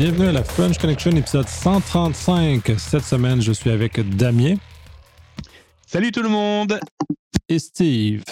Bienvenue 0.00 0.28
à 0.28 0.32
la 0.32 0.42
French 0.42 0.78
Connection, 0.78 1.10
épisode 1.10 1.46
135. 1.46 2.72
Cette 2.78 3.04
semaine, 3.04 3.42
je 3.42 3.52
suis 3.52 3.68
avec 3.68 4.00
Damien. 4.16 4.54
Salut 5.86 6.10
tout 6.10 6.22
le 6.22 6.30
monde! 6.30 6.80
Et 7.50 7.58
Steve. 7.58 8.24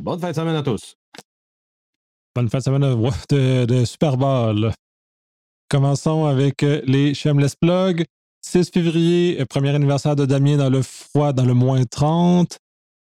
Bonne 0.00 0.20
fin 0.20 0.30
de 0.30 0.36
semaine 0.36 0.54
à 0.54 0.62
tous. 0.62 0.94
Bonne 2.32 2.48
fin 2.48 2.58
de 2.58 2.62
semaine 2.62 2.82
de, 2.82 3.64
de 3.64 3.84
Super 3.84 4.16
Bowl. 4.16 4.70
Commençons 5.68 6.26
avec 6.26 6.62
euh, 6.62 6.80
les 6.86 7.12
Shameless 7.12 7.56
Plug. 7.56 8.04
6 8.42 8.70
février, 8.70 9.40
euh, 9.40 9.46
premier 9.46 9.70
anniversaire 9.74 10.14
de 10.14 10.26
Damien 10.26 10.58
dans 10.58 10.70
le 10.70 10.82
froid, 10.82 11.32
dans 11.32 11.44
le 11.44 11.54
moins 11.54 11.82
30. 11.82 12.56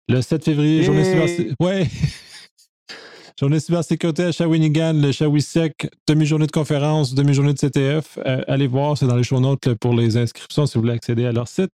Le 0.08 0.24
7 0.24 0.44
février, 0.44 0.82
journée 0.82 1.04
cybersécurité. 1.04 1.56
Ouais! 1.60 1.88
journée 3.40 3.60
cybersécurité 3.62 4.24
à 4.24 4.32
Shawinigan, 4.34 4.94
le 4.94 5.14
Shawisec, 5.14 5.90
demi-journée 6.08 6.46
de 6.46 6.52
conférence, 6.52 7.14
demi-journée 7.14 7.54
de 7.54 7.58
CTF. 7.58 8.20
Euh, 8.26 8.42
allez 8.48 8.68
voir, 8.68 8.98
c'est 8.98 9.08
dans 9.08 9.16
les 9.16 9.24
show 9.24 9.40
notes 9.40 9.74
pour 9.76 9.94
les 9.94 10.18
inscriptions 10.18 10.66
si 10.66 10.74
vous 10.78 10.82
voulez 10.82 10.94
accéder 10.94 11.26
à 11.26 11.32
leur 11.32 11.48
site. 11.48 11.72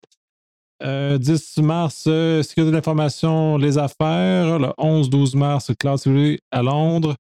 10 0.84 1.58
mars, 1.60 2.04
sécurité 2.04 2.66
de 2.66 2.72
l'information, 2.72 3.58
les 3.58 3.80
affaires. 3.80 4.60
Le 4.60 4.68
11-12 4.78 5.36
mars, 5.38 5.72
classe 5.80 6.08
à 6.52 6.62
Londres. 6.62 7.16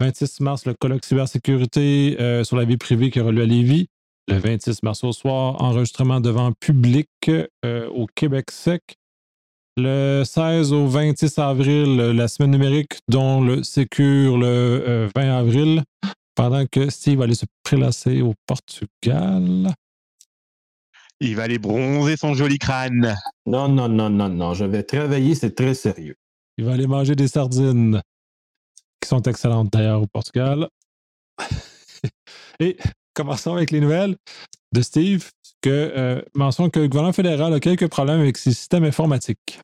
26 0.00 0.40
mars, 0.40 0.66
le 0.66 0.74
colloque 0.74 1.04
cybersécurité 1.04 2.16
euh, 2.18 2.42
sur 2.42 2.56
la 2.56 2.64
vie 2.64 2.76
privée 2.76 3.10
qui 3.10 3.20
aura 3.20 3.30
lieu 3.30 3.42
à 3.42 3.46
Lévis. 3.46 3.86
Le 4.28 4.38
26 4.38 4.82
mars 4.82 5.04
au 5.04 5.12
soir, 5.12 5.62
enregistrement 5.62 6.20
devant 6.20 6.50
public 6.52 7.08
euh, 7.28 7.88
au 7.88 8.06
Québec 8.06 8.50
sec. 8.50 8.96
Le 9.78 10.22
16 10.24 10.72
au 10.72 10.86
26 10.86 11.38
avril, 11.38 11.96
la 11.96 12.28
semaine 12.28 12.52
numérique, 12.52 12.94
dont 13.08 13.42
le 13.42 13.62
Sécure 13.62 14.38
le 14.38 15.10
20 15.14 15.22
euh, 15.22 15.38
avril, 15.38 15.84
pendant 16.34 16.64
que 16.64 16.88
Steve 16.88 17.18
va 17.18 17.24
aller 17.24 17.34
se 17.34 17.44
prélasser 17.62 18.22
au 18.22 18.32
Portugal. 18.46 19.74
Il 21.20 21.36
va 21.36 21.42
aller 21.42 21.58
bronzer 21.58 22.16
son 22.16 22.32
joli 22.32 22.58
crâne. 22.58 23.16
Non, 23.44 23.68
non, 23.68 23.88
non, 23.90 24.08
non, 24.08 24.30
non. 24.30 24.54
Je 24.54 24.64
vais 24.64 24.82
travailler, 24.82 25.34
c'est 25.34 25.54
très 25.54 25.74
sérieux. 25.74 26.16
Il 26.56 26.64
va 26.64 26.72
aller 26.72 26.86
manger 26.86 27.14
des 27.14 27.28
sardines 27.28 28.00
qui 29.00 29.08
sont 29.08 29.22
excellentes 29.22 29.70
d'ailleurs 29.70 30.00
au 30.00 30.06
Portugal. 30.06 30.68
Et 32.60 32.78
commençons 33.12 33.54
avec 33.54 33.70
les 33.70 33.80
nouvelles 33.80 34.16
de 34.72 34.80
Steve, 34.80 35.30
que 35.66 35.92
euh, 35.96 36.20
que 36.70 36.78
le 36.78 36.86
gouvernement 36.86 37.12
fédéral 37.12 37.52
a 37.52 37.58
quelques 37.58 37.88
problèmes 37.88 38.20
avec 38.20 38.36
ses 38.36 38.52
systèmes 38.52 38.84
informatiques. 38.84 39.58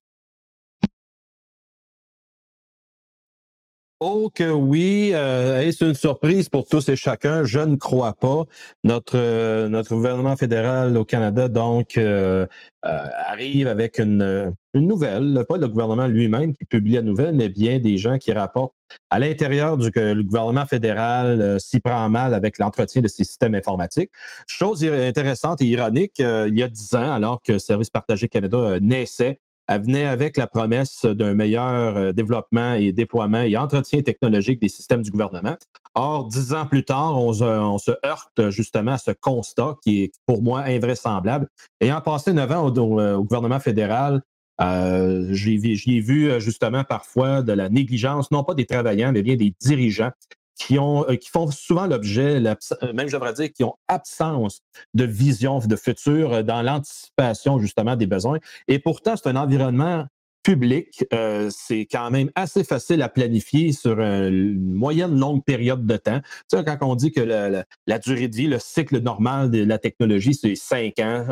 Oh 4.05 4.31
que 4.35 4.51
oui, 4.51 5.13
euh, 5.15 5.71
c'est 5.71 5.87
une 5.87 5.95
surprise 5.95 6.49
pour 6.49 6.67
tous 6.67 6.89
et 6.89 6.97
chacun. 6.97 7.45
Je 7.45 7.61
ne 7.61 7.77
crois 7.77 8.15
pas. 8.15 8.47
Notre 8.83 9.17
euh, 9.17 9.83
gouvernement 9.85 10.37
fédéral 10.37 10.97
au 10.97 11.05
Canada 11.05 11.47
donc 11.47 11.97
euh, 11.97 12.49
arrive 12.83 13.69
avec 13.69 14.01
une 14.01 14.53
nouvelle, 14.75 15.45
pas 15.49 15.57
le 15.57 15.69
gouvernement 15.69 16.09
lui-même 16.09 16.53
qui 16.53 16.65
publie 16.65 16.95
la 16.95 17.03
nouvelle, 17.03 17.37
mais 17.37 17.49
bien 17.49 17.79
des 17.79 17.97
gens 17.97 18.19
qui 18.19 18.33
rapportent 18.33 18.75
à 19.11 19.19
l'intérieur 19.19 19.77
du 19.77 19.91
gouvernement 19.91 20.67
fédéral 20.67 21.61
s'y 21.61 21.81
prend 21.81 22.09
mal 22.09 22.35
avec 22.35 22.59
l'entretien 22.59 23.03
de 23.03 23.09
ses 23.09 23.25
systèmes 23.25 23.55
informatiques. 23.55 24.11
Chose 24.47 24.85
intéressante 24.85 25.61
et 25.63 25.67
ironique, 25.67 26.19
il 26.19 26.59
y 26.59 26.63
a 26.63 26.69
dix 26.69 26.95
ans, 26.95 27.13
alors 27.13 27.41
que 27.43 27.59
Service 27.59 27.91
Partagé 27.91 28.29
Canada 28.29 28.79
naissait, 28.81 29.39
elle 29.69 29.83
venait 29.83 30.07
avec 30.07 30.37
la 30.37 30.47
promesse 30.47 31.05
d'un 31.05 31.35
meilleur 31.35 31.97
euh, 31.97 32.13
développement 32.13 32.75
et 32.75 32.93
déploiement 32.93 33.43
et 33.43 33.57
entretien 33.57 34.03
technologique 34.03 34.61
des 34.61 34.69
systèmes 34.69 35.03
du 35.03 35.11
gouvernement. 35.11 35.57
Or, 35.95 36.27
dix 36.27 36.53
ans 36.53 36.67
plus 36.67 36.85
tard, 36.85 37.17
on 37.19 37.33
se, 37.33 37.91
heurte 38.05 38.51
justement 38.51 38.93
à 38.93 38.99
ce 38.99 39.13
constat 39.13 39.77
qui 39.83 40.03
est 40.03 40.13
pour 40.27 40.43
moi 40.43 40.63
invraisemblable. 40.67 41.49
Ayant 41.81 42.01
passé 42.01 42.33
neuf 42.33 42.51
ans 42.51 42.67
au, 42.67 43.25
gouvernement 43.25 43.61
fédéral, 43.61 44.23
euh, 44.61 45.33
j'y 45.33 45.97
ai 45.97 46.01
vu 46.01 46.31
euh, 46.31 46.41
justement 46.41 46.85
parfois 46.85 47.43
de 47.43 47.53
la 47.53 47.69
négligence, 47.69 48.31
non 48.31 48.45
pas 48.45 48.55
des 48.55 48.67
travailleurs, 48.67 49.13
mais 49.13 49.23
bien 49.23 49.37
des 49.37 49.55
dirigeants 49.61 50.13
qui, 50.55 50.79
ont, 50.79 51.09
euh, 51.09 51.17
qui 51.17 51.31
font 51.31 51.51
souvent 51.51 51.87
l'objet, 51.87 52.37
euh, 52.37 52.93
même 52.93 53.09
je 53.09 53.13
devrais 53.13 53.33
dire, 53.33 53.53
qui 53.53 53.65
ont 53.65 53.75
absence 53.89 54.61
de 54.95 55.05
vision 55.05 55.59
de 55.59 55.77
futur 55.77 56.45
dans 56.45 56.63
l'anticipation 56.63 57.59
justement 57.59 57.97
des 57.97 58.07
besoins. 58.07 58.39
Et 58.69 58.79
pourtant, 58.79 59.15
c'est 59.17 59.29
un 59.29 59.37
environnement 59.37 60.07
public. 60.43 61.05
c'est 61.51 61.87
quand 61.91 62.11
même 62.11 62.31
assez 62.35 62.65
facile 62.65 63.03
à 63.03 63.09
planifier 63.09 63.73
sur 63.73 64.01
une 64.01 64.75
moyenne 64.75 65.19
longue 65.19 65.45
période 65.45 65.87
de 65.87 65.97
temps. 65.97 66.21
Tu 66.51 66.57
sais, 66.57 66.65
quand 66.65 66.79
on 66.83 66.95
dit 66.95 67.13
que 67.13 67.21
la, 67.21 67.99
durée 67.99 68.29
de 68.29 68.37
vie, 68.37 68.47
le 68.47 68.59
cycle 68.59 69.01
normal 69.01 69.51
de 69.51 69.65
la 69.65 69.79
technologie, 69.79 70.35
c'est 70.35 70.55
cinq 70.55 70.99
ans, 70.99 71.27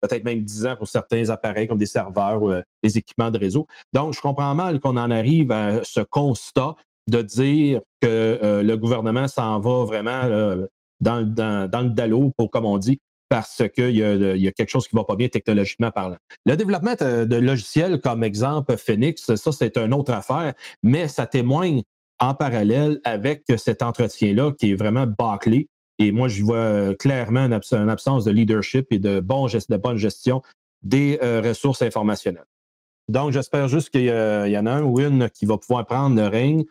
peut-être 0.00 0.24
même 0.24 0.42
dix 0.42 0.66
ans 0.66 0.76
pour 0.76 0.88
certains 0.88 1.30
appareils 1.30 1.68
comme 1.68 1.78
des 1.78 1.86
serveurs 1.86 2.42
ou 2.42 2.52
des 2.82 2.98
équipements 2.98 3.30
de 3.30 3.38
réseau. 3.38 3.66
Donc, 3.92 4.14
je 4.14 4.20
comprends 4.20 4.54
mal 4.54 4.80
qu'on 4.80 4.96
en 4.96 5.10
arrive 5.10 5.52
à 5.52 5.82
ce 5.84 6.00
constat 6.00 6.74
de 7.08 7.22
dire 7.22 7.80
que 8.00 8.06
euh, 8.42 8.62
le 8.62 8.76
gouvernement 8.76 9.28
s'en 9.28 9.58
va 9.60 9.84
vraiment 9.84 10.22
dans, 11.00 11.22
dans, 11.22 11.82
le 11.82 11.90
dallo, 11.90 12.32
pour, 12.36 12.50
comme 12.50 12.66
on 12.66 12.78
dit, 12.78 13.00
parce 13.30 13.62
qu'il 13.72 13.96
y, 13.96 14.02
a, 14.02 14.52
quelque 14.52 14.68
chose 14.68 14.88
qui 14.88 14.96
ne 14.96 15.00
va 15.00 15.04
pas 15.04 15.14
bien 15.14 15.28
technologiquement 15.28 15.92
parlant. 15.92 16.16
Le 16.44 16.56
développement 16.56 16.94
de 16.98 17.36
logiciels, 17.36 18.00
comme 18.00 18.24
exemple 18.24 18.76
Phoenix, 18.76 19.32
ça, 19.36 19.52
c'est 19.52 19.78
une 19.78 19.94
autre 19.94 20.12
affaire, 20.12 20.52
mais 20.82 21.06
ça 21.06 21.26
témoigne 21.26 21.82
en 22.18 22.34
parallèle 22.34 23.00
avec 23.04 23.44
cet 23.56 23.82
entretien-là 23.82 24.52
qui 24.58 24.72
est 24.72 24.74
vraiment 24.74 25.06
bâclé. 25.06 25.68
Et 25.98 26.10
moi, 26.10 26.26
je 26.26 26.42
vois 26.42 26.94
clairement 26.96 27.46
une, 27.46 27.52
absence 27.88 28.24
de 28.24 28.32
leadership 28.32 28.88
et 28.90 28.98
de, 28.98 29.20
bon, 29.20 29.46
de 29.46 29.76
bonne 29.76 29.96
gestion 29.96 30.42
des 30.82 31.18
euh, 31.22 31.40
ressources 31.40 31.82
informationnelles. 31.82 32.44
Donc, 33.10 33.32
j'espère 33.32 33.66
juste 33.66 33.90
qu'il 33.90 34.04
y, 34.04 34.58
en 34.58 34.66
a 34.66 34.70
un 34.70 34.82
ou 34.84 35.00
une 35.00 35.28
qui 35.30 35.44
va 35.44 35.58
pouvoir 35.58 35.84
prendre 35.84 36.14
le 36.14 36.28
règne, 36.28 36.64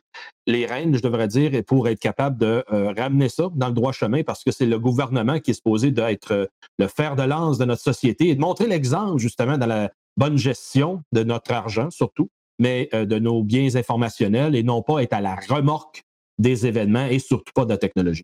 les 0.48 0.66
règnes, 0.66 0.96
je 0.96 1.02
devrais 1.02 1.28
dire, 1.28 1.52
pour 1.68 1.90
être 1.90 2.00
capable 2.00 2.38
de 2.38 2.64
euh, 2.72 2.94
ramener 2.98 3.28
ça 3.28 3.50
dans 3.56 3.68
le 3.68 3.74
droit 3.74 3.92
chemin, 3.92 4.24
parce 4.24 4.46
que 4.46 4.52
c'est 4.52 4.66
le 4.66 4.80
gouvernement 4.80 5.42
qui 5.42 5.52
est 5.52 5.56
supposé 5.56 5.92
d'être 5.92 6.32
euh, 6.32 6.46
le 6.78 6.88
fer 6.88 7.18
de 7.18 7.24
lance 7.24 7.58
de 7.58 7.66
notre 7.66 7.82
société 7.82 8.30
et 8.30 8.36
de 8.36 8.40
montrer 8.40 8.68
l'exemple, 8.68 9.20
justement, 9.20 9.58
dans 9.58 9.66
la 9.66 9.92
bonne 10.16 10.38
gestion 10.38 11.04
de 11.12 11.24
notre 11.24 11.52
argent, 11.52 11.90
surtout, 11.90 12.30
mais 12.58 12.88
euh, 12.94 13.06
de 13.06 13.20
nos 13.20 13.44
biens 13.44 13.76
informationnels 13.76 14.56
et 14.56 14.64
non 14.64 14.82
pas 14.82 15.04
être 15.04 15.14
à 15.14 15.20
la 15.20 15.36
remorque 15.36 16.04
des 16.38 16.66
événements 16.66 17.06
et 17.06 17.20
surtout 17.20 17.52
pas 17.54 17.66
de 17.66 17.72
la 17.72 17.78
technologie. 17.78 18.24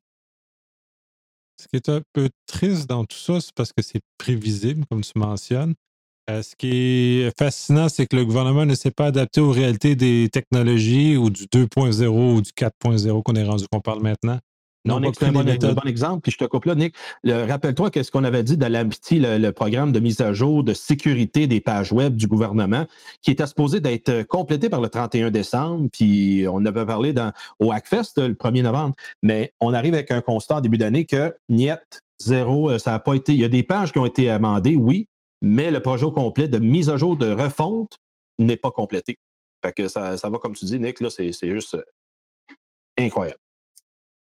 Ce 1.60 1.68
qui 1.68 1.76
est 1.76 1.90
un 1.90 2.02
peu 2.14 2.30
triste 2.48 2.88
dans 2.88 3.04
tout 3.04 3.18
ça, 3.18 3.42
c'est 3.42 3.54
parce 3.54 3.74
que 3.74 3.82
c'est 3.82 4.02
prévisible, 4.18 4.86
comme 4.90 5.02
tu 5.02 5.20
mentionnes. 5.20 5.74
Euh, 6.30 6.42
ce 6.42 6.56
qui 6.56 7.22
est 7.22 7.38
fascinant, 7.38 7.88
c'est 7.88 8.08
que 8.08 8.16
le 8.16 8.26
gouvernement 8.26 8.66
ne 8.66 8.74
s'est 8.74 8.92
pas 8.92 9.06
adapté 9.08 9.42
aux 9.42 9.52
réalités 9.52 9.96
des 9.96 10.30
technologies 10.30 11.18
ou 11.18 11.30
du 11.30 11.44
2.0 11.44 12.08
ou 12.08 12.42
du 12.42 12.52
4.0 12.52 13.22
qu'on 13.22 13.36
est 13.36 13.44
rendu 13.44 13.66
qu'on 13.72 13.82
parle 13.82 14.02
maintenant. 14.02 14.40
Non, 14.86 15.02
c'est 15.14 15.26
un 15.26 15.32
bon, 15.32 15.44
exemple. 15.88 16.22
Puis 16.22 16.32
je 16.32 16.38
te 16.38 16.46
coupe 16.46 16.66
là, 16.66 16.76
Nick. 16.76 16.96
Rappelle-toi 17.26 17.90
qu'est-ce 17.90 18.12
qu'on 18.12 18.24
avait 18.24 18.44
dit 18.44 18.56
dans 18.56 18.72
l'AMPTI, 18.72 19.20
le, 19.20 19.52
programme 19.52 19.92
de 19.92 20.00
mise 20.00 20.22
à 20.22 20.32
jour 20.32 20.64
de 20.64 20.74
sécurité 20.74 21.48
des 21.48 21.60
pages 21.60 21.92
web 21.92 22.16
du 22.16 22.28
gouvernement, 22.28 22.86
qui 23.24 23.32
était 23.32 23.48
supposé 23.48 23.80
d'être 23.80 24.10
euh, 24.10 24.24
complété 24.24 24.70
par 24.70 24.82
le 24.82 24.90
31 24.90 25.32
décembre. 25.32 25.90
Puis 25.92 26.46
on 26.48 26.64
avait 26.66 26.86
parlé 26.86 27.14
dans, 27.14 27.32
au 27.60 27.72
Hackfest 27.72 28.14
le 28.18 28.34
1er 28.34 28.62
novembre. 28.62 28.94
Mais 29.24 29.54
on 29.60 29.74
arrive 29.74 29.96
avec 29.96 30.12
un 30.12 30.22
constat 30.22 30.58
en 30.58 30.62
début 30.62 30.78
d'année 30.78 31.06
que 31.06 31.36
niet, 31.50 32.02
zéro, 32.20 32.70
euh, 32.70 32.78
ça 32.78 32.92
n'a 32.92 33.00
pas 33.00 33.16
été. 33.16 33.34
Il 33.34 33.40
y 33.40 33.46
a 33.46 33.50
des 33.50 33.64
pages 33.64 33.92
qui 33.92 33.98
ont 33.98 34.06
été 34.06 34.30
amendées, 34.30 34.76
oui, 34.76 35.08
mais 35.42 35.72
le 35.72 35.82
projet 35.82 36.06
complet 36.12 36.48
de 36.48 36.60
mise 36.60 36.90
à 36.90 36.98
jour 36.98 37.18
de 37.18 37.32
refonte 37.32 38.00
n'est 38.40 38.58
pas 38.58 38.72
complété. 38.72 39.18
Fait 39.64 39.74
que 39.74 39.88
ça, 39.88 40.18
ça 40.18 40.30
va, 40.30 40.38
comme 40.38 40.56
tu 40.56 40.66
dis, 40.66 40.80
Nick, 40.80 41.00
là, 41.00 41.10
c'est 41.10 41.32
juste 41.32 41.76
euh, 41.76 41.84
incroyable 42.98 43.40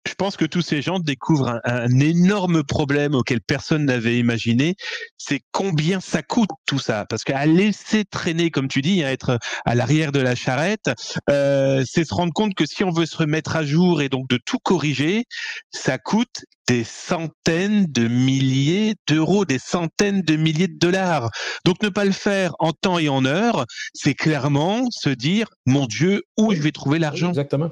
je 0.06 0.14
pense 0.14 0.36
que 0.36 0.46
tous 0.46 0.62
ces 0.62 0.80
gens 0.80 0.98
découvrent 0.98 1.60
un, 1.64 2.00
énorme 2.00 2.62
problème 2.64 3.14
auquel 3.14 3.40
personne 3.40 3.84
n'avait 3.84 4.18
imaginé. 4.18 4.74
C'est 5.18 5.40
combien 5.52 6.00
ça 6.00 6.22
coûte 6.22 6.50
tout 6.66 6.78
ça. 6.78 7.04
Parce 7.04 7.22
qu'à 7.22 7.44
laisser 7.44 8.04
traîner, 8.04 8.50
comme 8.50 8.68
tu 8.68 8.80
dis, 8.80 9.04
à 9.04 9.12
être 9.12 9.38
à 9.66 9.74
l'arrière 9.74 10.12
de 10.12 10.20
la 10.20 10.34
charrette, 10.34 10.90
euh, 11.28 11.84
c'est 11.86 12.04
se 12.04 12.14
rendre 12.14 12.32
compte 12.32 12.54
que 12.54 12.64
si 12.64 12.82
on 12.82 12.90
veut 12.90 13.04
se 13.04 13.16
remettre 13.16 13.56
à 13.56 13.64
jour 13.64 14.00
et 14.00 14.08
donc 14.08 14.28
de 14.28 14.38
tout 14.44 14.58
corriger, 14.58 15.24
ça 15.70 15.98
coûte 15.98 16.44
des 16.66 16.84
centaines 16.84 17.86
de 17.86 18.08
milliers 18.08 18.94
d'euros, 19.06 19.44
des 19.44 19.58
centaines 19.58 20.22
de 20.22 20.36
milliers 20.36 20.68
de 20.68 20.78
dollars. 20.78 21.30
Donc 21.66 21.82
ne 21.82 21.88
pas 21.90 22.04
le 22.04 22.12
faire 22.12 22.54
en 22.58 22.72
temps 22.72 22.98
et 22.98 23.08
en 23.08 23.24
heure, 23.26 23.66
c'est 23.92 24.14
clairement 24.14 24.86
se 24.90 25.10
dire, 25.10 25.48
mon 25.66 25.86
Dieu, 25.86 26.22
où 26.38 26.54
je 26.54 26.62
vais 26.62 26.72
trouver 26.72 26.98
l'argent? 26.98 27.28
Exactement. 27.28 27.70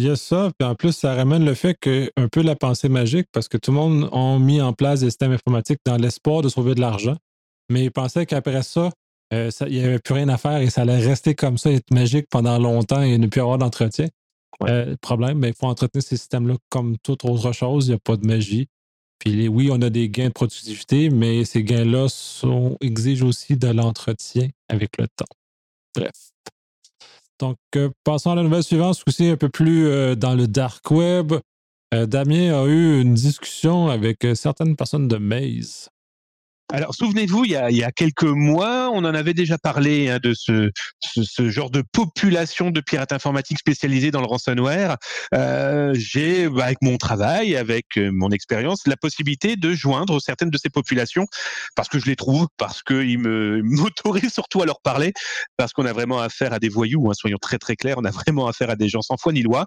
Il 0.00 0.06
y 0.06 0.08
a 0.08 0.16
ça, 0.16 0.50
puis 0.58 0.66
en 0.66 0.74
plus, 0.74 0.92
ça 0.92 1.14
ramène 1.14 1.44
le 1.44 1.52
fait 1.52 1.76
que 1.78 2.10
un 2.16 2.28
peu 2.28 2.40
la 2.40 2.56
pensée 2.56 2.88
magique, 2.88 3.26
parce 3.32 3.48
que 3.48 3.58
tout 3.58 3.70
le 3.70 3.76
monde 3.76 4.08
a 4.12 4.38
mis 4.38 4.62
en 4.62 4.72
place 4.72 5.00
des 5.00 5.10
systèmes 5.10 5.32
informatiques 5.32 5.80
dans 5.84 5.98
l'espoir 5.98 6.40
de 6.40 6.48
sauver 6.48 6.74
de 6.74 6.80
l'argent, 6.80 7.18
mais 7.68 7.84
ils 7.84 7.90
pensaient 7.90 8.24
qu'après 8.24 8.62
ça, 8.62 8.88
euh, 9.34 9.50
il 9.66 9.78
n'y 9.78 9.84
avait 9.84 9.98
plus 9.98 10.14
rien 10.14 10.30
à 10.30 10.38
faire 10.38 10.56
et 10.56 10.70
ça 10.70 10.82
allait 10.82 11.00
rester 11.00 11.34
comme 11.34 11.58
ça, 11.58 11.70
être 11.70 11.92
magique 11.92 12.28
pendant 12.30 12.58
longtemps 12.58 13.02
et 13.02 13.18
ne 13.18 13.26
plus 13.26 13.42
avoir 13.42 13.58
d'entretien. 13.58 14.08
Euh, 14.62 14.96
problème, 15.02 15.38
mais 15.38 15.50
il 15.50 15.54
faut 15.54 15.66
entretenir 15.66 16.02
ces 16.02 16.16
systèmes-là 16.16 16.54
comme 16.70 16.96
toute 17.02 17.26
autre 17.26 17.52
chose. 17.52 17.88
Il 17.88 17.90
n'y 17.90 17.96
a 17.96 17.98
pas 17.98 18.16
de 18.16 18.26
magie. 18.26 18.68
Puis 19.18 19.48
oui, 19.48 19.68
on 19.70 19.82
a 19.82 19.90
des 19.90 20.08
gains 20.08 20.28
de 20.28 20.32
productivité, 20.32 21.10
mais 21.10 21.44
ces 21.44 21.62
gains-là 21.62 22.06
exigent 22.80 23.26
aussi 23.26 23.58
de 23.58 23.68
l'entretien 23.68 24.48
avec 24.70 24.96
le 24.96 25.08
temps. 25.08 25.26
Bref. 25.94 26.30
Donc, 27.40 27.56
euh, 27.74 27.88
passons 28.04 28.30
à 28.30 28.34
la 28.34 28.42
nouvelle 28.42 28.62
suivante, 28.62 28.94
ce 28.96 29.04
coup-ci 29.04 29.28
un 29.28 29.36
peu 29.36 29.48
plus 29.48 29.86
euh, 29.86 30.14
dans 30.14 30.34
le 30.34 30.46
dark 30.46 30.90
web. 30.90 31.32
Euh, 31.94 32.06
Damien 32.06 32.52
a 32.52 32.66
eu 32.66 33.00
une 33.00 33.14
discussion 33.14 33.88
avec 33.88 34.26
certaines 34.34 34.76
personnes 34.76 35.08
de 35.08 35.16
Maze. 35.16 35.88
Alors, 36.72 36.94
souvenez-vous, 36.94 37.44
il, 37.46 37.60
il, 37.70 37.76
y 37.76 37.82
a 37.82 37.90
quelques 37.90 38.22
mois, 38.22 38.90
on 38.92 38.98
en 38.98 39.14
avait 39.14 39.34
déjà 39.34 39.58
parlé 39.58 40.08
hein, 40.08 40.18
de 40.22 40.34
ce, 40.34 40.70
ce, 41.00 41.22
ce, 41.24 41.50
genre 41.50 41.70
de 41.70 41.82
population 41.82 42.70
de 42.70 42.80
pirates 42.80 43.12
informatiques 43.12 43.58
spécialisés 43.58 44.12
dans 44.12 44.20
le 44.20 44.26
ransomware. 44.26 44.96
Euh, 45.34 45.92
J'ai, 45.94 46.48
bah, 46.48 46.66
avec 46.66 46.78
mon 46.80 46.96
travail, 46.96 47.56
avec 47.56 47.86
euh, 47.96 48.10
mon 48.12 48.30
expérience, 48.30 48.86
la 48.86 48.96
possibilité 48.96 49.56
de 49.56 49.72
joindre 49.72 50.20
certaines 50.20 50.50
de 50.50 50.58
ces 50.58 50.70
populations 50.70 51.26
parce 51.74 51.88
que 51.88 51.98
je 51.98 52.06
les 52.06 52.14
trouve, 52.14 52.46
parce 52.56 52.82
qu'ils 52.82 53.18
m'autorisent 53.64 54.32
surtout 54.32 54.62
à 54.62 54.66
leur 54.66 54.80
parler, 54.80 55.12
parce 55.56 55.72
qu'on 55.72 55.86
a 55.86 55.92
vraiment 55.92 56.20
affaire 56.20 56.52
à 56.52 56.60
des 56.60 56.68
voyous, 56.68 57.10
hein, 57.10 57.14
soyons 57.14 57.38
très 57.40 57.58
très 57.58 57.74
clairs, 57.74 57.96
on 57.98 58.04
a 58.04 58.12
vraiment 58.12 58.46
affaire 58.46 58.70
à 58.70 58.76
des 58.76 58.88
gens 58.88 59.02
sans 59.02 59.16
foi 59.16 59.32
ni 59.32 59.42
loi. 59.42 59.66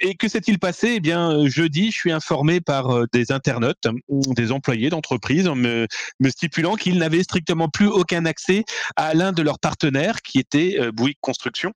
Et 0.00 0.16
que 0.16 0.28
s'est-il 0.28 0.58
passé? 0.58 0.94
Eh 0.96 1.00
bien, 1.00 1.46
jeudi, 1.46 1.92
je 1.92 1.96
suis 1.96 2.12
informé 2.12 2.60
par 2.60 2.90
euh, 2.90 3.04
des 3.12 3.30
internautes, 3.30 3.86
des 4.08 4.50
employés 4.50 4.90
d'entreprise, 4.90 5.46
me, 5.46 5.86
me 6.18 6.31
stipulant 6.32 6.74
qu'ils 6.74 6.98
n'avaient 6.98 7.22
strictement 7.22 7.68
plus 7.68 7.86
aucun 7.86 8.24
accès 8.24 8.64
à 8.96 9.14
l'un 9.14 9.32
de 9.32 9.42
leurs 9.42 9.58
partenaires 9.58 10.22
qui 10.22 10.38
était 10.38 10.76
euh, 10.80 10.92
Bouygues 10.92 11.18
Construction. 11.20 11.72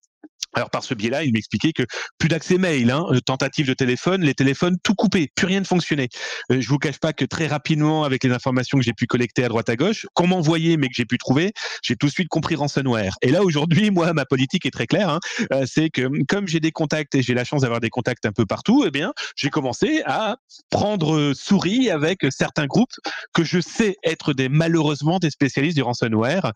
Alors 0.56 0.70
par 0.70 0.82
ce 0.82 0.94
biais-là, 0.94 1.22
il 1.22 1.32
m'expliquait 1.32 1.72
que 1.72 1.82
plus 2.18 2.30
d'accès 2.30 2.56
mail, 2.56 2.90
hein, 2.90 3.04
euh, 3.10 3.20
tentative 3.20 3.66
de 3.66 3.74
téléphone, 3.74 4.22
les 4.22 4.32
téléphones 4.32 4.78
tout 4.82 4.94
coupé, 4.94 5.30
plus 5.34 5.46
rien 5.46 5.60
ne 5.60 5.66
fonctionnait. 5.66 6.08
Euh, 6.50 6.62
je 6.62 6.68
vous 6.68 6.78
cache 6.78 6.98
pas 6.98 7.12
que 7.12 7.26
très 7.26 7.46
rapidement, 7.46 8.04
avec 8.04 8.24
les 8.24 8.30
informations 8.30 8.78
que 8.78 8.84
j'ai 8.84 8.94
pu 8.94 9.06
collecter 9.06 9.44
à 9.44 9.48
droite 9.48 9.68
à 9.68 9.76
gauche, 9.76 10.06
qu'on 10.14 10.26
m'envoyait 10.26 10.78
mais 10.78 10.88
que 10.88 10.94
j'ai 10.94 11.04
pu 11.04 11.18
trouver, 11.18 11.52
j'ai 11.82 11.94
tout 11.94 12.06
de 12.06 12.12
suite 12.12 12.28
compris 12.28 12.54
ransomware. 12.54 13.16
Et 13.20 13.30
là 13.30 13.42
aujourd'hui, 13.42 13.90
moi, 13.90 14.14
ma 14.14 14.24
politique 14.24 14.64
est 14.64 14.70
très 14.70 14.86
claire, 14.86 15.10
hein, 15.10 15.20
euh, 15.52 15.66
c'est 15.66 15.90
que 15.90 16.08
comme 16.26 16.48
j'ai 16.48 16.60
des 16.60 16.72
contacts 16.72 17.14
et 17.14 17.22
j'ai 17.22 17.34
la 17.34 17.44
chance 17.44 17.60
d'avoir 17.60 17.80
des 17.80 17.90
contacts 17.90 18.24
un 18.24 18.32
peu 18.32 18.46
partout, 18.46 18.84
eh 18.86 18.90
bien, 18.90 19.12
j'ai 19.36 19.50
commencé 19.50 20.02
à 20.06 20.36
prendre 20.70 21.16
euh, 21.16 21.34
souris 21.34 21.90
avec 21.90 22.24
certains 22.30 22.66
groupes 22.66 22.94
que 23.34 23.44
je 23.44 23.60
sais 23.60 23.96
être 24.04 24.32
des 24.32 24.48
malheureusement 24.48 25.18
des 25.18 25.30
spécialistes 25.30 25.76
du 25.76 25.82
ransomware 25.82 26.52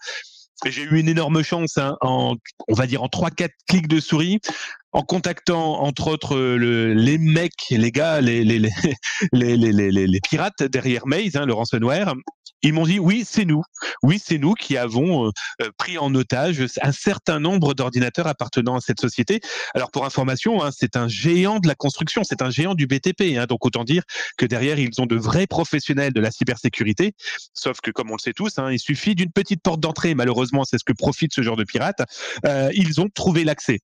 j'ai 0.66 0.82
eu 0.82 0.98
une 0.98 1.08
énorme 1.08 1.42
chance, 1.42 1.78
hein, 1.78 1.96
en, 2.00 2.36
on 2.68 2.74
va 2.74 2.86
dire 2.86 3.02
en 3.02 3.06
3-4 3.06 3.48
clics 3.68 3.88
de 3.88 4.00
souris, 4.00 4.40
en 4.92 5.02
contactant 5.02 5.82
entre 5.82 6.08
autres 6.08 6.36
le, 6.36 6.92
les 6.94 7.18
mecs, 7.18 7.52
les 7.70 7.92
gars, 7.92 8.20
les, 8.20 8.44
les, 8.44 8.58
les, 9.32 9.56
les 10.06 10.20
pirates 10.20 10.62
derrière 10.62 11.06
Maze, 11.06 11.36
hein, 11.36 11.46
le 11.46 11.54
ransomware. 11.54 12.14
Ils 12.62 12.72
m'ont 12.72 12.86
dit 12.86 12.98
oui, 12.98 13.24
c'est 13.26 13.44
nous. 13.44 13.62
Oui, 14.02 14.20
c'est 14.22 14.38
nous 14.38 14.54
qui 14.54 14.76
avons 14.76 15.26
euh, 15.28 15.70
pris 15.78 15.98
en 15.98 16.14
otage 16.14 16.64
un 16.82 16.92
certain 16.92 17.40
nombre 17.40 17.74
d'ordinateurs 17.74 18.26
appartenant 18.26 18.76
à 18.76 18.80
cette 18.80 19.00
société. 19.00 19.40
Alors 19.74 19.90
pour 19.90 20.04
information, 20.04 20.62
hein, 20.62 20.70
c'est 20.76 20.96
un 20.96 21.08
géant 21.08 21.58
de 21.58 21.68
la 21.68 21.74
construction, 21.74 22.22
c'est 22.24 22.42
un 22.42 22.50
géant 22.50 22.74
du 22.74 22.86
BTP. 22.86 23.36
Hein, 23.38 23.46
donc 23.46 23.64
autant 23.64 23.84
dire 23.84 24.02
que 24.36 24.46
derrière, 24.46 24.78
ils 24.78 25.00
ont 25.00 25.06
de 25.06 25.16
vrais 25.16 25.46
professionnels 25.46 26.12
de 26.12 26.20
la 26.20 26.30
cybersécurité. 26.30 27.14
Sauf 27.54 27.80
que 27.80 27.90
comme 27.90 28.10
on 28.10 28.14
le 28.14 28.20
sait 28.20 28.32
tous, 28.32 28.58
hein, 28.58 28.70
il 28.70 28.78
suffit 28.78 29.14
d'une 29.14 29.32
petite 29.32 29.62
porte 29.62 29.80
d'entrée. 29.80 30.14
Malheureusement, 30.14 30.64
c'est 30.64 30.78
ce 30.78 30.84
que 30.84 30.92
profite 30.92 31.32
ce 31.34 31.42
genre 31.42 31.56
de 31.56 31.64
pirates. 31.64 32.02
Euh, 32.46 32.70
ils 32.74 33.00
ont 33.00 33.08
trouvé 33.08 33.44
l'accès. 33.44 33.80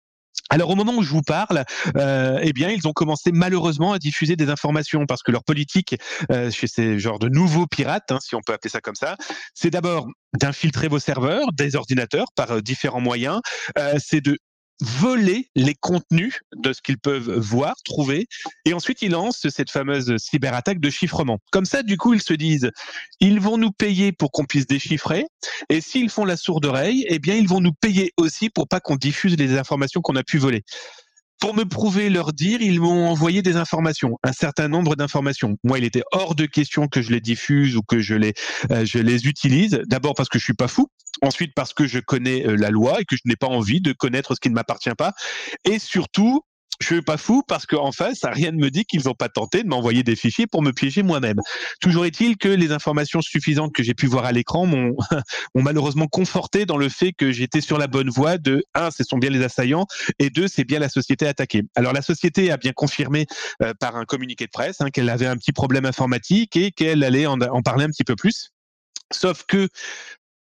Alors 0.49 0.71
au 0.71 0.77
moment 0.77 0.95
où 0.95 1.03
je 1.03 1.11
vous 1.11 1.23
parle, 1.23 1.65
euh, 1.97 2.39
eh 2.41 2.53
bien 2.53 2.71
ils 2.71 2.87
ont 2.87 2.93
commencé 2.93 3.33
malheureusement 3.33 3.93
à 3.93 3.99
diffuser 3.99 4.37
des 4.37 4.49
informations 4.49 5.05
parce 5.07 5.23
que 5.23 5.33
leur 5.33 5.43
politique 5.43 5.97
euh, 6.31 6.51
chez 6.51 6.69
ces 6.69 6.99
genres 6.99 7.19
de 7.19 7.29
nouveaux 7.29 7.67
pirates, 7.67 8.13
hein, 8.13 8.19
si 8.21 8.37
on 8.37 8.41
peut 8.41 8.53
appeler 8.53 8.71
ça 8.71 8.81
comme 8.81 8.95
ça, 8.95 9.17
c'est 9.55 9.71
d'abord 9.71 10.07
d'infiltrer 10.39 10.89
vos 10.89 11.01
serveurs, 11.01 11.53
des 11.53 11.75
ordinateurs 11.75 12.29
par 12.37 12.53
euh, 12.53 12.61
différents 12.61 13.01
moyens, 13.01 13.41
euh, 13.79 13.95
c'est 13.99 14.21
de 14.21 14.39
voler 14.81 15.49
les 15.55 15.75
contenus 15.75 16.41
de 16.55 16.73
ce 16.73 16.83
qu'ils 16.83 16.99
peuvent 16.99 17.31
voir, 17.39 17.75
trouver, 17.85 18.27
et 18.65 18.75
ensuite 18.75 19.03
ils 19.03 19.11
lancent 19.11 19.49
cette 19.49 19.71
fameuse 19.71 20.17
cyberattaque 20.19 20.81
de 20.81 20.91
chiffrement. 20.91 21.39
Comme 21.51 21.65
ça, 21.65 21.83
du 21.83 21.97
coup, 21.97 22.15
ils 22.15 22.23
se 22.23 22.35
disent, 22.35 22.71
ils 23.21 23.41
vont 23.41 23.59
nous 23.59 23.73
payer 23.73 24.13
pour 24.13 24.31
qu'on 24.33 24.45
puisse 24.45 24.67
déchiffrer, 24.67 25.27
et 25.69 25.81
s'ils 25.81 26.11
font 26.11 26.25
la 26.25 26.37
sourde 26.37 26.67
oreille, 26.67 27.07
eh 27.09 27.19
bien, 27.19 27.35
ils 27.35 27.49
vont 27.49 27.61
nous 27.61 27.73
payer 27.73 28.13
aussi 28.17 28.51
pour 28.51 28.69
pas 28.69 28.81
qu'on 28.81 28.97
diffuse 28.97 29.37
les 29.37 29.57
informations 29.57 30.01
qu'on 30.01 30.17
a 30.17 30.23
pu 30.23 30.39
voler 30.39 30.65
pour 31.41 31.55
me 31.55 31.65
prouver 31.65 32.11
leur 32.11 32.33
dire, 32.33 32.61
ils 32.63 32.81
m'ont 32.81 33.09
envoyé 33.09 33.43
des 33.43 33.57
informations, 33.57 34.19
un 34.23 34.33
certain 34.33 34.69
nombre 34.69 34.97
d'informations. 34.97 35.57
Moi, 35.65 35.79
il 35.79 35.85
était 35.85 36.03
hors 36.13 36.35
de 36.35 36.47
question 36.47 36.89
que 36.89 37.03
je 37.03 37.11
les 37.11 37.21
diffuse 37.21 37.77
ou 37.77 37.83
que 37.83 38.01
je 38.01 38.15
les, 38.15 38.33
euh, 38.71 38.85
utilise. 39.25 39.81
D'abord 39.87 40.15
parce 40.15 40.29
que 40.29 40.39
je 40.39 40.45
suis 40.45 40.55
pas 40.55 40.69
fou. 40.69 40.89
Ensuite 41.23 41.53
parce 41.55 41.73
que 41.73 41.87
je 41.87 41.99
connais 41.99 42.47
euh, 42.47 42.57
la 42.57 42.71
loi 42.71 43.01
et 43.01 43.05
que 43.05 43.17
je 43.17 43.23
n'ai 43.25 43.37
pas 43.37 43.47
envie 43.47 43.81
de 43.81 43.93
connaître 43.93 44.35
ce 44.35 44.41
qui 44.41 44.51
ne 44.51 44.55
m'appartient 44.55 44.95
pas. 44.97 45.13
Et 45.65 45.79
surtout 45.79 46.43
je 46.81 46.87
suis 46.87 47.03
pas 47.03 47.17
fou 47.17 47.43
parce 47.47 47.67
qu'en 47.67 47.93
face, 47.93 48.21
rien 48.25 48.53
ne 48.53 48.59
me 48.59 48.71
dit 48.71 48.85
qu'ils 48.85 49.05
n'ont 49.05 49.15
pas 49.15 49.29
tenté 49.29 49.63
de 49.63 49.69
m'envoyer 49.69 50.03
des 50.03 50.17
fichiers 50.17 50.47
pour 50.47 50.63
me 50.63 50.73
piéger 50.73 51.03
moi-même. 51.03 51.41
Toujours 51.81 52.05
est-il 52.05 52.37
que 52.37 52.49
les 52.49 52.73
informations 52.73 53.21
suffisantes 53.21 53.73
que 53.73 53.83
j'ai 53.83 53.95
pu 53.95 54.07
voir 54.07 54.25
à 54.25 54.33
l'écran 54.33 54.67
m'ont 54.67 54.95
malheureusement 55.55 56.07
conforté 56.07 56.67
dans 56.67 56.77
le 56.77 56.89
fait 56.89 57.13
que 57.13 57.33
j'étais 57.33 57.61
sur 57.61 57.79
la 57.79 57.87
bonne 57.87 58.11
voie 58.11 58.39
de 58.39 58.65
un, 58.75 58.91
ce 58.91 59.05
sont 59.05 59.19
bien 59.19 59.31
les 59.31 59.43
assaillants, 59.43 59.87
et 60.19 60.31
deux, 60.31 60.49
c'est 60.49 60.65
bien 60.65 60.79
la 60.79 60.89
société 60.89 61.27
attaquée. 61.27 61.63
Alors 61.75 61.93
la 61.93 62.03
société 62.03 62.51
a 62.51 62.57
bien 62.57 62.73
confirmé 62.73 63.27
euh, 63.63 63.73
par 63.79 63.97
un 63.97 64.05
communiqué 64.05 64.47
de 64.47 64.51
presse 64.51 64.81
hein, 64.81 64.91
qu'elle 64.91 65.09
avait 65.09 65.27
un 65.27 65.37
petit 65.37 65.53
problème 65.53 65.87
informatique 65.87 66.57
et 66.57 66.71
qu'elle 66.71 67.05
allait 67.05 67.27
en, 67.27 67.41
en 67.41 67.63
parler 67.63 67.85
un 67.85 67.91
petit 67.91 68.05
peu 68.05 68.17
plus. 68.17 68.53
Sauf 69.13 69.45
que 69.47 69.69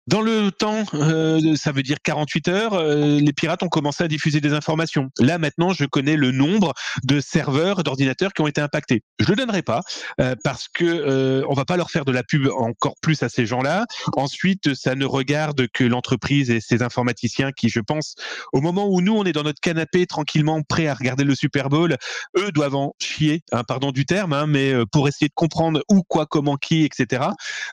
dans 0.08 0.22
le 0.22 0.52
temps, 0.52 0.84
euh, 0.94 1.56
ça 1.56 1.72
veut 1.72 1.84
dire 1.84 1.98
48 2.04 2.48
heures, 2.50 2.74
euh, 2.74 3.20
les 3.20 3.34
pirates 3.34 3.64
ont 3.64 3.70
commencé 3.70 4.04
à 4.04 4.08
diffuser 4.08 4.42
des 4.42 4.54
informations. 4.54 5.10
Là 5.20 5.38
maintenant, 5.38 5.74
je 5.74 5.86
connais 5.86 6.18
le 6.18 6.32
nombre 6.32 6.74
de 7.04 7.20
serveurs, 7.20 7.84
d'ordinateurs 7.84 8.34
qui 8.34 8.42
ont 8.42 8.48
été 8.48 8.62
impactés. 8.62 9.04
Je 9.20 9.30
le 9.30 9.36
donnerai 9.36 9.62
pas 9.62 9.82
euh, 10.20 10.36
parce 10.44 10.68
que 10.68 10.84
euh, 10.84 11.46
on 11.48 11.54
va 11.54 11.66
pas 11.66 11.78
leur 11.78 11.90
faire 11.90 12.06
de 12.06 12.12
la 12.12 12.24
pub 12.24 12.48
encore 12.48 12.96
plus 13.01 13.24
à 13.24 13.30
ces 13.30 13.46
gens-là. 13.46 13.86
Ensuite, 14.18 14.74
ça 14.74 14.96
ne 14.96 15.06
regarde 15.06 15.68
que 15.74 15.84
l'entreprise 15.84 16.51
et 16.51 16.60
ses 16.60 16.82
informaticiens 16.82 17.51
qui, 17.51 17.70
je 17.70 17.80
pense, 17.80 18.16
au 18.51 18.62
moment 18.62 18.88
où 18.89 19.01
nous 19.01 19.16
on 19.16 19.24
est 19.24 19.32
dans 19.32 19.44
notre 19.44 19.62
canapé 19.62 20.06
tranquillement 20.06 20.62
prêts 20.63 20.88
à 20.88 20.94
regarder 20.94 21.24
le 21.24 21.36
Super 21.36 21.70
Bowl, 21.70 21.96
eux 22.38 22.51
doivent 22.51 22.75
en 22.75 22.94
chier, 23.00 23.44
hein, 23.51 23.63
pardon 23.63 23.92
du 23.92 24.06
terme, 24.06 24.34
hein, 24.34 24.48
mais 24.48 24.74
euh, 24.74 24.86
pour 24.86 25.08
essayer 25.08 25.27
de 25.27 25.34
comprendre 25.34 25.82
où, 25.89 26.04
quoi, 26.04 26.25
comment, 26.25 26.58
qui, 26.58 26.84
etc. 26.84 27.27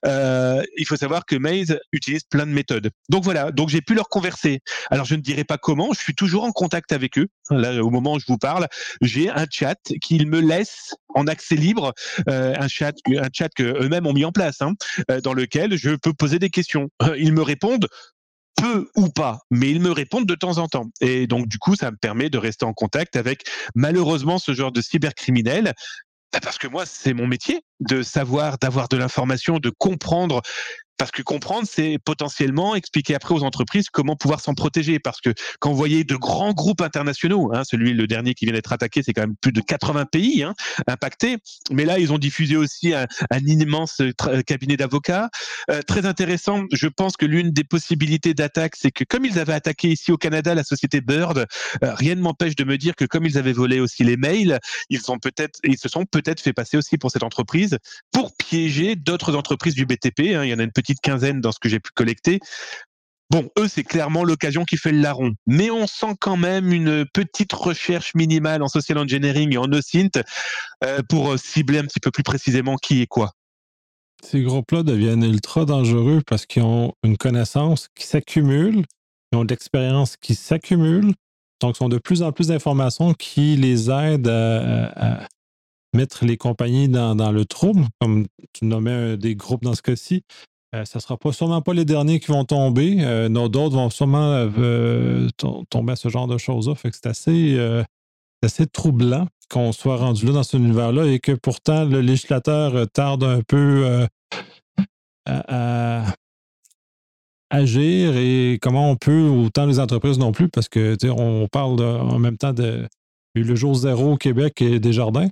Euh, 0.07 0.63
il 0.77 0.87
faut 0.87 0.97
savoir 0.97 1.27
que 1.27 1.37
Maze 1.37 1.79
utilise 1.93 2.20
plein 2.29 2.47
de 2.47 2.53
méthodes. 2.53 2.91
Donc 3.09 3.25
voilà, 3.25 3.51
donc 3.53 3.69
j'ai 3.69 3.81
pu 3.81 3.95
leur 3.95 4.09
converser. 4.09 4.61
Alors 4.91 5.05
je 5.05 5.15
ne 5.15 5.21
dirai 5.21 5.45
pas 5.45 5.59
comment, 5.59 5.93
je 5.93 6.01
suis 6.01 6.15
toujours 6.15 6.45
en 6.45 6.53
contact 6.53 6.93
avec 6.93 7.19
eux. 7.19 7.29
Là, 7.51 7.83
au 7.83 7.91
moment 7.91 8.15
où 8.15 8.21
je 8.21 8.27
vous 8.27 8.39
parle, 8.39 8.69
j'ai 9.01 9.31
un 9.31 9.47
chat 9.51 9.79
qu'ils 10.01 10.27
me 10.27 10.41
laissent 10.41 10.95
en 11.15 11.27
accès 11.27 11.57
libre, 11.57 11.93
euh, 12.29 12.55
un 12.59 12.69
chat, 12.69 12.95
un 13.07 13.29
chat 13.33 13.49
que 13.55 13.63
eux-mêmes 13.63 14.07
ont 14.07 14.13
mis 14.13 14.25
en 14.25 14.33
place, 14.33 14.63
hein, 14.63 14.75
euh, 15.11 15.21
dans 15.21 15.35
lequel 15.35 15.77
je 15.77 15.91
peux 15.91 16.13
poser 16.13 16.39
des 16.39 16.51
questions. 16.51 16.89
Ils 17.19 17.33
me 17.33 17.43
répondent 17.43 17.89
peu 18.57 18.89
ou 18.95 19.09
pas, 19.09 19.41
mais 19.51 19.71
ils 19.71 19.81
me 19.81 19.91
répondent 19.91 20.27
de 20.27 20.35
temps 20.35 20.59
en 20.59 20.69
temps. 20.69 20.91
Et 21.01 21.27
donc, 21.27 21.49
du 21.49 21.59
coup, 21.59 21.77
ça 21.77 21.91
me 21.91 21.97
permet 21.97 22.31
de 22.31 22.39
rester 22.39 22.65
en 22.65 22.73
contact 22.73 23.17
avec, 23.17 23.45
malheureusement, 23.75 24.39
ce 24.39 24.53
genre 24.53 24.73
de 24.73 24.81
cybercriminels. 24.81 25.73
Parce 26.43 26.59
que 26.59 26.69
moi, 26.69 26.87
c'est 26.87 27.15
mon 27.15 27.27
métier 27.27 27.63
de 27.81 28.03
savoir, 28.03 28.59
d'avoir 28.59 28.89
de 28.89 28.97
l'information, 28.97 29.59
de 29.59 29.71
comprendre 29.71 30.43
parce 31.01 31.13
que 31.13 31.23
comprendre, 31.23 31.67
c'est 31.67 31.97
potentiellement 32.05 32.75
expliquer 32.75 33.15
après 33.15 33.35
aux 33.35 33.43
entreprises 33.43 33.89
comment 33.89 34.17
pouvoir 34.17 34.41
s'en 34.41 34.53
protéger. 34.53 34.99
Parce 34.99 35.23
que 35.23 35.33
quand 35.59 35.71
vous 35.71 35.77
voyez 35.77 36.05
de 36.05 36.15
grands 36.15 36.53
groupes 36.53 36.83
internationaux, 36.83 37.51
hein, 37.55 37.63
celui 37.65 37.95
le 37.95 38.07
dernier 38.07 38.35
qui 38.35 38.45
vient 38.45 38.53
d'être 38.53 38.75
attaqué, 38.75 39.03
c'est 39.03 39.15
quand 39.15 39.23
même 39.23 39.35
plus 39.41 39.53
de 39.53 39.63
80 39.63 40.05
pays 40.05 40.43
hein, 40.43 40.53
impactés. 40.89 41.39
Mais 41.71 41.87
là, 41.87 41.99
ils 41.99 42.13
ont 42.13 42.19
diffusé 42.19 42.55
aussi 42.59 42.93
un, 42.93 43.07
immense 43.47 44.03
cabinet 44.47 44.77
d'avocats. 44.77 45.31
Euh, 45.71 45.81
très 45.81 46.05
intéressant. 46.05 46.65
Je 46.71 46.87
pense 46.87 47.17
que 47.17 47.25
l'une 47.25 47.51
des 47.51 47.65
possibilités 47.65 48.35
d'attaque, 48.35 48.77
c'est 48.77 48.91
que 48.91 49.05
comme 49.05 49.25
ils 49.25 49.39
avaient 49.39 49.55
attaqué 49.55 49.89
ici 49.89 50.13
au 50.13 50.19
Canada 50.19 50.55
la 50.55 50.65
société 50.65 51.01
Bird, 51.01 51.47
euh, 51.83 51.95
rien 51.95 52.15
ne 52.15 52.21
m'empêche 52.21 52.57
de 52.57 52.65
me 52.65 52.77
dire 52.77 52.95
que 52.95 53.07
comme 53.07 53.25
ils 53.25 53.39
avaient 53.39 53.55
volé 53.55 53.81
aussi 53.81 54.05
les 54.05 54.19
mails, 54.19 54.59
ils 54.91 55.01
peut-être, 55.23 55.61
ils 55.65 55.79
se 55.79 55.89
sont 55.89 56.05
peut-être 56.05 56.43
fait 56.43 56.53
passer 56.53 56.77
aussi 56.77 56.99
pour 56.99 57.11
cette 57.11 57.23
entreprise 57.23 57.70
pour 58.13 58.35
piéger 58.37 58.97
d'autres 58.97 59.37
entreprises 59.37 59.75
du 59.75 59.87
BTP. 59.87 60.35
Hein. 60.35 60.45
Il 60.45 60.51
y 60.51 60.55
en 60.55 60.59
a 60.59 60.63
une 60.63 60.73
petite 60.73 61.01
quinzaine 61.01 61.41
dans 61.41 61.53
ce 61.53 61.59
que 61.59 61.69
j'ai 61.69 61.81
pu 61.81 61.91
collecter. 61.95 62.41
Bon, 63.31 63.49
eux, 63.59 63.69
c'est 63.69 63.85
clairement 63.85 64.25
l'occasion 64.25 64.65
qui 64.65 64.77
fait 64.77 64.91
le 64.91 64.99
larron. 64.99 65.33
Mais 65.47 65.71
on 65.71 65.87
sent 65.87 66.17
quand 66.21 66.37
même 66.37 66.73
une 66.73 67.07
petite 67.13 67.53
recherche 67.53 68.15
minimale 68.17 68.61
en 68.63 68.69
social 68.69 68.99
engineering 68.99 69.55
et 69.55 69.57
en 69.57 69.73
OSINT 69.73 70.23
euh, 70.85 71.01
pour 71.09 71.39
cibler 71.39 71.79
un 71.79 71.85
petit 71.85 72.01
peu 72.01 72.11
plus 72.11 72.25
précisément 72.25 72.77
qui 72.77 73.03
est 73.03 73.07
quoi. 73.07 73.33
Ces 74.23 74.43
groupes-là 74.43 74.83
deviennent 74.83 75.25
ultra 75.25 75.65
dangereux 75.65 76.23
parce 76.27 76.45
qu'ils 76.45 76.63
ont 76.63 76.93
une 77.05 77.17
connaissance 77.17 77.89
qui 77.95 78.07
s'accumule, 78.07 78.85
ils 79.33 79.37
ont 79.37 79.45
de 79.45 79.51
l'expérience 79.51 80.17
qui 80.17 80.35
s'accumule, 80.35 81.15
Donc, 81.61 81.77
ce 81.77 81.79
sont 81.79 81.89
de 81.89 81.99
plus 81.99 82.23
en 82.23 82.33
plus 82.33 82.49
d'informations 82.49 83.15
qui 83.15 83.57
les 83.57 83.91
aident 83.91 84.29
à, 84.29 85.27
mettre 85.95 86.25
les 86.25 86.37
compagnies 86.37 86.89
dans, 86.89 87.33
le 87.33 87.45
trouble, 87.45 87.85
comme 88.01 88.27
tu 88.53 88.65
nommais 88.65 89.17
des 89.17 89.35
groupes 89.35 89.65
dans 89.65 89.75
ce 89.75 89.83
cas-ci. 89.83 90.23
Euh, 90.75 90.85
ça 90.85 90.99
ne 90.99 91.03
sera 91.03 91.19
sûrement 91.33 91.63
pas 91.63 91.75
les 91.75 91.85
derniers 91.85 92.21
qui 92.21 92.29
vont 92.29 92.45
tomber. 92.45 92.99
Euh, 93.01 93.29
d'autres 93.29 93.75
vont 93.75 93.91
sûrement 93.91 94.49
euh, 94.57 95.29
tomber 95.69 95.93
à 95.93 95.97
ce 95.97 96.09
genre 96.09 96.29
de 96.29 96.39
choses-là. 96.39 96.75
Fait 96.77 96.91
que 96.91 96.97
c'est 96.97 97.09
assez, 97.09 97.59
assez 98.43 98.67
troublant 98.67 99.27
qu'on 99.49 99.73
soit 99.73 99.97
rendu 99.97 100.27
là 100.27 100.33
dans 100.33 100.43
cet 100.45 100.61
univers-là 100.61 101.07
et 101.07 101.19
que 101.19 101.33
pourtant 101.33 101.85
le 101.85 102.01
législateur 102.01 102.89
tarde 102.93 103.25
un 103.25 103.43
peu 103.43 104.07
à, 105.27 106.05
agir 107.53 108.17
et 108.17 108.59
comment 108.63 108.91
on 108.91 108.97
peut, 108.97 109.29
autant 109.29 109.67
les 109.67 109.81
entreprises 109.81 110.19
non 110.21 110.31
plus, 110.31 110.49
parce 110.49 110.69
que 110.69 110.97
on 111.11 111.49
parle 111.49 111.83
en 111.83 112.21
même 112.21 112.37
temps 112.37 112.53
de 112.53 112.87
le 113.35 113.55
jour 113.55 113.75
zéro 113.75 114.13
au 114.13 114.17
Québec 114.17 114.63
et 114.63 114.79
des 114.79 114.93
jardins. 114.93 115.29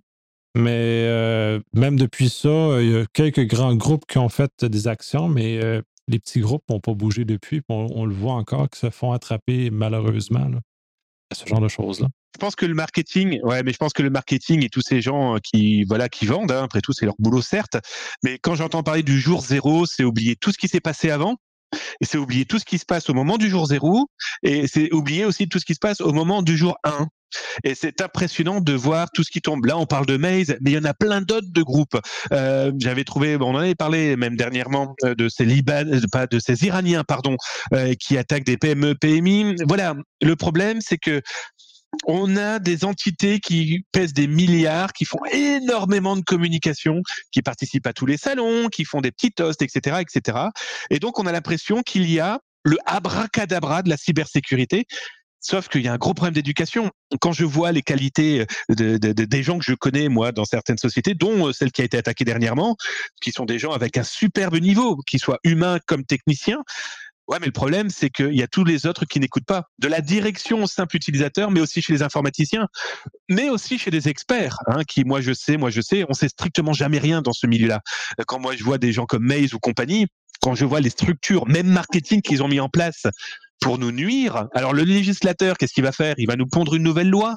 Mais 0.58 1.04
euh, 1.06 1.60
même 1.72 1.96
depuis 1.96 2.28
ça, 2.28 2.82
il 2.82 2.90
y 2.90 2.96
a 2.96 3.06
quelques 3.12 3.46
grands 3.46 3.76
groupes 3.76 4.04
qui 4.08 4.18
ont 4.18 4.28
fait 4.28 4.64
des 4.64 4.88
actions, 4.88 5.28
mais 5.28 5.62
euh, 5.62 5.80
les 6.08 6.18
petits 6.18 6.40
groupes 6.40 6.64
n'ont 6.68 6.80
pas 6.80 6.94
bougé 6.94 7.24
depuis. 7.24 7.62
On, 7.68 8.04
le 8.04 8.12
voit 8.12 8.32
encore, 8.32 8.68
qui 8.68 8.80
se 8.80 8.90
font 8.90 9.12
attraper 9.12 9.70
malheureusement 9.70 10.50
à 11.30 11.34
ce 11.36 11.46
genre 11.46 11.60
de 11.60 11.68
choses-là. 11.68 12.08
Je 12.34 12.40
pense 12.40 12.56
que 12.56 12.66
le 12.66 12.74
marketing, 12.74 13.40
ouais, 13.42 13.62
mais 13.62 13.72
je 13.72 13.76
pense 13.76 13.92
que 13.92 14.02
le 14.02 14.10
marketing 14.10 14.64
et 14.64 14.68
tous 14.68 14.80
ces 14.80 15.00
gens 15.00 15.36
euh, 15.36 15.38
qui, 15.38 15.84
voilà, 15.84 16.08
qui 16.08 16.26
vendent, 16.26 16.50
hein, 16.50 16.64
après 16.64 16.80
tout, 16.80 16.92
c'est 16.92 17.06
leur 17.06 17.14
boulot, 17.20 17.40
certes. 17.40 17.76
Mais 18.24 18.40
quand 18.40 18.56
j'entends 18.56 18.82
parler 18.82 19.04
du 19.04 19.20
jour 19.20 19.40
zéro, 19.40 19.86
c'est 19.86 20.02
oublier 20.02 20.34
tout 20.34 20.50
ce 20.50 20.58
qui 20.58 20.66
s'est 20.66 20.80
passé 20.80 21.10
avant 21.10 21.36
et 22.00 22.04
c'est 22.04 22.18
oublier 22.18 22.44
tout 22.44 22.58
ce 22.58 22.64
qui 22.64 22.78
se 22.78 22.86
passe 22.86 23.10
au 23.10 23.14
moment 23.14 23.38
du 23.38 23.48
jour 23.48 23.66
zéro, 23.66 24.08
et 24.42 24.66
c'est 24.66 24.92
oublier 24.92 25.24
aussi 25.24 25.48
tout 25.48 25.58
ce 25.58 25.64
qui 25.64 25.74
se 25.74 25.80
passe 25.80 26.00
au 26.00 26.12
moment 26.12 26.42
du 26.42 26.56
jour 26.56 26.76
1. 26.84 27.08
Et 27.64 27.74
c'est 27.74 28.00
impressionnant 28.00 28.60
de 28.60 28.72
voir 28.72 29.10
tout 29.10 29.22
ce 29.22 29.30
qui 29.30 29.40
tombe. 29.40 29.64
Là, 29.66 29.76
on 29.76 29.86
parle 29.86 30.06
de 30.06 30.16
Maze, 30.16 30.56
mais 30.60 30.70
il 30.70 30.74
y 30.74 30.78
en 30.78 30.84
a 30.84 30.94
plein 30.94 31.20
d'autres 31.20 31.50
de 31.50 31.62
groupes. 31.62 31.98
Euh, 32.32 32.72
J'avais 32.78 33.04
trouvé, 33.04 33.36
on 33.36 33.50
en 33.50 33.56
avait 33.58 33.74
parlé 33.74 34.16
même 34.16 34.36
dernièrement 34.36 34.94
euh, 35.04 35.14
de 35.14 35.28
ces 35.28 35.44
Liban, 35.44 35.84
euh, 35.86 36.00
pas 36.10 36.26
de 36.26 36.38
ces 36.38 36.64
Iraniens, 36.64 37.04
pardon, 37.04 37.36
qui 38.00 38.16
attaquent 38.16 38.44
des 38.46 38.56
PME, 38.56 38.94
PMI. 38.94 39.56
Voilà. 39.66 39.94
Le 40.22 40.36
problème, 40.36 40.78
c'est 40.80 40.98
que 40.98 41.20
on 42.06 42.36
a 42.36 42.58
des 42.58 42.84
entités 42.84 43.40
qui 43.40 43.84
pèsent 43.92 44.12
des 44.12 44.26
milliards, 44.26 44.92
qui 44.92 45.04
font 45.04 45.24
énormément 45.32 46.16
de 46.16 46.22
communication, 46.22 47.02
qui 47.32 47.42
participent 47.42 47.86
à 47.86 47.92
tous 47.92 48.06
les 48.06 48.16
salons, 48.16 48.68
qui 48.68 48.84
font 48.84 49.00
des 49.00 49.10
petits 49.10 49.32
toasts, 49.32 49.62
etc., 49.62 50.00
etc. 50.00 50.38
Et 50.90 50.98
donc, 50.98 51.18
on 51.18 51.26
a 51.26 51.32
l'impression 51.32 51.82
qu'il 51.82 52.10
y 52.10 52.20
a 52.20 52.40
le 52.64 52.76
abracadabra 52.86 53.82
de 53.82 53.88
la 53.88 53.96
cybersécurité. 53.96 54.86
Sauf 55.40 55.68
qu'il 55.68 55.82
y 55.82 55.88
a 55.88 55.92
un 55.92 55.98
gros 55.98 56.14
problème 56.14 56.34
d'éducation. 56.34 56.90
Quand 57.20 57.32
je 57.32 57.44
vois 57.44 57.70
les 57.70 57.82
qualités 57.82 58.44
des 58.68 59.42
gens 59.42 59.58
que 59.58 59.64
je 59.64 59.74
connais, 59.74 60.08
moi, 60.08 60.32
dans 60.32 60.44
certaines 60.44 60.78
sociétés, 60.78 61.14
dont 61.14 61.52
celle 61.52 61.70
qui 61.70 61.80
a 61.80 61.84
été 61.84 61.96
attaquée 61.96 62.24
dernièrement, 62.24 62.76
qui 63.22 63.30
sont 63.30 63.44
des 63.44 63.58
gens 63.58 63.70
avec 63.70 63.96
un 63.96 64.02
superbe 64.02 64.56
niveau, 64.56 64.96
qu'ils 65.06 65.20
soient 65.20 65.38
humains 65.44 65.78
comme 65.86 66.04
techniciens, 66.04 66.64
Ouais, 67.28 67.36
mais 67.40 67.46
le 67.46 67.52
problème, 67.52 67.90
c'est 67.90 68.08
qu'il 68.08 68.34
y 68.34 68.42
a 68.42 68.46
tous 68.46 68.64
les 68.64 68.86
autres 68.86 69.04
qui 69.04 69.20
n'écoutent 69.20 69.44
pas. 69.44 69.64
De 69.78 69.86
la 69.86 70.00
direction 70.00 70.62
au 70.62 70.66
simple 70.66 70.96
utilisateur, 70.96 71.50
mais 71.50 71.60
aussi 71.60 71.82
chez 71.82 71.92
les 71.92 72.02
informaticiens, 72.02 72.68
mais 73.28 73.50
aussi 73.50 73.78
chez 73.78 73.90
des 73.90 74.08
experts, 74.08 74.56
hein, 74.66 74.82
qui, 74.84 75.04
moi, 75.04 75.20
je 75.20 75.34
sais, 75.34 75.58
moi, 75.58 75.68
je 75.68 75.82
sais, 75.82 76.06
on 76.08 76.14
sait 76.14 76.28
strictement 76.28 76.72
jamais 76.72 76.98
rien 76.98 77.20
dans 77.20 77.34
ce 77.34 77.46
milieu-là. 77.46 77.80
Quand 78.26 78.40
moi, 78.40 78.56
je 78.56 78.64
vois 78.64 78.78
des 78.78 78.92
gens 78.94 79.04
comme 79.04 79.24
Maze 79.24 79.52
ou 79.52 79.58
compagnie, 79.58 80.06
quand 80.40 80.54
je 80.54 80.64
vois 80.64 80.80
les 80.80 80.88
structures, 80.88 81.46
même 81.46 81.68
marketing 81.68 82.22
qu'ils 82.22 82.42
ont 82.42 82.48
mis 82.48 82.60
en 82.60 82.70
place 82.70 83.06
pour 83.60 83.76
nous 83.76 83.92
nuire, 83.92 84.46
alors 84.54 84.72
le 84.72 84.84
législateur, 84.84 85.58
qu'est-ce 85.58 85.74
qu'il 85.74 85.84
va 85.84 85.92
faire? 85.92 86.14
Il 86.16 86.28
va 86.28 86.36
nous 86.36 86.46
pondre 86.46 86.76
une 86.76 86.82
nouvelle 86.82 87.10
loi 87.10 87.36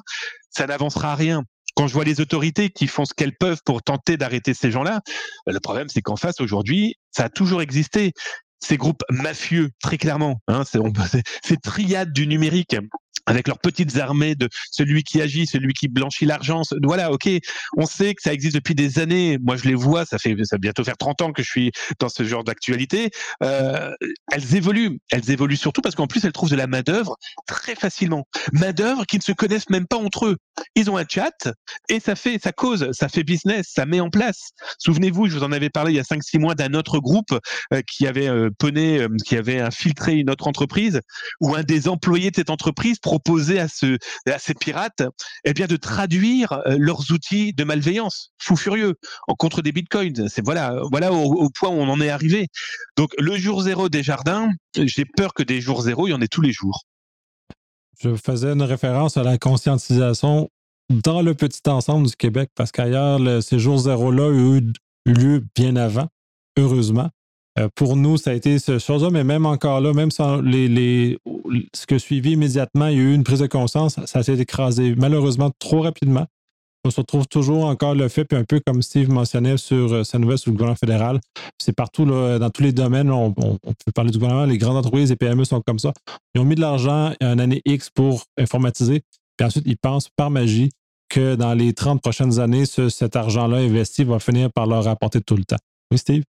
Ça 0.50 0.66
n'avancera 0.66 1.12
à 1.12 1.16
rien 1.16 1.44
quand 1.74 1.86
je 1.86 1.94
vois 1.94 2.04
les 2.04 2.20
autorités 2.20 2.70
qui 2.70 2.86
font 2.86 3.04
ce 3.04 3.14
qu'elles 3.14 3.36
peuvent 3.36 3.60
pour 3.64 3.82
tenter 3.82 4.16
d'arrêter 4.16 4.54
ces 4.54 4.70
gens-là, 4.70 5.00
le 5.46 5.60
problème 5.60 5.88
c'est 5.88 6.02
qu'en 6.02 6.16
face 6.16 6.40
aujourd'hui, 6.40 6.96
ça 7.10 7.24
a 7.24 7.28
toujours 7.28 7.62
existé 7.62 8.12
ces 8.62 8.76
groupes 8.76 9.02
mafieux, 9.10 9.70
très 9.82 9.98
clairement, 9.98 10.40
hein, 10.48 10.62
ces 10.64 11.56
triades 11.56 12.12
du 12.12 12.26
numérique 12.26 12.76
avec 13.26 13.48
leurs 13.48 13.58
petites 13.58 13.96
armées 13.98 14.34
de 14.34 14.48
celui 14.70 15.04
qui 15.04 15.20
agit, 15.20 15.46
celui 15.46 15.72
qui 15.72 15.88
blanchit 15.88 16.26
l'argent. 16.26 16.62
Voilà, 16.82 17.12
ok, 17.12 17.28
on 17.76 17.86
sait 17.86 18.14
que 18.14 18.22
ça 18.22 18.32
existe 18.32 18.54
depuis 18.54 18.74
des 18.74 18.98
années. 18.98 19.38
Moi, 19.40 19.56
je 19.56 19.64
les 19.64 19.74
vois, 19.74 20.04
ça 20.04 20.18
fait 20.18 20.34
ça 20.42 20.58
bientôt 20.58 20.84
faire 20.84 20.96
30 20.96 21.22
ans 21.22 21.32
que 21.32 21.42
je 21.42 21.48
suis 21.48 21.72
dans 21.98 22.08
ce 22.08 22.24
genre 22.24 22.44
d'actualité. 22.44 23.10
Euh, 23.42 23.92
elles 24.32 24.56
évoluent. 24.56 24.98
Elles 25.10 25.30
évoluent 25.30 25.56
surtout 25.56 25.82
parce 25.82 25.94
qu'en 25.94 26.06
plus, 26.06 26.24
elles 26.24 26.32
trouvent 26.32 26.50
de 26.50 26.56
la 26.56 26.66
main-d'œuvre 26.66 27.16
très 27.46 27.74
facilement. 27.74 28.26
Main-d'œuvre 28.52 29.04
qui 29.06 29.18
ne 29.18 29.22
se 29.22 29.32
connaissent 29.32 29.70
même 29.70 29.86
pas 29.86 29.96
entre 29.96 30.26
eux. 30.26 30.36
Ils 30.74 30.90
ont 30.90 30.96
un 30.96 31.06
chat 31.08 31.48
et 31.88 32.00
ça 32.00 32.14
fait, 32.14 32.38
ça 32.42 32.52
cause, 32.52 32.88
ça 32.92 33.08
fait 33.08 33.22
business, 33.24 33.70
ça 33.74 33.86
met 33.86 34.00
en 34.00 34.10
place. 34.10 34.50
Souvenez-vous, 34.78 35.28
je 35.28 35.38
vous 35.38 35.44
en 35.44 35.52
avais 35.52 35.70
parlé 35.70 35.92
il 35.92 35.96
y 35.96 36.00
a 36.00 36.02
5-6 36.02 36.38
mois 36.38 36.54
d'un 36.54 36.74
autre 36.74 36.98
groupe 36.98 37.38
euh, 37.72 37.82
qui 37.86 38.06
avait 38.06 38.28
euh, 38.28 38.50
euh, 38.62 39.08
qui 39.24 39.36
avait 39.36 39.60
infiltré 39.60 40.16
une 40.16 40.30
autre 40.30 40.46
entreprise 40.46 41.00
où 41.40 41.54
un 41.54 41.62
des 41.62 41.88
employés 41.88 42.30
de 42.30 42.36
cette 42.36 42.50
entreprise 42.50 42.98
proposer 43.02 43.60
à, 43.60 43.68
ce, 43.68 43.98
à 44.26 44.38
ces 44.38 44.54
pirates 44.54 45.02
eh 45.44 45.52
bien, 45.52 45.66
de 45.66 45.76
traduire 45.76 46.52
euh, 46.52 46.76
leurs 46.78 47.10
outils 47.10 47.52
de 47.52 47.64
malveillance, 47.64 48.32
fou 48.38 48.56
furieux, 48.56 48.94
en 49.28 49.34
contre 49.34 49.60
des 49.60 49.72
bitcoins. 49.72 50.28
C'est 50.28 50.44
voilà, 50.44 50.80
voilà 50.90 51.12
au, 51.12 51.50
point 51.50 51.68
où 51.68 51.74
on 51.74 51.88
en 51.88 52.00
est 52.00 52.08
arrivé. 52.08 52.48
Donc 52.96 53.10
le 53.18 53.36
jour 53.36 53.62
zéro 53.62 53.88
des 53.88 54.02
jardins, 54.02 54.50
j'ai 54.74 55.04
peur 55.04 55.34
que 55.34 55.42
des 55.42 55.60
jours 55.60 55.82
zéro, 55.82 56.06
il 56.06 56.12
y 56.12 56.14
en 56.14 56.20
ait 56.20 56.28
tous 56.28 56.40
les 56.40 56.52
jours. 56.52 56.84
Je 58.00 58.16
faisais 58.16 58.52
une 58.52 58.62
référence 58.62 59.16
à 59.16 59.22
la 59.22 59.38
conscientisation 59.38 60.48
dans 60.88 61.22
le 61.22 61.34
petit 61.34 61.60
ensemble 61.68 62.08
du 62.08 62.16
Québec, 62.16 62.50
parce 62.54 62.72
qu'ailleurs, 62.72 63.20
ces 63.42 63.58
jours 63.58 63.78
zéro-là 63.78 64.24
ont 64.24 64.56
eu 64.56 64.72
lieu 65.06 65.44
bien 65.54 65.76
avant, 65.76 66.08
heureusement. 66.56 67.10
Euh, 67.58 67.68
pour 67.74 67.96
nous, 67.96 68.16
ça 68.16 68.30
a 68.30 68.34
été 68.34 68.58
ce 68.58 68.78
chose-là, 68.78 69.10
mais 69.10 69.24
même 69.24 69.44
encore 69.44 69.80
là, 69.80 69.92
même 69.92 70.10
sans 70.10 70.40
les, 70.40 71.18
ce 71.74 71.86
que 71.86 71.98
suivi 71.98 72.32
immédiatement, 72.32 72.86
il 72.86 72.96
y 72.96 73.00
a 73.00 73.02
eu 73.02 73.14
une 73.14 73.24
prise 73.24 73.40
de 73.40 73.46
conscience, 73.46 73.98
ça 74.06 74.22
s'est 74.22 74.38
écrasé 74.38 74.94
malheureusement 74.96 75.50
trop 75.58 75.82
rapidement. 75.82 76.26
On 76.84 76.90
se 76.90 77.00
retrouve 77.00 77.28
toujours 77.28 77.66
encore 77.66 77.94
le 77.94 78.08
fait, 78.08 78.24
puis 78.24 78.36
un 78.36 78.42
peu 78.42 78.60
comme 78.66 78.82
Steve 78.82 79.08
mentionnait 79.08 79.56
sur 79.56 79.92
euh, 79.92 80.02
sa 80.02 80.18
nouvelle 80.18 80.38
sur 80.38 80.50
le 80.50 80.54
gouvernement 80.54 80.76
fédéral, 80.76 81.20
c'est 81.58 81.76
partout, 81.76 82.04
dans 82.06 82.50
tous 82.50 82.62
les 82.62 82.72
domaines, 82.72 83.10
on, 83.10 83.32
peut 83.32 83.92
parler 83.94 84.10
du 84.10 84.18
gouvernement, 84.18 84.46
les 84.46 84.58
grandes 84.58 84.78
entreprises, 84.78 85.10
les 85.10 85.16
PME 85.16 85.44
sont 85.44 85.60
comme 85.60 85.78
ça. 85.78 85.92
Ils 86.34 86.40
ont 86.40 86.44
mis 86.44 86.56
de 86.56 86.60
l'argent 86.60 87.12
une 87.20 87.38
année 87.38 87.62
X 87.66 87.90
pour 87.90 88.24
informatiser, 88.36 89.02
puis 89.36 89.46
ensuite 89.46 89.64
ils 89.66 89.76
pensent 89.76 90.08
par 90.16 90.30
magie 90.30 90.70
que 91.08 91.36
dans 91.36 91.52
les 91.54 91.74
30 91.74 92.00
prochaines 92.00 92.40
années, 92.40 92.64
cet 92.64 93.14
argent-là 93.14 93.58
investi 93.58 94.02
va 94.02 94.18
finir 94.18 94.50
par 94.50 94.66
leur 94.66 94.84
rapporter 94.84 95.20
tout 95.20 95.36
le 95.36 95.44
temps. 95.44 95.58
Oui, 95.92 95.98
Steve? 95.98 96.24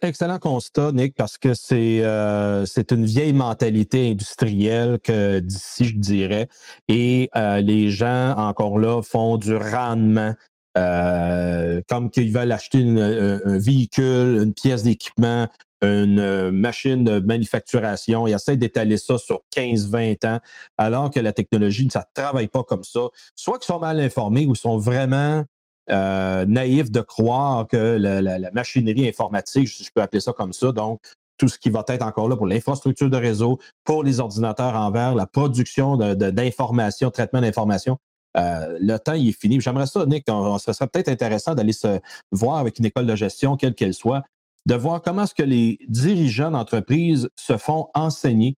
Excellent 0.00 0.38
constat, 0.38 0.92
Nick, 0.92 1.14
parce 1.14 1.36
que 1.36 1.52
c'est 1.54 2.02
euh, 2.02 2.64
c'est 2.66 2.92
une 2.92 3.04
vieille 3.04 3.32
mentalité 3.32 4.10
industrielle 4.10 4.98
que 5.02 5.40
d'ici, 5.40 5.84
je 5.86 5.96
dirais. 5.96 6.48
Et 6.88 7.28
euh, 7.36 7.60
les 7.60 7.90
gens, 7.90 8.34
encore 8.36 8.78
là, 8.78 9.02
font 9.02 9.36
du 9.36 9.54
rendement. 9.56 10.34
Euh, 10.78 11.80
comme 11.88 12.10
qu'ils 12.10 12.30
veulent 12.32 12.52
acheter 12.52 12.80
un 12.82 13.58
véhicule, 13.58 14.42
une 14.42 14.52
pièce 14.52 14.82
d'équipement, 14.82 15.48
une 15.80 16.50
machine 16.50 17.02
de 17.02 17.18
manufacturation. 17.18 18.26
Ils 18.26 18.34
essaient 18.34 18.58
d'étaler 18.58 18.98
ça 18.98 19.16
sur 19.16 19.40
15-20 19.56 20.26
ans, 20.26 20.40
alors 20.76 21.10
que 21.10 21.18
la 21.20 21.32
technologie, 21.32 21.88
ça 21.90 22.00
ne 22.00 22.22
travaille 22.22 22.48
pas 22.48 22.62
comme 22.62 22.84
ça. 22.84 23.08
Soit 23.34 23.58
qu'ils 23.58 23.66
sont 23.66 23.78
mal 23.78 24.00
informés 24.00 24.46
ou 24.46 24.54
sont 24.54 24.76
vraiment 24.76 25.44
naïf 25.88 26.90
de 26.90 27.00
croire 27.00 27.66
que 27.68 27.76
la, 27.76 28.50
machinerie 28.52 29.08
informatique, 29.08 29.68
je 29.68 29.90
peux 29.94 30.02
appeler 30.02 30.20
ça 30.20 30.32
comme 30.32 30.52
ça, 30.52 30.72
donc 30.72 31.00
tout 31.38 31.48
ce 31.48 31.58
qui 31.58 31.70
va 31.70 31.84
être 31.88 32.02
encore 32.02 32.28
là 32.28 32.36
pour 32.36 32.46
l'infrastructure 32.46 33.10
de 33.10 33.16
réseau, 33.16 33.58
pour 33.84 34.02
les 34.02 34.20
ordinateurs 34.20 34.74
envers, 34.74 35.14
la 35.14 35.26
production 35.26 35.96
d'informations, 35.96 37.10
traitement 37.10 37.40
d'informations. 37.40 37.98
Euh, 38.36 38.76
le 38.80 38.98
temps, 38.98 39.14
est 39.14 39.32
fini. 39.32 39.60
J'aimerais 39.60 39.86
ça, 39.86 40.04
Nick, 40.04 40.24
on, 40.28 40.58
ce 40.58 40.72
serait 40.74 40.88
peut-être 40.88 41.08
intéressant 41.08 41.54
d'aller 41.54 41.72
se 41.72 42.00
voir 42.32 42.58
avec 42.58 42.78
une 42.78 42.84
école 42.84 43.06
de 43.06 43.16
gestion, 43.16 43.56
quelle 43.56 43.74
qu'elle 43.74 43.94
soit, 43.94 44.24
de 44.66 44.74
voir 44.74 45.00
comment 45.00 45.22
est-ce 45.22 45.34
que 45.34 45.42
les 45.42 45.78
dirigeants 45.88 46.50
d'entreprise 46.50 47.30
se 47.36 47.56
font 47.56 47.88
enseigner 47.94 48.56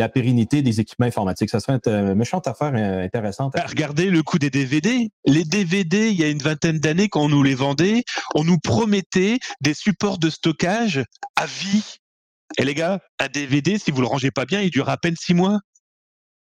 la 0.00 0.08
pérennité 0.08 0.62
des 0.62 0.80
équipements 0.80 1.06
informatiques. 1.06 1.50
Ça 1.50 1.60
serait 1.60 1.78
une 1.86 2.14
méchante 2.14 2.48
affaire 2.48 2.72
euh, 2.74 3.04
intéressante. 3.04 3.52
Bah, 3.54 3.64
regardez 3.68 4.10
le 4.10 4.22
coût 4.22 4.38
des 4.38 4.50
DVD. 4.50 5.10
Les 5.26 5.44
DVD, 5.44 6.08
il 6.08 6.18
y 6.18 6.24
a 6.24 6.28
une 6.28 6.38
vingtaine 6.38 6.78
d'années, 6.78 7.08
quand 7.08 7.22
on 7.22 7.28
nous 7.28 7.42
les 7.42 7.54
vendait, 7.54 8.02
on 8.34 8.42
nous 8.42 8.58
promettait 8.58 9.38
des 9.60 9.74
supports 9.74 10.18
de 10.18 10.30
stockage 10.30 11.04
à 11.36 11.46
vie. 11.46 11.98
Et 12.58 12.64
les 12.64 12.74
gars, 12.74 12.98
un 13.20 13.28
DVD, 13.28 13.78
si 13.78 13.90
vous 13.90 14.00
le 14.00 14.06
rangez 14.06 14.30
pas 14.30 14.46
bien, 14.46 14.62
il 14.62 14.70
dure 14.70 14.88
à 14.88 14.96
peine 14.96 15.16
six 15.16 15.34
mois. 15.34 15.60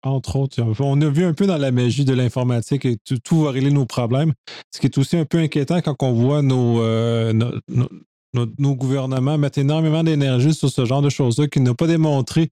Entre 0.03 0.35
autres, 0.35 0.63
on 0.79 1.01
a 1.01 1.09
vu 1.09 1.25
un 1.25 1.33
peu 1.33 1.45
dans 1.45 1.57
la 1.57 1.71
magie 1.71 2.05
de 2.05 2.13
l'informatique 2.13 2.85
et 2.85 2.97
tout, 3.23 3.43
va 3.43 3.51
régler 3.51 3.71
nos 3.71 3.85
problèmes. 3.85 4.33
Ce 4.73 4.79
qui 4.79 4.87
est 4.87 4.97
aussi 4.97 5.17
un 5.17 5.25
peu 5.25 5.37
inquiétant 5.37 5.79
quand 5.81 5.95
on 6.01 6.13
voit 6.13 6.41
nos, 6.41 6.81
euh, 6.81 7.33
nos, 8.33 8.75
gouvernements 8.75 9.37
mettre 9.37 9.59
énormément 9.59 10.03
d'énergie 10.03 10.53
sur 10.55 10.69
ce 10.69 10.85
genre 10.85 11.03
de 11.03 11.09
choses-là 11.09 11.47
qui 11.47 11.59
n'ont 11.59 11.75
pas 11.75 11.85
démontré 11.85 12.49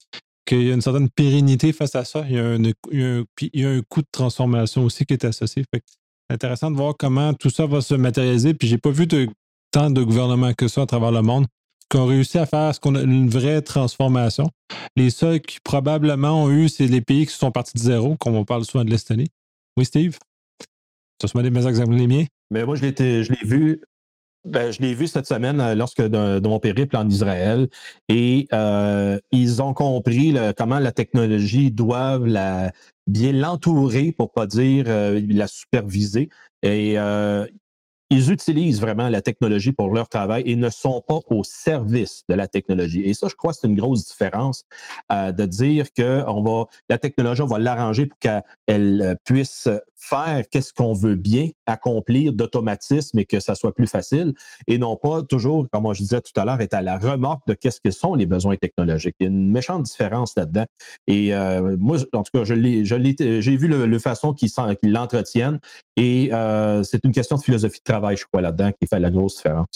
qu'il 0.49 0.63
y 0.63 0.71
a 0.71 0.73
une 0.73 0.81
certaine 0.81 1.09
pérennité 1.09 1.71
face 1.73 1.93
à 1.95 2.03
ça. 2.03 2.25
Il 2.27 2.35
y 2.35 2.39
a 2.39 2.43
un, 2.43 2.63
il 2.91 3.27
y 3.53 3.65
a 3.65 3.69
un, 3.69 3.81
coût 3.87 4.01
de 4.01 4.07
transformation 4.11 4.83
aussi 4.83 5.05
qui 5.05 5.13
est 5.13 5.23
associé. 5.23 5.63
c'est 5.71 5.83
intéressant 6.31 6.71
de 6.71 6.75
voir 6.75 6.95
comment 6.97 7.35
tout 7.35 7.51
ça 7.51 7.67
va 7.67 7.81
se 7.81 7.93
matérialiser. 7.93 8.55
Puis 8.55 8.67
j'ai 8.67 8.79
pas 8.79 8.89
vu 8.89 9.07
tant 9.71 9.91
de 9.91 10.01
gouvernements 10.01 10.53
que 10.53 10.67
ça 10.67 10.81
à 10.81 10.85
travers 10.87 11.11
le 11.11 11.21
monde 11.21 11.45
qui 11.91 11.97
ont 11.97 12.05
réussi 12.05 12.37
à 12.37 12.45
faire 12.45 12.73
ce 12.73 12.79
qu'on 12.79 12.95
a 12.95 13.01
une 13.01 13.29
vraie 13.29 13.61
transformation. 13.61 14.49
Les 14.95 15.09
seuls 15.11 15.39
qui 15.39 15.59
probablement 15.63 16.43
ont 16.43 16.49
eu, 16.49 16.67
c'est 16.67 16.87
les 16.87 17.01
pays 17.01 17.25
qui 17.25 17.33
sont 17.33 17.51
partis 17.51 17.73
de 17.73 17.79
zéro, 17.79 18.15
comme 18.17 18.35
on 18.35 18.45
parle 18.45 18.65
souvent 18.65 18.83
de 18.83 18.89
l'Estonie. 18.89 19.29
Oui, 19.77 19.85
Steve? 19.85 20.17
Tu 21.19 21.37
as 21.37 21.41
des 21.41 21.67
exemples 21.67 21.93
les 21.93 22.07
miens? 22.07 22.25
Mais 22.51 22.65
moi, 22.65 22.75
je 22.75 22.81
l'ai 22.81 23.45
vu 23.45 23.81
ben, 24.45 24.71
je 24.71 24.81
l'ai 24.81 24.93
vu 24.93 25.07
cette 25.07 25.27
semaine 25.27 25.59
euh, 25.59 25.75
lorsque 25.75 26.01
de, 26.01 26.39
mon 26.47 26.59
périple 26.59 26.95
en 26.95 27.07
Israël 27.07 27.67
et 28.07 28.47
euh, 28.53 29.19
ils 29.31 29.61
ont 29.61 29.73
compris 29.73 30.35
comment 30.57 30.79
la 30.79 30.91
technologie 30.91 31.71
doit 31.71 32.19
la, 32.19 32.71
bien 33.07 33.33
l'entourer 33.33 34.13
pour 34.13 34.31
pas 34.31 34.47
dire 34.47 34.85
euh, 34.87 35.21
la 35.29 35.47
superviser. 35.47 36.29
Et 36.63 36.97
ils 38.11 38.31
utilisent 38.31 38.81
vraiment 38.81 39.07
la 39.07 39.21
technologie 39.21 39.71
pour 39.71 39.93
leur 39.93 40.09
travail 40.09 40.41
et 40.47 40.55
ne 40.55 40.69
sont 40.69 41.03
pas 41.07 41.19
au 41.29 41.43
service 41.43 42.23
de 42.27 42.33
la 42.33 42.47
technologie. 42.47 43.01
Et 43.01 43.13
ça, 43.13 43.27
je 43.29 43.35
crois 43.35 43.53
c'est 43.53 43.67
une 43.67 43.75
grosse 43.75 44.07
différence 44.07 44.65
de 45.11 45.45
dire 45.45 45.93
que 45.93 46.23
on 46.27 46.41
va, 46.41 46.65
la 46.89 46.97
technologie, 46.97 47.43
on 47.43 47.45
va 47.45 47.59
l'arranger 47.59 48.07
pour 48.07 48.17
qu'elle 48.17 49.15
puisse 49.25 49.69
faire 49.99 50.43
qu'est-ce 50.49 50.73
qu'on 50.73 50.93
veut 50.93 51.15
bien 51.15 51.49
accomplir 51.65 52.33
d'automatisme 52.33 53.19
et 53.19 53.25
que 53.25 53.39
ça 53.39 53.55
soit 53.55 53.73
plus 53.73 53.87
facile 53.87 54.33
et 54.67 54.77
non 54.77 54.95
pas 54.95 55.23
toujours, 55.23 55.67
comme 55.71 55.93
je 55.93 56.01
disais 56.01 56.21
tout 56.21 56.31
à 56.39 56.45
l'heure, 56.45 56.61
être 56.61 56.73
à 56.73 56.81
la 56.81 56.97
remorque 56.97 57.45
de 57.47 57.53
qu'est-ce 57.53 57.81
que 57.81 57.91
sont 57.91 58.15
les 58.15 58.25
besoins 58.25 58.55
technologiques. 58.55 59.15
Il 59.19 59.23
y 59.23 59.27
a 59.27 59.29
une 59.29 59.51
méchante 59.51 59.83
différence 59.83 60.35
là-dedans. 60.35 60.65
Et 61.07 61.33
euh, 61.33 61.75
moi, 61.77 61.97
en 62.13 62.23
tout 62.23 62.31
cas, 62.33 62.43
je 62.43 62.55
j'ai 62.55 63.57
vu 63.57 63.67
le, 63.67 63.99
façon 63.99 64.33
qu'ils, 64.33 64.51
l'entretiennent 64.83 65.59
et 65.97 66.29
euh, 66.33 66.83
c'est 66.83 67.03
une 67.03 67.11
question 67.11 67.35
de 67.35 67.41
philosophie 67.41 67.79
de 67.79 67.83
travail, 67.83 68.15
je 68.17 68.25
crois, 68.25 68.41
là-dedans 68.41 68.71
qui 68.79 68.87
fait 68.87 68.99
la 68.99 69.09
grosse 69.09 69.37
différence. 69.37 69.67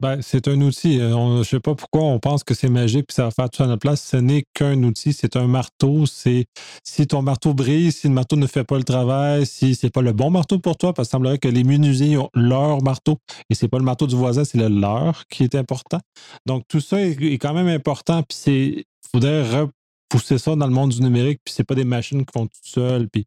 Ben, 0.00 0.20
c'est 0.22 0.48
un 0.48 0.60
outil. 0.60 1.00
Euh, 1.00 1.12
je 1.12 1.38
ne 1.38 1.44
sais 1.44 1.60
pas 1.60 1.74
pourquoi 1.74 2.02
on 2.02 2.18
pense 2.18 2.42
que 2.42 2.52
c'est 2.52 2.68
magique 2.68 3.06
puis 3.06 3.14
ça 3.14 3.24
va 3.24 3.30
faire 3.30 3.48
tout 3.48 3.62
à 3.62 3.66
notre 3.66 3.80
place. 3.80 4.02
Ce 4.02 4.16
n'est 4.16 4.44
qu'un 4.52 4.82
outil, 4.82 5.12
c'est 5.12 5.36
un 5.36 5.46
marteau. 5.46 6.04
C'est 6.06 6.46
si 6.82 7.06
ton 7.06 7.22
marteau 7.22 7.54
brise, 7.54 7.98
si 7.98 8.08
le 8.08 8.14
marteau 8.14 8.36
ne 8.36 8.46
fait 8.46 8.64
pas 8.64 8.76
le 8.76 8.82
travail, 8.82 9.46
si 9.46 9.74
c'est 9.74 9.90
pas 9.90 10.02
le 10.02 10.12
bon 10.12 10.30
marteau 10.30 10.58
pour 10.58 10.76
toi, 10.76 10.92
parce 10.92 11.08
qu'il 11.08 11.12
semblerait 11.12 11.38
que 11.38 11.48
les 11.48 11.62
menuisiers 11.62 12.16
ont 12.18 12.28
leur 12.34 12.82
marteau 12.82 13.18
et 13.50 13.54
c'est 13.54 13.68
pas 13.68 13.78
le 13.78 13.84
marteau 13.84 14.06
du 14.06 14.16
voisin, 14.16 14.44
c'est 14.44 14.58
le 14.58 14.68
leur 14.68 15.26
qui 15.28 15.44
est 15.44 15.54
important. 15.54 16.00
Donc 16.44 16.64
tout 16.68 16.80
ça 16.80 17.00
est, 17.00 17.38
quand 17.38 17.54
même 17.54 17.68
important. 17.68 18.22
Puis 18.24 18.36
c'est 18.38 18.84
faudrait 19.12 19.42
repousser 19.42 20.38
ça 20.38 20.56
dans 20.56 20.66
le 20.66 20.72
monde 20.72 20.90
du 20.90 21.02
numérique. 21.02 21.40
Puis 21.44 21.54
c'est 21.54 21.64
pas 21.64 21.76
des 21.76 21.84
machines 21.84 22.26
qui 22.26 22.32
font 22.32 22.46
tout 22.46 22.60
seul. 22.62 23.08
Puis 23.08 23.26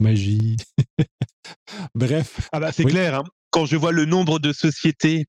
magie. 0.00 0.56
Bref. 1.94 2.50
Ah 2.52 2.60
bah 2.60 2.70
c'est 2.70 2.84
clair. 2.84 3.20
Hein. 3.20 3.24
Quand 3.50 3.64
je 3.64 3.76
vois 3.76 3.92
le 3.92 4.04
nombre 4.04 4.38
de 4.38 4.52
sociétés 4.52 5.24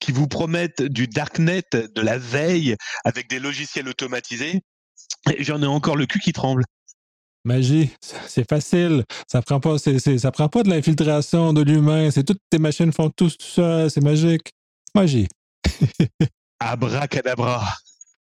qui 0.00 0.12
vous 0.12 0.26
promettent 0.26 0.82
du 0.82 1.06
darknet, 1.06 1.62
de 1.72 2.00
la 2.00 2.18
veille, 2.18 2.76
avec 3.04 3.28
des 3.28 3.38
logiciels 3.38 3.88
automatisés, 3.88 4.60
j'en 5.38 5.62
ai 5.62 5.66
encore 5.66 5.96
le 5.96 6.06
cul 6.06 6.20
qui 6.20 6.32
tremble. 6.32 6.64
Magie, 7.44 7.90
c'est 8.26 8.48
facile. 8.48 9.04
Ça 9.26 9.40
prend 9.40 9.60
pas, 9.60 9.76
ça 9.78 10.30
prend 10.30 10.48
pas 10.48 10.62
de 10.62 10.68
l'infiltration 10.68 11.52
de 11.52 11.62
l'humain. 11.62 12.10
C'est 12.10 12.24
toutes 12.24 12.40
tes 12.50 12.58
machines 12.58 12.92
font 12.92 13.08
tout, 13.08 13.30
tout 13.30 13.46
ça. 13.46 13.88
C'est 13.88 14.02
magique. 14.02 14.52
Magie. 14.94 15.28
Abracadabra. 16.60 17.66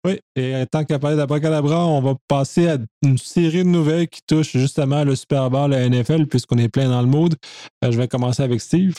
Oui, 0.04 0.20
et 0.36 0.64
tant 0.70 0.84
qu'à 0.84 0.98
parler 1.00 1.16
d'abracadabra, 1.16 1.84
on 1.84 2.00
va 2.00 2.14
passer 2.28 2.68
à 2.68 2.78
une 3.02 3.18
série 3.18 3.64
de 3.64 3.68
nouvelles 3.68 4.06
qui 4.06 4.20
touchent 4.24 4.56
justement 4.56 5.02
le 5.02 5.16
Super 5.16 5.50
Bowl, 5.50 5.70
la 5.70 5.88
NFL, 5.88 6.26
puisqu'on 6.26 6.58
est 6.58 6.68
plein 6.68 6.88
dans 6.88 7.00
le 7.00 7.08
mood. 7.08 7.34
Euh, 7.82 7.90
je 7.90 7.98
vais 7.98 8.06
commencer 8.06 8.42
avec 8.42 8.60
Steve. 8.60 8.94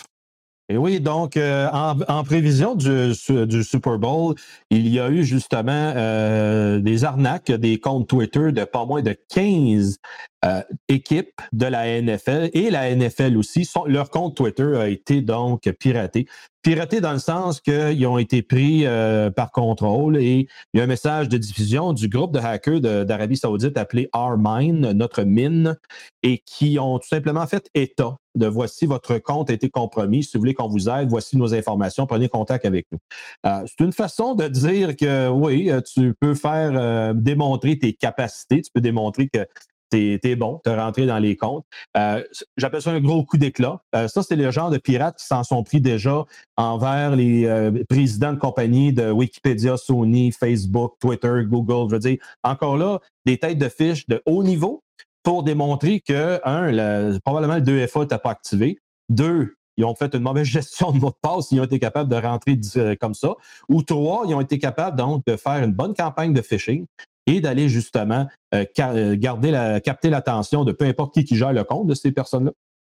Et 0.69 0.75
oui, 0.75 0.99
donc 0.99 1.37
euh, 1.37 1.69
en, 1.71 2.23
prévision 2.25 2.75
du, 2.75 3.13
du, 3.45 3.63
Super 3.63 3.97
Bowl, 3.97 4.35
il 4.69 4.89
y 4.89 4.99
a 4.99 5.09
eu 5.09 5.23
justement 5.23 5.93
euh, 5.95 6.79
des 6.79 7.05
arnaques, 7.05 7.51
des 7.51 7.79
comptes 7.79 8.07
Twitter 8.09 8.51
de 8.51 8.65
pas 8.65 8.85
moins 8.85 9.01
de 9.01 9.15
15 9.29 9.97
euh, 10.45 10.61
équipes 10.87 11.41
de 11.51 11.65
la 11.65 11.99
NFL 11.99 12.51
et 12.53 12.69
la 12.69 12.95
NFL 12.95 13.35
aussi. 13.37 13.67
leur 13.87 14.11
compte 14.11 14.37
Twitter 14.37 14.77
a 14.77 14.87
été 14.87 15.21
donc 15.21 15.61
piraté. 15.79 16.27
Piraté 16.61 17.01
dans 17.01 17.13
le 17.13 17.17
sens 17.17 17.59
qu'ils 17.59 18.05
ont 18.05 18.19
été 18.19 18.43
pris 18.43 18.85
euh, 18.85 19.31
par 19.31 19.51
contrôle 19.51 20.17
et 20.17 20.47
il 20.73 20.77
y 20.77 20.81
a 20.81 20.83
un 20.83 20.87
message 20.87 21.27
de 21.27 21.37
diffusion 21.37 21.91
du 21.91 22.07
groupe 22.07 22.33
de 22.33 22.39
hackers 22.39 22.81
d'Arabie 22.81 23.37
Saoudite 23.37 23.77
appelé 23.79 24.09
Armine, 24.13 24.91
notre 24.91 25.23
mine, 25.23 25.75
et 26.21 26.37
qui 26.45 26.77
ont 26.77 26.99
tout 26.99 27.07
simplement 27.07 27.47
fait 27.47 27.67
état 27.73 28.15
de 28.35 28.45
voici 28.45 28.85
votre 28.85 29.17
compte 29.17 29.49
a 29.49 29.53
été 29.53 29.71
compromis. 29.71 30.23
Si 30.23 30.37
vous 30.37 30.41
voulez 30.41 30.53
qu'on 30.53 30.67
vous 30.67 30.87
aide, 30.87 31.09
voici 31.09 31.35
nos 31.37 31.55
informations. 31.55 32.05
Prenez 32.05 32.29
contact 32.29 32.65
avec 32.65 32.85
nous. 32.91 32.99
Euh, 33.47 33.65
c'est 33.65 33.83
une 33.83 33.93
façon 33.93 34.35
de 34.35 34.47
dire 34.47 34.95
que 34.95 35.29
oui, 35.29 35.71
tu 35.91 36.13
peux 36.19 36.35
faire 36.35 37.15
démontrer 37.15 37.79
tes 37.79 37.93
capacités, 37.93 38.61
tu 38.61 38.69
peux 38.71 38.81
démontrer 38.81 39.29
que 39.29 39.47
t'es 39.89 40.19
es 40.23 40.35
bon, 40.35 40.59
t'es 40.63 40.75
rentré 40.75 41.05
dans 41.05 41.19
les 41.19 41.35
comptes. 41.35 41.65
Euh, 41.95 42.23
j'appelle 42.57 42.81
ça 42.81 42.91
un 42.91 42.99
gros 42.99 43.23
coup 43.23 43.37
d'éclat. 43.37 43.81
Euh, 43.95 44.07
ça, 44.07 44.23
c'est 44.23 44.35
le 44.35 44.51
genre 44.51 44.69
de 44.69 44.77
pirates 44.77 45.17
qui 45.17 45.25
s'en 45.25 45.43
sont 45.43 45.63
pris 45.63 45.81
déjà 45.81 46.25
envers 46.57 47.15
les 47.15 47.45
euh, 47.45 47.83
présidents 47.89 48.33
de 48.33 48.39
compagnies 48.39 48.93
de 48.93 49.11
Wikipédia, 49.11 49.77
Sony, 49.77 50.31
Facebook, 50.31 50.95
Twitter, 50.99 51.43
Google. 51.45 51.89
Je 51.89 51.95
veux 51.95 51.99
dire, 51.99 52.17
encore 52.43 52.77
là, 52.77 52.99
des 53.25 53.37
têtes 53.37 53.57
de 53.57 53.69
fiches 53.69 54.07
de 54.07 54.21
haut 54.25 54.43
niveau 54.43 54.83
pour 55.23 55.43
démontrer 55.43 56.01
que, 56.01 56.39
un, 56.45 57.19
probablement 57.19 57.55
le 57.55 57.61
2FA 57.61 58.01
n'était 58.01 58.17
pas 58.17 58.31
activé. 58.31 58.79
Deux, 59.09 59.55
ils 59.77 59.85
ont 59.85 59.95
fait 59.95 60.13
une 60.15 60.21
mauvaise 60.21 60.45
gestion 60.47 60.91
de 60.91 60.99
mot 60.99 61.09
de 61.09 61.15
passe, 61.21 61.51
ils 61.51 61.59
ont 61.59 61.65
été 61.65 61.79
capables 61.79 62.09
de 62.09 62.15
rentrer 62.15 62.59
comme 62.99 63.13
ça. 63.13 63.35
Ou 63.69 63.83
trois, 63.83 64.25
ils 64.27 64.33
ont 64.33 64.41
été 64.41 64.57
capables 64.57 64.97
donc 64.97 65.25
de 65.25 65.35
faire 65.35 65.63
une 65.63 65.73
bonne 65.73 65.93
campagne 65.93 66.33
de 66.33 66.41
phishing 66.41 66.85
et 67.27 67.41
d'aller 67.41 67.69
justement 67.69 68.25
euh, 68.55 68.65
euh, 68.79 69.15
garder 69.17 69.51
la, 69.51 69.79
capter 69.79 70.09
l'attention 70.09 70.63
de 70.63 70.71
peu 70.71 70.85
importe 70.85 71.13
qui 71.13 71.25
qui 71.25 71.35
gère 71.35 71.53
le 71.53 71.63
compte 71.63 71.87
de 71.87 71.93
ces 71.93 72.11
personnes-là. 72.11 72.51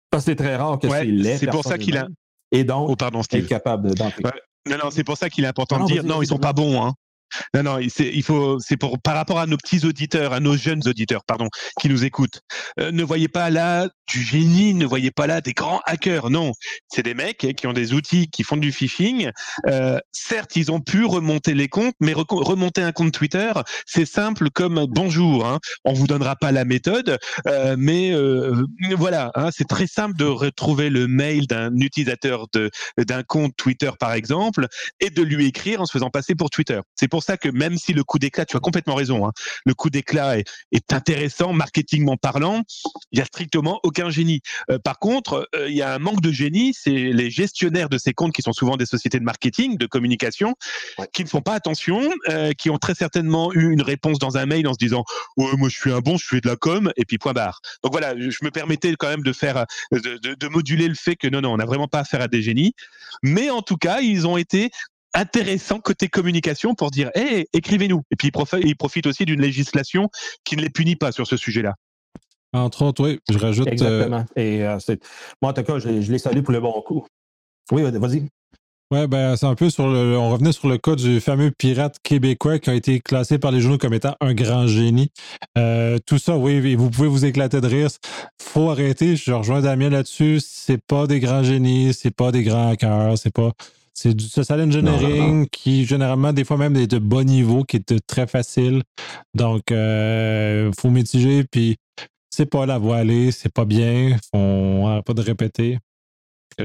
Parce 0.09 0.25
que 0.25 0.31
c'est 0.31 0.35
très 0.35 0.55
rare 0.55 0.79
que 0.79 0.89
c'est 0.89 1.05
les 1.05 1.37
C'est 1.37 1.47
pour 1.47 1.63
ça 1.63 1.77
qu'il 1.77 1.97
a. 1.97 2.07
Et 2.51 2.63
donc, 2.63 2.89
oh, 2.89 2.95
pardon, 2.95 3.23
Steve. 3.23 3.43
être 3.43 3.49
capable 3.49 3.93
d'entrer. 3.93 4.23
Non, 4.69 4.77
non, 4.83 4.91
c'est 4.91 5.03
pour 5.03 5.17
ça 5.17 5.29
qu'il 5.29 5.43
est 5.45 5.47
important 5.47 5.83
de 5.83 5.91
dire 5.91 6.03
non, 6.03 6.21
ils 6.21 6.27
sont 6.27 6.37
pas 6.37 6.53
bons. 6.53 6.83
Hein. 6.83 6.93
Non, 7.53 7.63
non, 7.63 7.79
il 7.79 8.23
faut, 8.23 8.59
c'est 8.59 8.77
pour 8.77 8.99
par 8.99 9.15
rapport 9.15 9.39
à 9.39 9.47
nos 9.47 9.57
petits 9.57 9.85
auditeurs, 9.85 10.33
à 10.33 10.39
nos 10.39 10.55
jeunes 10.55 10.81
auditeurs, 10.87 11.23
pardon, 11.25 11.47
qui 11.79 11.89
nous 11.89 12.03
écoutent. 12.03 12.41
Euh, 12.79 12.91
ne 12.91 13.03
voyez 13.03 13.27
pas 13.27 13.49
là 13.49 13.89
du 14.07 14.23
génie, 14.23 14.73
ne 14.73 14.85
voyez 14.85 15.11
pas 15.11 15.27
là 15.27 15.41
des 15.41 15.53
grands 15.53 15.81
hackers. 15.85 16.29
Non, 16.29 16.53
c'est 16.89 17.03
des 17.03 17.13
mecs 17.13 17.55
qui 17.55 17.67
ont 17.67 17.73
des 17.73 17.93
outils, 17.93 18.29
qui 18.29 18.43
font 18.43 18.57
du 18.57 18.71
phishing. 18.71 19.31
Euh, 19.67 19.99
certes, 20.11 20.55
ils 20.55 20.71
ont 20.71 20.81
pu 20.81 21.05
remonter 21.05 21.53
les 21.53 21.67
comptes, 21.67 21.95
mais 21.99 22.13
remonter 22.13 22.81
un 22.81 22.91
compte 22.91 23.11
Twitter, 23.11 23.51
c'est 23.85 24.05
simple 24.05 24.49
comme 24.49 24.85
bonjour. 24.89 25.45
Hein. 25.45 25.59
On 25.85 25.93
vous 25.93 26.07
donnera 26.07 26.35
pas 26.35 26.51
la 26.51 26.65
méthode, 26.65 27.17
euh, 27.47 27.75
mais 27.77 28.13
voilà, 28.95 29.31
hein, 29.35 29.49
c'est 29.51 29.67
très 29.67 29.87
simple 29.87 30.17
de 30.17 30.25
retrouver 30.25 30.89
le 30.89 31.07
mail 31.07 31.47
d'un 31.47 31.75
utilisateur 31.77 32.47
d'un 32.97 33.23
compte 33.23 33.55
Twitter 33.55 33.91
par 33.99 34.13
exemple 34.13 34.67
et 34.99 35.09
de 35.09 35.21
lui 35.21 35.47
écrire 35.47 35.81
en 35.81 35.85
se 35.85 35.91
faisant 35.91 36.09
passer 36.09 36.35
pour 36.35 36.49
Twitter. 36.49 36.79
C'est 36.95 37.07
pour 37.07 37.20
ça 37.21 37.37
que 37.37 37.49
même 37.49 37.77
si 37.77 37.93
le 37.93 38.03
coup 38.03 38.19
d'éclat, 38.19 38.45
tu 38.45 38.57
as 38.57 38.59
complètement 38.59 38.95
raison, 38.95 39.25
hein, 39.25 39.31
le 39.65 39.73
coup 39.73 39.89
d'éclat 39.89 40.39
est, 40.39 40.45
est 40.71 40.93
intéressant 40.93 41.53
marketingment 41.53 42.17
parlant, 42.17 42.63
il 43.11 43.19
y 43.19 43.21
a 43.21 43.25
strictement 43.25 43.79
aucun 43.83 44.09
génie. 44.09 44.41
Euh, 44.69 44.79
par 44.79 44.99
contre, 44.99 45.47
euh, 45.55 45.69
il 45.69 45.75
y 45.75 45.81
a 45.81 45.93
un 45.93 45.99
manque 45.99 46.21
de 46.21 46.31
génie, 46.31 46.73
c'est 46.73 46.91
les 46.91 47.29
gestionnaires 47.29 47.89
de 47.89 47.97
ces 47.97 48.13
comptes 48.13 48.33
qui 48.33 48.41
sont 48.41 48.53
souvent 48.53 48.77
des 48.77 48.85
sociétés 48.85 49.19
de 49.19 49.23
marketing, 49.23 49.77
de 49.77 49.85
communication, 49.85 50.55
qui 51.13 51.23
ne 51.23 51.29
font 51.29 51.41
pas 51.41 51.53
attention, 51.53 52.09
euh, 52.29 52.53
qui 52.53 52.69
ont 52.69 52.77
très 52.77 52.95
certainement 52.95 53.53
eu 53.53 53.71
une 53.71 53.81
réponse 53.81 54.19
dans 54.19 54.37
un 54.37 54.45
mail 54.45 54.67
en 54.67 54.73
se 54.73 54.77
disant 54.77 55.03
ouais 55.37 55.51
moi 55.57 55.69
je 55.69 55.77
suis 55.77 55.91
un 55.91 55.99
bon, 55.99 56.17
je 56.17 56.25
fais 56.25 56.41
de 56.41 56.47
la 56.47 56.55
com 56.55 56.91
et 56.97 57.05
puis 57.05 57.17
point 57.17 57.33
barre. 57.33 57.61
Donc 57.83 57.91
voilà, 57.91 58.13
je 58.17 58.37
me 58.43 58.51
permettais 58.51 58.93
quand 58.97 59.09
même 59.09 59.23
de 59.23 59.33
faire 59.33 59.65
de, 59.91 60.47
moduler 60.47 60.87
le 60.87 60.95
fait 60.95 61.15
que 61.15 61.27
non 61.27 61.41
non 61.41 61.53
on 61.53 61.57
n'a 61.57 61.65
vraiment 61.65 61.87
pas 61.87 61.99
affaire 61.99 62.21
à 62.21 62.27
des 62.27 62.41
génies, 62.41 62.73
mais 63.23 63.49
en 63.49 63.61
tout 63.61 63.77
cas 63.77 64.01
ils 64.01 64.27
ont 64.27 64.37
été 64.37 64.69
intéressants 65.13 65.79
côté 65.79 66.07
communication 66.07 66.75
pour 66.75 66.91
dire 66.91 67.09
hé, 67.15 67.47
écrivez-nous. 67.53 68.03
Et 68.11 68.15
puis 68.15 68.31
ils 68.63 68.75
profitent 68.75 69.07
aussi 69.07 69.25
d'une 69.25 69.41
législation 69.41 70.09
qui 70.43 70.55
ne 70.55 70.61
les 70.61 70.69
punit 70.69 70.95
pas 70.95 71.11
sur 71.11 71.27
ce 71.27 71.37
sujet-là. 71.37 71.75
Entre 72.53 72.83
autres, 72.83 73.03
oui, 73.03 73.19
je 73.29 73.37
rajoute. 73.37 73.67
Euh, 73.67 73.71
Exactement. 73.71 74.25
Et 74.35 74.63
euh, 74.63 74.77
moi, 75.41 75.51
en 75.51 75.53
tout 75.53 75.63
cas, 75.63 75.79
je, 75.79 76.01
je 76.01 76.11
les 76.11 76.19
salue 76.19 76.41
pour 76.41 76.51
le 76.51 76.59
bon 76.59 76.81
coup. 76.81 77.05
Oui, 77.71 77.81
vas-y. 77.83 78.27
Oui, 78.91 79.07
ben, 79.07 79.37
c'est 79.37 79.45
un 79.45 79.55
peu 79.55 79.69
sur 79.69 79.87
le. 79.87 80.17
On 80.17 80.31
revenait 80.31 80.51
sur 80.51 80.67
le 80.67 80.77
cas 80.77 80.95
du 80.95 81.21
fameux 81.21 81.49
pirate 81.49 81.95
québécois 82.03 82.59
qui 82.59 82.69
a 82.69 82.73
été 82.73 82.99
classé 82.99 83.39
par 83.39 83.51
les 83.51 83.61
journaux 83.61 83.77
comme 83.77 83.93
étant 83.93 84.17
un 84.19 84.33
grand 84.33 84.67
génie. 84.67 85.11
Euh, 85.57 85.97
tout 86.05 86.17
ça, 86.17 86.35
oui, 86.35 86.75
vous 86.75 86.89
pouvez 86.89 87.07
vous 87.07 87.23
éclater 87.23 87.61
de 87.61 87.67
rire. 87.67 87.87
Faut 88.37 88.69
arrêter. 88.69 89.15
Je 89.15 89.31
rejoins 89.31 89.61
Damien 89.61 89.89
là-dessus. 89.89 90.41
C'est 90.41 90.83
pas 90.85 91.07
des 91.07 91.21
grands 91.21 91.41
génies, 91.41 91.93
c'est 91.93 92.13
pas 92.13 92.33
des 92.33 92.43
grands 92.43 92.71
hackers, 92.71 93.17
c'est 93.17 93.33
pas. 93.33 93.53
C'est 93.93 94.13
du 94.13 94.25
social 94.25 94.61
engineering 94.61 95.47
qui, 95.49 95.85
généralement, 95.85 96.33
des 96.33 96.43
fois 96.43 96.57
même, 96.57 96.75
est 96.75 96.87
de 96.87 96.97
bon 96.97 97.25
niveau, 97.25 97.63
qui 97.63 97.77
est 97.77 98.07
très 98.07 98.25
facile. 98.25 98.83
Donc, 99.33 99.63
il 99.69 99.75
euh, 99.75 100.71
faut 100.79 100.89
mitiger, 100.89 101.43
puis 101.43 101.77
c'est 102.29 102.45
pas 102.45 102.65
la 102.65 102.77
voie 102.77 102.97
aller, 102.97 103.31
c'est 103.31 103.53
pas 103.53 103.65
bien, 103.65 104.17
on 104.33 105.01
pas 105.05 105.13
de 105.13 105.21
répéter 105.21 105.77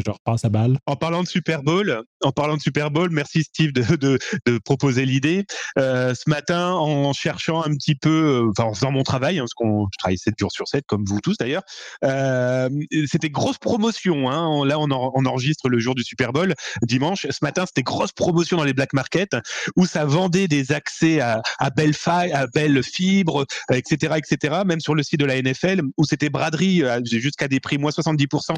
je 0.05 0.11
repasse 0.11 0.45
à 0.45 0.49
balle. 0.49 0.79
En 0.87 0.97
parlant 0.97 1.23
de 1.23 1.29
Super 1.29 1.63
Bowl, 1.63 2.03
en 2.23 2.33
parlant 2.33 2.57
de 2.57 2.61
Super 2.61 2.91
Bowl, 2.91 3.11
merci 3.11 3.43
Steve 3.43 3.73
de, 3.73 4.19
proposer 4.65 5.07
l'idée. 5.07 5.45
Euh, 5.79 6.15
ce 6.15 6.29
matin, 6.29 6.73
en 6.73 7.13
cherchant 7.13 7.63
un 7.63 7.75
petit 7.75 7.95
peu, 7.95 8.53
euh, 8.59 8.63
en 8.63 8.75
faisant 8.75 8.91
mon 8.91 9.03
travail, 9.03 9.39
hein, 9.39 9.43
parce 9.43 9.55
qu'on 9.55 9.87
je 9.93 9.99
travaille 9.99 10.19
7 10.19 10.35
jours 10.39 10.53
sur 10.53 10.67
7, 10.67 10.85
comme 10.87 11.05
vous 11.05 11.21
tous 11.21 11.37
d'ailleurs, 11.39 11.63
euh, 12.05 12.69
c'était 13.07 13.31
grosse 13.31 13.59
promotion. 13.59 14.31
Hein. 14.31 14.67
Là, 14.67 14.79
on, 14.79 14.91
enregistre 14.91 15.69
le 15.69 15.79
jour 15.79 15.95
du 15.95 16.05
Super 16.05 16.33
Bowl, 16.33 16.55
dimanche. 16.83 17.27
Ce 17.29 17.39
matin, 17.43 17.65
c'était 17.67 17.83
grosse 17.83 18.13
promotion 18.13 18.57
dans 18.57 18.65
les 18.65 18.75
black 18.75 18.93
markets, 18.93 19.37
où 19.77 19.87
ça 19.87 20.05
vendait 20.05 20.49
des 20.49 20.73
accès 20.73 21.21
à, 21.21 21.43
à 21.59 21.71
belle 21.71 21.95
à 22.07 22.47
belle 22.47 22.83
fibre, 22.83 23.47
etc., 23.73 24.15
etc. 24.17 24.63
Même 24.67 24.81
sur 24.81 24.95
le 24.95 25.03
site 25.03 25.21
de 25.21 25.25
la 25.25 25.41
NFL, 25.41 25.83
où 25.97 26.05
c'était 26.05 26.29
braderie 26.29 26.83
jusqu'à 27.05 27.49
des 27.49 27.61
prix 27.61 27.79
moins 27.79 27.91
70% 27.91 28.55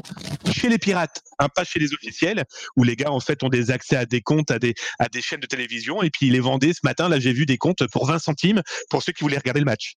chez 0.51 0.69
les 0.69 0.77
pirates, 0.77 1.23
hein, 1.37 1.47
pas 1.53 1.63
chez 1.63 1.79
les 1.79 1.93
officiels, 1.93 2.43
où 2.75 2.83
les 2.83 2.95
gars 2.95 3.11
en 3.11 3.19
fait 3.19 3.43
ont 3.43 3.49
des 3.49 3.71
accès 3.71 3.95
à 3.95 4.05
des 4.05 4.21
comptes, 4.21 4.51
à 4.51 4.59
des, 4.59 4.73
à 4.99 5.07
des 5.07 5.21
chaînes 5.21 5.39
de 5.39 5.47
télévision, 5.47 6.01
et 6.01 6.09
puis 6.09 6.27
ils 6.27 6.33
les 6.33 6.39
vendaient 6.39 6.73
ce 6.73 6.81
matin. 6.83 7.09
Là, 7.09 7.19
j'ai 7.19 7.33
vu 7.33 7.45
des 7.45 7.57
comptes 7.57 7.85
pour 7.87 8.07
20 8.07 8.19
centimes 8.19 8.61
pour 8.89 9.03
ceux 9.03 9.13
qui 9.13 9.23
voulaient 9.23 9.37
regarder 9.37 9.59
le 9.61 9.65
match. 9.65 9.95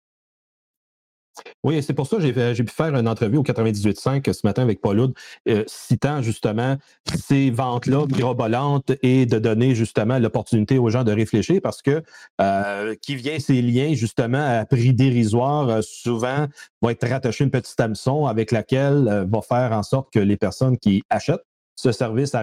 Oui, 1.63 1.81
c'est 1.81 1.93
pour 1.93 2.07
ça 2.07 2.17
que 2.17 2.23
j'ai 2.23 2.63
pu 2.63 2.73
faire 2.73 2.95
une 2.95 3.07
entrevue 3.07 3.37
au 3.37 3.43
98.5 3.43 4.33
ce 4.33 4.41
matin 4.43 4.63
avec 4.63 4.81
Paul 4.81 4.99
Hood, 4.99 5.13
euh, 5.47 5.63
citant 5.67 6.21
justement 6.21 6.77
ces 7.15 7.51
ventes-là 7.51 8.05
mirobolantes 8.07 8.91
et 9.01 9.25
de 9.25 9.39
donner 9.39 9.75
justement 9.75 10.19
l'opportunité 10.19 10.77
aux 10.77 10.89
gens 10.89 11.03
de 11.03 11.11
réfléchir 11.11 11.61
parce 11.61 11.81
que 11.81 12.03
euh, 12.41 12.95
qui 13.01 13.15
vient 13.15 13.39
ces 13.39 13.61
liens 13.61 13.93
justement 13.93 14.43
à 14.43 14.65
prix 14.65 14.93
dérisoire, 14.93 15.69
euh, 15.69 15.81
souvent 15.81 16.47
va 16.81 16.91
être 16.91 17.07
rattaché 17.07 17.43
une 17.43 17.51
petite 17.51 17.79
hameçon 17.79 18.25
avec 18.25 18.51
laquelle 18.51 19.27
va 19.31 19.41
faire 19.41 19.71
en 19.71 19.83
sorte 19.83 20.11
que 20.11 20.19
les 20.19 20.37
personnes 20.37 20.77
qui 20.77 21.03
achètent 21.09 21.45
ce 21.75 21.91
service 21.91 22.35
à 22.35 22.41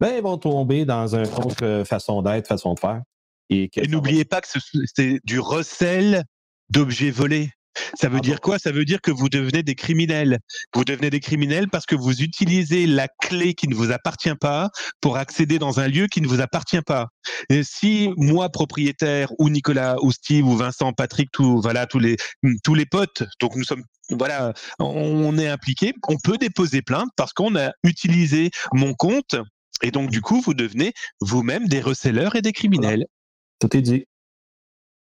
ben, 0.00 0.22
vont 0.22 0.38
tomber 0.38 0.84
dans 0.84 1.14
un 1.14 1.22
autre 1.22 1.84
façon 1.84 2.22
d'être, 2.22 2.48
façon 2.48 2.74
de 2.74 2.80
faire. 2.80 3.02
Et, 3.50 3.70
n'oubliez 3.88 4.24
pas 4.24 4.40
que 4.40 4.48
c'est 4.94 5.20
du 5.24 5.38
recel 5.38 6.24
d'objets 6.70 7.10
volés. 7.10 7.50
Ça 7.94 8.08
veut 8.08 8.18
ah 8.18 8.20
dire 8.20 8.40
quoi? 8.40 8.58
Ça 8.58 8.72
veut 8.72 8.84
dire 8.84 9.00
que 9.00 9.10
vous 9.10 9.28
devenez 9.28 9.62
des 9.62 9.74
criminels. 9.74 10.38
Vous 10.74 10.84
devenez 10.84 11.10
des 11.10 11.20
criminels 11.20 11.68
parce 11.68 11.86
que 11.86 11.94
vous 11.94 12.22
utilisez 12.22 12.86
la 12.86 13.08
clé 13.08 13.54
qui 13.54 13.68
ne 13.68 13.74
vous 13.74 13.92
appartient 13.92 14.34
pas 14.34 14.70
pour 15.00 15.16
accéder 15.16 15.58
dans 15.58 15.80
un 15.80 15.88
lieu 15.88 16.06
qui 16.06 16.20
ne 16.20 16.28
vous 16.28 16.40
appartient 16.40 16.82
pas. 16.82 17.08
Et 17.48 17.62
si 17.62 18.10
moi 18.16 18.48
propriétaire 18.48 19.32
ou 19.38 19.48
Nicolas 19.48 19.96
ou 20.02 20.12
Steve 20.12 20.46
ou 20.46 20.56
Vincent, 20.56 20.92
Patrick, 20.92 21.30
tout 21.32 21.60
voilà 21.60 21.86
tous 21.86 21.98
les 21.98 22.16
tous 22.62 22.74
les 22.74 22.86
potes, 22.86 23.24
donc 23.40 23.56
nous 23.56 23.64
sommes 23.64 23.84
voilà, 24.10 24.52
on 24.78 25.38
est 25.38 25.48
impliqué, 25.48 25.94
on 26.08 26.16
peut 26.22 26.36
déposer 26.36 26.82
plainte 26.82 27.08
parce 27.16 27.32
qu'on 27.32 27.56
a 27.56 27.72
utilisé 27.84 28.50
mon 28.72 28.92
compte 28.92 29.36
et 29.82 29.90
donc 29.90 30.10
du 30.10 30.20
coup 30.20 30.40
vous 30.42 30.54
devenez 30.54 30.92
vous-même 31.20 31.68
des 31.68 31.80
receleurs 31.80 32.36
et 32.36 32.42
des 32.42 32.52
criminels. 32.52 33.06
Tout 33.60 33.74
est 33.76 33.82
dit. 33.82 34.04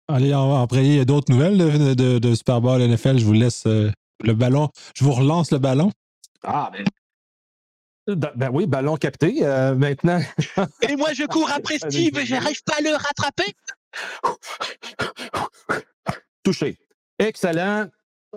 Allez, 0.09 0.31
après, 0.31 0.85
il 0.85 0.95
y 0.95 0.99
a 0.99 1.05
d'autres 1.05 1.31
nouvelles 1.31 1.57
de, 1.57 2.19
de, 2.19 2.35
Super 2.35 2.61
Bowl 2.61 2.81
NFL. 2.81 3.17
Je 3.17 3.25
vous 3.25 3.33
laisse 3.33 3.65
euh, 3.65 3.91
le 4.23 4.33
ballon. 4.33 4.69
Je 4.95 5.03
vous 5.03 5.11
relance 5.11 5.51
le 5.51 5.57
ballon. 5.57 5.91
Ah, 6.43 6.71
ben. 6.71 6.85
Ben, 8.07 8.31
ben 8.35 8.49
oui, 8.53 8.67
ballon 8.67 8.95
capté. 8.95 9.45
Euh, 9.45 9.75
maintenant. 9.75 10.21
et 10.81 10.95
moi, 10.95 11.11
je 11.13 11.25
cours 11.25 11.51
après 11.51 11.77
Steve 11.77 12.17
et 12.17 12.25
j'arrive 12.25 12.63
pas 12.63 12.75
à 12.77 12.81
le 12.81 12.91
rattraper. 12.91 13.53
Touché. 16.43 16.77
Excellent. 17.19 17.87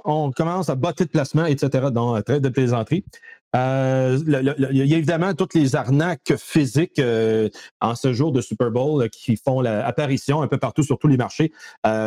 On 0.04 0.32
commence 0.32 0.70
à 0.70 0.74
botter 0.74 1.04
de 1.04 1.10
placement, 1.10 1.44
etc. 1.44 1.88
dans 1.92 2.20
très 2.22 2.40
de 2.40 2.48
plaisanterie. 2.48 3.04
Euh, 3.56 4.18
il 4.26 4.76
y 4.76 4.94
a 4.94 4.96
évidemment 4.96 5.34
toutes 5.34 5.54
les 5.54 5.74
arnaques 5.74 6.34
physiques 6.36 7.00
euh, 7.00 7.48
en 7.80 7.96
ce 7.96 8.12
jour 8.12 8.30
de 8.30 8.40
Super 8.40 8.70
Bowl 8.70 9.02
euh, 9.02 9.08
qui 9.08 9.36
font 9.36 9.60
l'apparition 9.60 10.42
un 10.42 10.46
peu 10.46 10.58
partout 10.58 10.84
sur 10.84 10.98
tous 10.98 11.08
les 11.08 11.16
marchés. 11.16 11.52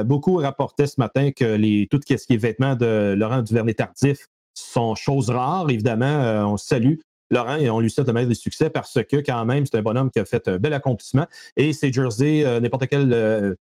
beaucoup 0.06 0.38
rapportaient 0.38 0.88
ce 0.88 1.00
matin 1.00 1.32
que 1.32 1.44
les, 1.44 1.88
tout 1.90 2.00
ce 2.08 2.16
qui 2.16 2.34
est 2.34 2.38
vêtements 2.38 2.76
de 2.76 3.14
Laurent 3.18 3.42
Duvernay-Tardif 3.42 4.28
sont 4.54 4.96
choses 4.96 5.30
rares. 5.30 5.70
Évidemment, 5.70 6.48
on 6.52 6.58
salue 6.58 6.96
Laurent 7.30 7.56
et 7.56 7.70
on 7.70 7.80
lui 7.80 7.90
souhaite 7.90 8.08
le 8.08 8.14
meilleur 8.14 8.30
des 8.30 8.36
succès 8.36 8.70
parce 8.70 9.00
que 9.04 9.18
quand 9.18 9.46
même, 9.46 9.66
c'est 9.66 9.78
un 9.78 9.82
bonhomme 9.82 10.12
qui 10.12 10.20
a 10.20 10.26
fait 10.26 10.48
un 10.48 10.58
bel 10.58 10.74
accomplissement. 10.74 11.26
Et 11.58 11.74
ces 11.74 11.92
jerseys, 11.92 12.60
n'importe 12.62 12.88
quel 12.88 13.56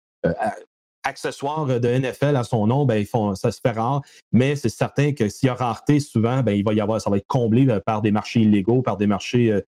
accessoires 1.04 1.66
de 1.66 1.88
NFL 1.88 2.36
à 2.36 2.44
son 2.44 2.66
nom, 2.66 2.84
ben, 2.84 2.96
ils 2.96 3.06
font, 3.06 3.34
ça 3.34 3.50
se 3.50 3.60
fait 3.60 3.72
rare, 3.72 4.02
mais 4.32 4.56
c'est 4.56 4.68
certain 4.68 5.12
que 5.12 5.28
s'il 5.28 5.46
y 5.46 5.50
a 5.50 5.54
rareté, 5.54 6.00
souvent, 6.00 6.42
ben, 6.42 6.52
il 6.52 6.64
va 6.64 6.72
y 6.74 6.80
avoir, 6.80 7.00
ça 7.00 7.10
va 7.10 7.16
être 7.16 7.26
comblé 7.26 7.66
par 7.84 8.02
des 8.02 8.10
marchés 8.10 8.40
illégaux, 8.40 8.82
par 8.82 8.96
des 8.96 9.06
marchés 9.06 9.52
euh, 9.52 9.60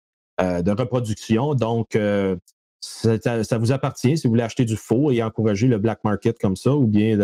euh, 0.41 0.61
de 0.61 0.71
reproduction. 0.71 1.55
Donc, 1.55 1.95
euh, 1.95 2.35
ça, 2.81 3.57
vous 3.57 3.71
appartient 3.71 4.17
si 4.17 4.27
vous 4.27 4.31
voulez 4.31 4.43
acheter 4.43 4.65
du 4.65 4.75
faux 4.75 5.09
et 5.09 5.23
encourager 5.23 5.67
le 5.67 5.77
black 5.77 6.03
market 6.03 6.37
comme 6.37 6.57
ça, 6.57 6.75
ou 6.75 6.85
bien 6.85 7.17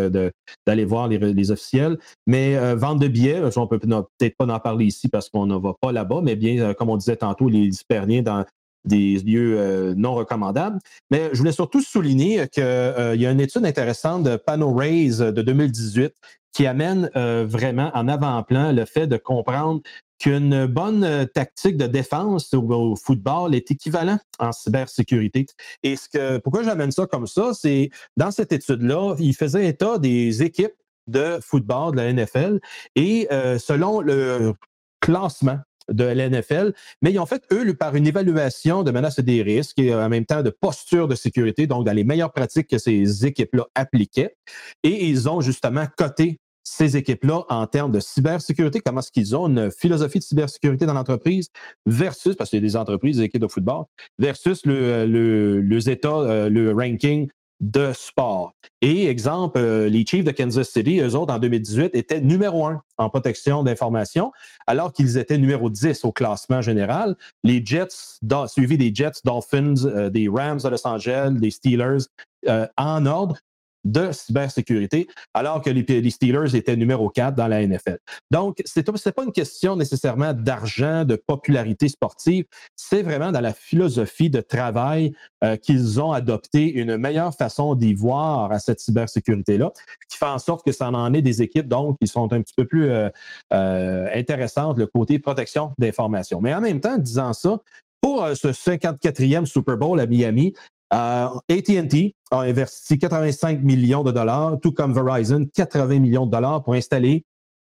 d'aller 0.65 0.85
voir 0.85 1.09
les, 1.09 1.51
officiels. 1.51 1.97
Mais 2.27 2.75
vente 2.75 2.99
de 2.99 3.09
billets, 3.09 3.41
on 3.57 3.67
peut 3.67 3.77
peut-être 3.77 4.37
pas 4.37 4.45
en 4.45 4.59
parler 4.61 4.85
ici 4.85 5.09
parce 5.09 5.29
qu'on 5.29 5.45
ne 5.45 5.57
va 5.57 5.73
pas 5.81 5.91
là-bas, 5.91 6.21
mais 6.23 6.37
bien, 6.37 6.73
comme 6.75 6.89
on 6.89 6.95
disait 6.95 7.17
tantôt, 7.17 7.49
les 7.49 7.81
hyperniens 7.81 8.21
dans 8.21 8.45
des 8.85 9.19
lieux 9.19 9.59
euh, 9.59 9.93
non 9.95 10.13
recommandables. 10.13 10.79
Mais 11.11 11.29
je 11.33 11.37
voulais 11.37 11.51
surtout 11.51 11.81
souligner 11.81 12.47
qu'il 12.47 12.63
euh, 12.63 13.15
y 13.15 13.25
a 13.25 13.31
une 13.31 13.41
étude 13.41 13.65
intéressante 13.65 14.23
de 14.23 14.35
Pano 14.35 14.73
Raise 14.73 15.19
de 15.19 15.41
2018 15.41 16.13
qui 16.51 16.65
amène 16.65 17.09
euh, 17.15 17.45
vraiment 17.47 17.91
en 17.93 18.07
avant-plan 18.07 18.71
le 18.71 18.85
fait 18.85 19.07
de 19.07 19.17
comprendre 19.17 19.81
qu'une 20.17 20.65
bonne 20.65 21.27
tactique 21.33 21.77
de 21.77 21.87
défense 21.87 22.53
au, 22.53 22.95
football 22.95 23.55
est 23.55 23.71
équivalent 23.71 24.19
en 24.39 24.51
cybersécurité. 24.51 25.45
Et 25.83 25.95
ce 25.95 26.09
que, 26.09 26.39
pourquoi 26.39 26.63
j'amène 26.63 26.91
ça 26.91 27.05
comme 27.05 27.27
ça, 27.27 27.51
c'est 27.53 27.89
dans 28.17 28.31
cette 28.31 28.51
étude-là, 28.51 29.15
il 29.19 29.33
faisait 29.33 29.67
état 29.67 29.97
des 29.97 30.43
équipes 30.43 30.73
de 31.07 31.39
football 31.41 31.95
de 31.95 32.01
la 32.01 32.11
NFL 32.11 32.59
et 32.95 33.29
selon 33.59 34.01
le 34.01 34.53
classement 34.99 35.59
de 35.91 36.03
l'NFL, 36.03 36.73
mais 37.01 37.11
ils 37.11 37.19
ont 37.19 37.25
fait, 37.25 37.43
eux, 37.51 37.73
par 37.73 37.95
une 37.95 38.07
évaluation 38.07 38.83
de 38.83 38.91
menaces 38.91 39.19
et 39.19 39.23
des 39.23 39.41
risques 39.41 39.79
et 39.79 39.93
en 39.93 40.09
même 40.09 40.25
temps 40.25 40.43
de 40.43 40.49
posture 40.49 41.07
de 41.07 41.15
sécurité, 41.15 41.67
donc 41.67 41.85
dans 41.85 41.93
les 41.93 42.03
meilleures 42.03 42.31
pratiques 42.31 42.67
que 42.67 42.77
ces 42.77 43.25
équipes-là 43.25 43.65
appliquaient. 43.75 44.35
Et 44.83 45.07
ils 45.07 45.29
ont 45.29 45.41
justement 45.41 45.85
coté 45.97 46.39
ces 46.63 46.97
équipes-là 46.97 47.45
en 47.49 47.65
termes 47.67 47.91
de 47.91 47.99
cybersécurité, 47.99 48.79
comment 48.79 48.99
est-ce 48.99 49.11
qu'ils 49.11 49.35
ont 49.35 49.47
une 49.47 49.71
philosophie 49.71 50.19
de 50.19 50.23
cybersécurité 50.23 50.85
dans 50.85 50.93
l'entreprise 50.93 51.49
versus, 51.85 52.35
parce 52.35 52.49
qu'il 52.49 52.59
y 52.59 52.61
a 52.63 52.67
des 52.67 52.75
entreprises, 52.75 53.17
des 53.17 53.23
équipes 53.23 53.41
de 53.41 53.47
football, 53.47 53.85
versus 54.19 54.65
le, 54.65 55.05
le, 55.05 55.61
les 55.61 55.89
États, 55.89 56.09
euh, 56.09 56.49
le 56.49 56.71
ranking 56.71 57.27
de 57.59 57.91
sport. 57.93 58.53
Et 58.81 59.07
exemple, 59.07 59.59
euh, 59.59 59.89
les 59.89 60.05
Chiefs 60.05 60.23
de 60.23 60.31
Kansas 60.31 60.69
City, 60.69 60.99
eux 60.99 61.15
autres, 61.15 61.33
en 61.33 61.39
2018, 61.39 61.95
étaient 61.95 62.21
numéro 62.21 62.65
un 62.65 62.81
en 62.97 63.09
protection 63.09 63.63
d'information, 63.63 64.31
alors 64.67 64.93
qu'ils 64.93 65.17
étaient 65.17 65.37
numéro 65.37 65.69
10 65.69 66.05
au 66.05 66.11
classement 66.11 66.61
général. 66.61 67.15
Les 67.43 67.65
Jets, 67.65 68.19
suivis 68.47 68.77
des 68.77 68.93
Jets, 68.93 69.21
Dolphins, 69.23 69.85
euh, 69.85 70.09
des 70.09 70.29
Rams 70.29 70.59
de 70.59 70.69
Los 70.69 70.87
Angeles, 70.87 71.31
des 71.31 71.51
Steelers, 71.51 72.05
euh, 72.47 72.67
en 72.77 73.05
ordre 73.05 73.37
de 73.85 74.11
cybersécurité, 74.11 75.07
alors 75.33 75.61
que 75.61 75.69
les, 75.69 76.09
Steelers 76.09 76.55
étaient 76.55 76.75
numéro 76.75 77.09
4 77.09 77.35
dans 77.35 77.47
la 77.47 77.65
NFL. 77.65 77.97
Donc, 78.31 78.61
ce 78.65 78.79
n'est 78.79 79.13
pas 79.13 79.23
une 79.23 79.31
question 79.31 79.75
nécessairement 79.75 80.33
d'argent, 80.33 81.05
de 81.05 81.15
popularité 81.15 81.87
sportive, 81.87 82.45
c'est 82.75 83.03
vraiment 83.03 83.31
dans 83.31 83.41
la 83.41 83.53
philosophie 83.53 84.29
de 84.29 84.41
travail 84.41 85.13
euh, 85.43 85.55
qu'ils 85.55 86.01
ont 86.01 86.11
adopté 86.11 86.71
une 86.71 86.97
meilleure 86.97 87.33
façon 87.33 87.75
d'y 87.75 87.93
voir 87.93 88.51
à 88.51 88.59
cette 88.59 88.79
cybersécurité-là, 88.79 89.71
qui 90.09 90.17
fait 90.17 90.25
en 90.25 90.39
sorte 90.39 90.65
que 90.65 90.71
ça 90.71 90.89
en 90.89 91.13
est 91.13 91.21
des 91.21 91.41
équipes, 91.41 91.67
donc, 91.67 91.97
qui 92.01 92.07
sont 92.07 92.31
un 92.33 92.41
petit 92.41 92.53
peu 92.55 92.65
plus 92.65 92.89
euh, 92.89 93.09
euh, 93.53 94.07
intéressantes, 94.13 94.77
le 94.77 94.87
côté 94.87 95.19
protection 95.19 95.71
d'information. 95.77 96.41
Mais 96.41 96.53
en 96.53 96.61
même 96.61 96.79
temps, 96.79 96.97
disant 96.97 97.33
ça, 97.33 97.59
pour 98.01 98.25
ce 98.33 98.47
54e 98.47 99.45
Super 99.45 99.77
Bowl 99.77 99.99
à 99.99 100.05
Miami, 100.05 100.53
euh, 100.93 101.27
ATT 101.49 102.15
a 102.31 102.39
investi 102.39 102.97
85 102.97 103.61
millions 103.61 104.03
de 104.03 104.11
dollars, 104.11 104.57
tout 104.61 104.71
comme 104.71 104.93
Verizon, 104.93 105.45
80 105.53 105.99
millions 105.99 106.25
de 106.25 106.31
dollars 106.31 106.63
pour 106.63 106.73
installer, 106.73 107.25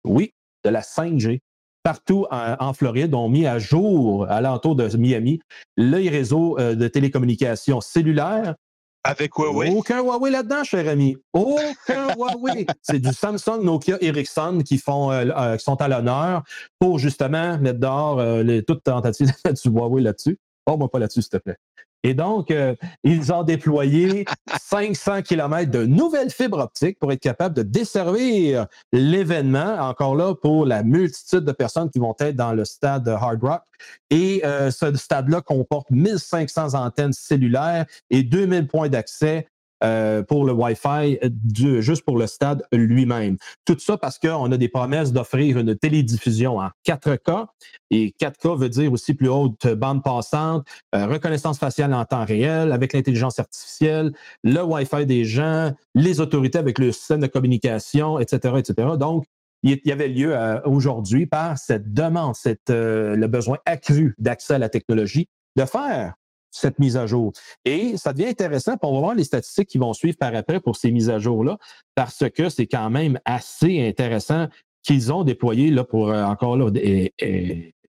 oui, 0.04 0.34
de 0.63 0.69
la 0.69 0.82
5G 0.82 1.39
partout 1.84 2.26
en, 2.32 2.73
Floride, 2.73 3.13
ont 3.13 3.28
mis 3.28 3.45
à 3.45 3.60
jour, 3.60 4.26
à 4.30 4.39
l'entour 4.39 4.78
de 4.78 4.95
Miami, 4.95 5.41
le 5.76 6.10
réseau 6.10 6.58
euh, 6.58 6.76
de 6.76 6.88
télécommunications 6.88 7.82
cellulaires. 7.82 8.56
Avec 9.04 9.34
Huawei. 9.36 9.69
Aucun 9.69 10.02
Huawei 10.02 10.32
là-dedans, 10.32 10.63
cher 10.63 10.88
ami. 10.88 11.17
Aucun 11.34 12.08
Huawei. 12.15 12.65
C'est 12.82 12.99
du 12.99 13.12
Samsung, 13.12 13.62
Nokia, 13.63 13.97
Ericsson 13.99 14.62
qui, 14.65 14.78
font, 14.78 15.12
euh, 15.12 15.58
qui 15.58 15.63
sont 15.65 15.82
à 15.82 15.89
l'honneur 15.89 16.43
pour 16.80 16.99
justement 16.99 17.58
mettre 17.58 17.80
dehors 17.80 18.23
les, 18.43 18.63
toute 18.63 18.82
tentative 18.84 19.34
du 19.63 19.69
Huawei 19.69 20.02
là-dessus. 20.02 20.39
Oh, 20.65 20.78
moi 20.78 20.89
pas 20.89 20.99
là-dessus, 20.99 21.23
s'il 21.23 21.32
te 21.32 21.38
plaît. 21.38 21.58
Et 22.04 22.13
donc, 22.13 22.52
euh, 22.52 22.76
ils 23.04 23.32
ont 23.32 23.44
déployé 23.44 24.26
500 24.60 25.22
km 25.22 25.72
de 25.72 25.86
nouvelles 25.86 26.30
fibres 26.30 26.60
optiques 26.60 27.00
pour 27.00 27.12
être 27.12 27.22
capables 27.22 27.56
de 27.56 27.63
desservir 27.63 28.68
l'événement, 28.92 29.78
encore 29.80 30.16
là, 30.16 30.36
pour 30.36 30.66
la 30.66 30.84
multitude 30.84 31.46
de 31.46 31.52
personnes 31.54 31.89
qui 31.89 32.00
vont 32.00 32.16
être 32.20 32.36
dans 32.36 32.54
le 32.54 32.66
stade 32.66 33.08
Hard 33.08 33.42
Rock. 33.42 33.62
Et 34.10 34.42
euh, 34.46 34.70
ce 34.70 34.94
stade-là 34.96 35.42
comporte 35.42 35.89
1500 35.92 36.74
antennes 36.74 37.13
cellulaires 37.13 37.86
et 38.10 38.24
2000 38.24 38.68
points 38.68 38.89
d'accès 38.89 39.48
euh, 39.84 40.24
pour 40.24 40.46
le 40.46 40.54
Wi-Fi 40.54 41.19
juste 41.54 42.04
pour 42.06 42.17
le 42.17 42.28
stade 42.28 42.63
lui-même. 42.72 43.38
Tout 43.65 43.78
ça 43.80 43.98
parce 43.98 44.17
qu'on 44.17 44.52
a 44.52 44.58
des 44.58 44.69
promesses 44.69 45.12
d'offrir 45.12 45.58
une 45.58 45.76
télédiffusion 45.76 46.60
en 46.60 46.69
4K. 46.88 47.48
Et 47.91 48.13
4K 48.19 48.58
veut 48.58 48.69
dire 48.69 48.91
aussi 48.93 49.13
plus 49.13 49.30
haute 49.30 49.67
bande 49.67 50.04
passante, 50.04 50.65
euh, 50.96 51.06
reconnaissance 51.08 51.60
faciale 51.60 51.93
en 51.93 52.06
temps 52.06 52.26
réel 52.26 52.72
avec 52.72 52.93
l'intelligence 52.93 53.39
artificielle, 53.39 54.13
le 54.43 54.63
Wi-Fi 54.63 55.06
des 55.06 55.26
gens, 55.26 55.74
les 55.96 56.19
autorités 56.22 56.58
avec 56.58 56.80
le 56.80 56.91
système 56.91 57.19
de 57.19 57.28
communication, 57.28 58.19
etc., 58.19 58.56
etc. 58.58 58.89
Donc, 58.98 59.26
il 59.63 59.80
y 59.86 59.91
avait 59.91 60.10
lieu 60.10 60.36
euh, 60.36 60.60
aujourd'hui 60.65 61.26
par 61.26 61.58
cette 61.58 61.93
demande, 61.93 62.36
cette, 62.36 62.69
le 62.69 63.28
besoin 63.28 63.58
accru 63.65 64.13
d'accès 64.17 64.56
à 64.56 64.58
la 64.58 64.69
technologie, 64.69 65.28
de 65.56 65.65
faire 65.65 66.13
cette 66.54 66.80
mise 66.80 66.96
à 66.96 67.08
jour. 67.08 67.34
Et 67.66 67.98
ça 67.98 68.13
devient 68.13 68.30
intéressant, 68.30 68.78
pour 68.78 68.92
on 68.92 68.96
va 68.96 69.00
voir 69.02 69.16
les 69.16 69.24
statistiques 69.24 69.70
qui 69.70 69.78
vont 69.78 69.94
suivre 69.94 70.18
par 70.18 70.34
après 70.36 70.60
pour 70.60 70.78
ces 70.78 70.92
mises 70.92 71.10
à 71.10 71.20
jour-là, 71.20 71.58
parce 71.96 72.24
que 72.30 72.48
c'est 72.50 72.68
quand 72.68 72.89
même 72.89 73.20
assez 73.26 73.86
intéressant 73.86 74.48
qu'ils 74.84 75.12
ont 75.12 75.24
déployé 75.24 75.72
là, 75.72 75.84
pour 75.84 76.10
euh, 76.10 76.24
encore 76.24 76.58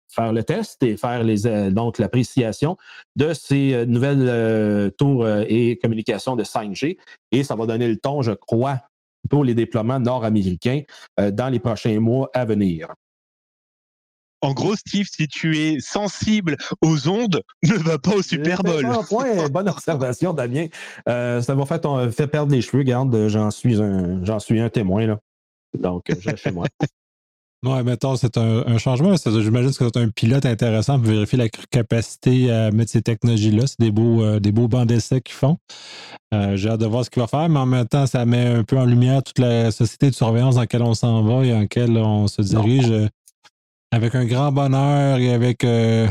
faire 0.08 0.32
le 0.32 0.44
test 0.44 0.82
et 0.82 0.96
faire 0.96 1.24
les, 1.24 1.46
euh, 1.46 1.70
donc 1.70 1.98
l'appréciation 1.98 2.76
de 3.16 3.32
ces 3.32 3.72
euh, 3.72 3.86
nouvelles 3.86 4.92
tours 4.96 5.26
et 5.28 5.78
communications 5.82 6.36
de 6.36 6.44
5G. 6.44 6.98
Et 7.32 7.44
ça 7.44 7.56
va 7.56 7.66
donner 7.66 7.88
le 7.88 7.96
ton, 7.96 8.22
je 8.22 8.32
crois, 8.32 8.80
pour 9.28 9.44
les 9.44 9.54
déploiements 9.54 10.00
nord-américains 10.00 10.82
dans 11.18 11.48
les 11.48 11.60
prochains 11.60 12.00
mois 12.00 12.28
à 12.34 12.44
venir. 12.44 12.88
En 14.42 14.54
gros, 14.54 14.74
Steve, 14.74 15.06
si 15.08 15.28
tu 15.28 15.56
es 15.56 15.78
sensible 15.78 16.56
aux 16.82 17.08
ondes, 17.08 17.42
ne 17.62 17.76
va 17.76 17.98
pas 17.98 18.16
au 18.16 18.22
Super 18.22 18.62
Bowl. 18.62 18.84
point, 19.08 19.48
bonne 19.50 19.68
observation, 19.68 20.34
Damien. 20.34 20.66
Euh, 21.08 21.40
ça 21.40 21.54
m'a 21.54 21.64
fait, 21.64 21.86
fait, 22.10 22.26
perdre 22.26 22.52
les 22.52 22.60
cheveux, 22.60 22.82
garde, 22.82 23.28
j'en 23.28 23.52
suis 23.52 23.80
un, 23.80 24.24
j'en 24.24 24.40
suis 24.40 24.60
un 24.60 24.68
témoin, 24.68 25.06
là. 25.06 25.18
Donc, 25.78 26.10
euh, 26.10 26.14
j'ai 26.18 26.36
chez 26.36 26.50
moi. 26.50 26.66
Ouais, 27.64 27.84
mettons, 27.84 28.16
c'est 28.16 28.38
un, 28.38 28.76
changement. 28.78 29.14
J'imagine 29.24 29.70
que 29.70 29.84
c'est 29.84 29.96
un 29.96 30.08
pilote 30.08 30.44
intéressant 30.46 30.98
pour 30.98 31.08
vérifier 31.12 31.38
la 31.38 31.48
capacité 31.48 32.50
à 32.50 32.72
mettre 32.72 32.90
ces 32.90 33.02
technologies-là. 33.02 33.68
C'est 33.68 33.78
des 33.78 33.92
beaux, 33.92 34.20
euh, 34.20 34.40
des 34.40 34.50
beaux 34.50 34.66
bancs 34.66 34.84
d'essai 34.84 35.20
qu'ils 35.20 35.36
font. 35.36 35.58
j'ai 36.32 36.68
hâte 36.68 36.80
de 36.80 36.86
voir 36.86 37.04
ce 37.04 37.10
qu'il 37.10 37.22
va 37.22 37.28
faire, 37.28 37.48
mais 37.48 37.60
en 37.60 37.66
même 37.66 37.86
temps, 37.86 38.06
ça 38.06 38.26
met 38.26 38.46
un 38.46 38.64
peu 38.64 38.76
en 38.78 38.84
lumière 38.84 39.22
toute 39.22 39.38
la 39.38 39.70
société 39.70 40.10
de 40.10 40.14
surveillance 40.16 40.56
dans 40.56 40.62
laquelle 40.62 40.82
on 40.82 40.94
s'en 40.94 41.22
va 41.22 41.46
et 41.46 41.52
dans 41.52 41.60
laquelle 41.60 41.96
on 41.98 42.26
se 42.26 42.42
dirige 42.42 42.92
avec 43.92 44.14
un 44.14 44.24
grand 44.24 44.50
bonheur 44.50 45.18
et 45.18 45.32
avec 45.32 45.62
euh, 45.64 46.08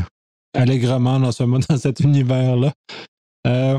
allègrement 0.54 1.20
dans, 1.20 1.32
ce, 1.32 1.42
dans 1.68 1.76
cet 1.76 2.00
univers-là. 2.00 2.72
Euh, 3.46 3.78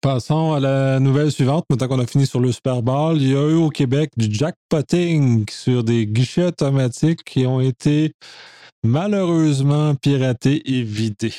passons 0.00 0.54
à 0.54 0.60
la 0.60 0.98
nouvelle 0.98 1.30
suivante. 1.30 1.64
Maintenant 1.70 1.88
qu'on 1.88 2.00
a 2.00 2.06
fini 2.06 2.26
sur 2.26 2.40
le 2.40 2.50
Super 2.50 2.82
Bowl, 2.82 3.18
il 3.18 3.28
y 3.30 3.36
a 3.36 3.48
eu 3.48 3.54
au 3.54 3.68
Québec 3.68 4.10
du 4.16 4.32
jackpotting 4.32 5.48
sur 5.50 5.84
des 5.84 6.06
guichets 6.06 6.46
automatiques 6.46 7.22
qui 7.24 7.46
ont 7.46 7.60
été 7.60 8.12
malheureusement 8.82 9.94
piratés 9.94 10.62
et 10.72 10.82
vidés. 10.82 11.34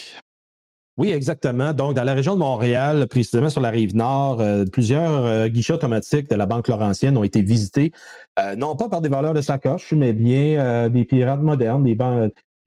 Oui, 0.98 1.10
exactement. 1.12 1.74
Donc, 1.74 1.96
dans 1.96 2.04
la 2.04 2.14
région 2.14 2.34
de 2.34 2.40
Montréal, 2.40 3.08
précisément 3.08 3.50
sur 3.50 3.62
la 3.62 3.70
rive 3.70 3.96
nord, 3.96 4.42
euh, 4.42 4.66
plusieurs 4.66 5.26
euh, 5.26 5.48
guichets 5.48 5.74
automatiques 5.74 6.30
de 6.30 6.36
la 6.36 6.46
Banque 6.46 6.68
Laurentienne 6.68 7.18
ont 7.18 7.24
été 7.24 7.42
visités, 7.42 7.92
euh, 8.40 8.56
non 8.56 8.76
pas 8.76 8.90
par 8.90 9.02
des 9.02 9.08
valeurs 9.10 9.34
de 9.34 9.42
sacoche, 9.42 9.94
mais 9.94 10.12
bien 10.14 10.90
des 10.90 11.06
pirates 11.06 11.42
modernes, 11.42 11.84
des, 11.84 11.96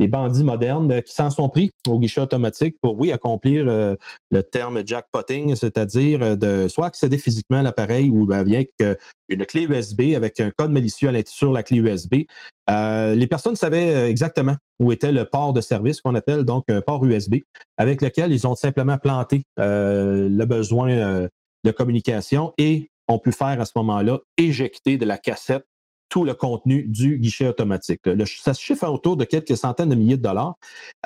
des 0.00 0.08
bandits 0.08 0.44
modernes 0.44 0.90
euh, 0.90 1.00
qui 1.00 1.14
s'en 1.14 1.30
sont 1.30 1.48
pris 1.48 1.70
au 1.88 1.98
guichet 1.98 2.20
automatique 2.20 2.76
pour, 2.80 2.98
oui, 2.98 3.12
accomplir 3.12 3.66
euh, 3.68 3.94
le 4.30 4.42
terme 4.42 4.82
jackpotting, 4.84 5.54
c'est-à-dire 5.54 6.22
euh, 6.22 6.36
de 6.36 6.68
soit 6.68 6.86
accéder 6.86 7.18
physiquement 7.18 7.58
à 7.58 7.62
l'appareil 7.62 8.10
ou 8.10 8.30
avec 8.32 8.72
une 9.28 9.46
clé 9.46 9.62
USB 9.62 10.14
avec 10.14 10.40
un 10.40 10.50
code 10.56 10.70
malicieux 10.70 11.10
sur 11.26 11.52
la 11.52 11.62
clé 11.62 11.78
USB. 11.78 12.24
les 12.68 13.26
personnes 13.28 13.56
savaient 13.56 14.10
exactement 14.10 14.56
où 14.80 14.92
était 14.92 15.12
le 15.12 15.24
port 15.24 15.52
de 15.52 15.60
service 15.60 16.00
qu'on 16.00 16.14
appelle 16.14 16.44
donc 16.44 16.64
un 16.68 16.80
port 16.80 17.04
USB, 17.04 17.36
avec 17.76 18.02
lequel 18.02 18.32
ils 18.32 18.46
ont 18.46 18.54
simplement 18.54 18.98
planté 18.98 19.42
le 19.56 20.44
besoin 20.44 21.28
de 21.64 21.70
communication 21.70 22.52
et 22.58 22.90
ont 23.08 23.18
pu 23.18 23.32
faire 23.32 23.60
à 23.60 23.64
ce 23.64 23.72
moment-là 23.76 24.20
éjecter 24.36 24.96
de 24.96 25.04
la 25.04 25.18
cassette 25.18 25.64
le 26.22 26.34
contenu 26.34 26.84
du 26.84 27.18
guichet 27.18 27.48
automatique. 27.48 28.02
ça 28.26 28.54
se 28.54 28.60
chiffre 28.60 28.86
autour 28.88 29.16
de 29.16 29.24
quelques 29.24 29.56
centaines 29.56 29.88
de 29.88 29.96
milliers 29.96 30.16
de 30.16 30.22
dollars. 30.22 30.54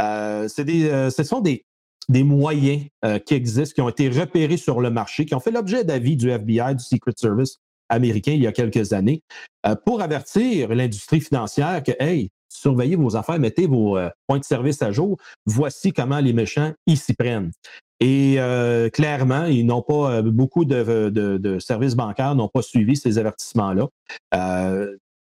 Euh, 0.01 0.49
euh, 0.59 1.11
ce 1.11 1.23
sont 1.23 1.40
des, 1.40 1.64
des 2.11 2.25
moyens 2.25 2.83
euh, 3.05 3.18
qui 3.18 3.35
existent, 3.35 3.75
qui 3.75 3.81
ont 3.81 3.88
été 3.88 4.11
repérés 4.11 4.59
sur 4.59 4.81
le 4.81 4.90
marché, 4.90 5.25
qui 5.25 5.35
ont 5.35 5.40
fait 5.40 5.51
l'objet 5.51 5.85
d'avis 5.85 6.16
du 6.16 6.29
FBI, 6.31 6.75
du 6.75 6.85
Secret 6.85 7.12
Service 7.16 7.59
américain 7.88 8.33
il 8.33 8.42
y 8.42 8.47
a 8.47 8.53
quelques 8.53 8.92
années, 8.92 9.23
pour 9.87 10.03
avertir 10.03 10.68
l'industrie 10.75 11.23
financière 11.23 11.83
que, 11.83 11.92
hey, 11.99 12.29
surveillez 12.51 12.97
vos 12.97 13.16
affaires, 13.16 13.38
mettez 13.38 13.66
vos 13.66 13.99
points 14.27 14.38
de 14.38 14.44
service 14.44 14.83
à 14.83 14.92
jour, 14.92 15.16
voici 15.47 15.94
comment 15.94 16.21
les 16.21 16.35
méchants 16.35 16.75
y 16.87 16.99
s'y 16.99 17.14
prennent. 17.14 17.51
Et 18.01 18.39
clairement, 18.93 19.45
ils 19.45 19.67
n'ont 19.67 19.83
pas 19.83 20.23
beaucoup 20.23 20.65
de, 20.65 21.59
services 21.61 21.97
bancaires 21.97 22.35
n'ont 22.35 22.49
pas 22.49 22.63
suivi 22.63 22.97
ces 22.97 23.19
avertissements-là. 23.19 23.89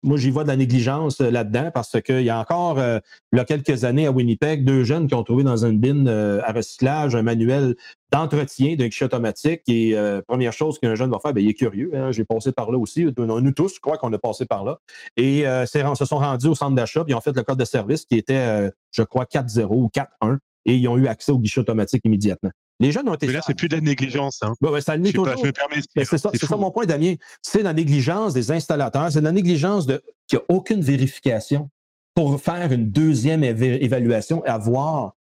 moi, 0.04 0.18
j'y 0.18 0.30
vois 0.30 0.44
de 0.44 0.50
la 0.50 0.58
négligence 0.58 1.20
là-dedans 1.20 1.72
parce 1.74 2.02
qu'il 2.02 2.22
y 2.22 2.30
a 2.30 2.40
encore, 2.40 2.80
il 2.80 3.38
y 3.38 3.40
a 3.40 3.46
quelques 3.46 3.86
années 3.86 4.08
à 4.08 4.12
Winnipeg, 4.12 4.66
deux 4.66 4.84
jeunes 4.84 5.08
qui 5.08 5.16
ont 5.16 5.24
trouvé 5.24 5.44
dans 5.44 5.66
une 5.66 5.80
bin 5.80 6.06
à 6.08 6.52
recyclage 6.52 7.16
un 7.16 7.24
manuel 7.24 7.76
d'entretien 8.12 8.76
d'un 8.76 8.88
guichet 8.88 9.06
automatique. 9.06 9.62
Et 9.68 9.96
première 10.28 10.52
chose 10.52 10.78
qu'un 10.78 10.96
jeune 10.96 11.10
va 11.10 11.20
faire, 11.20 11.34
bien, 11.34 11.44
il 11.44 11.50
est 11.50 11.54
curieux. 11.54 11.92
Hein, 11.94 12.12
J'ai 12.12 12.26
passé 12.26 12.52
par 12.52 12.72
là 12.72 12.78
aussi. 12.78 13.08
Nous 13.18 13.52
tous, 13.52 13.76
je 13.76 13.80
crois 13.80 13.98
qu'on 13.98 14.12
a 14.12 14.20
passé 14.20 14.46
par 14.46 14.66
là. 14.66 14.80
Et 15.16 15.46
se 15.66 16.06
sont 16.06 16.18
rendus 16.18 16.48
au 16.48 16.56
centre 16.56 16.76
d'achat, 16.76 17.06
ils 17.08 17.16
ont 17.16 17.22
fait 17.22 17.36
le 17.36 17.44
code 17.44 17.58
de 17.58 17.66
service 17.66 18.06
qui 18.06 18.18
était, 18.18 18.70
je 18.92 19.04
crois, 19.04 19.24
4.0 19.24 19.66
ou 19.70 19.90
4.1 19.96 20.40
et 20.66 20.76
ils 20.76 20.88
ont 20.88 20.98
eu 20.98 21.08
accès 21.08 21.32
au 21.32 21.40
guichet 21.40 21.62
automatique 21.62 22.02
immédiatement. 22.06 22.52
Les 22.80 22.92
jeunes 22.92 23.08
ont 23.08 23.14
été. 23.14 23.28
Mais 23.28 23.34
là, 23.34 23.42
c'est 23.46 23.54
plus 23.54 23.70
de 23.70 23.76
la 23.76 23.82
négligence. 23.82 24.40
Hein. 24.42 24.54
ça 24.82 24.98
je, 24.98 25.12
toujours. 25.12 25.38
je 25.38 25.46
me 25.46 25.52
permets. 25.52 25.82
C'est 25.96 26.18
ça, 26.18 26.30
ça, 26.34 26.58
mon 26.58 26.72
point, 26.72 26.86
Damien. 26.86 27.16
C'est 27.42 27.64
la 27.64 27.74
négligence 27.74 28.34
des 28.34 28.52
installateurs, 28.52 29.12
c'est 29.12 29.22
la 29.22 29.32
négligence 29.32 29.86
de 29.86 30.04
qu'il 30.28 30.40
n'y 30.40 30.44
a 30.44 30.56
aucune 30.56 30.82
vérification 30.82 31.70
pour 32.16 32.42
faire 32.42 32.72
une 32.72 32.90
deuxième 32.90 33.44
évaluation 33.44 34.44
et 34.46 34.50
avoir. 34.50 35.16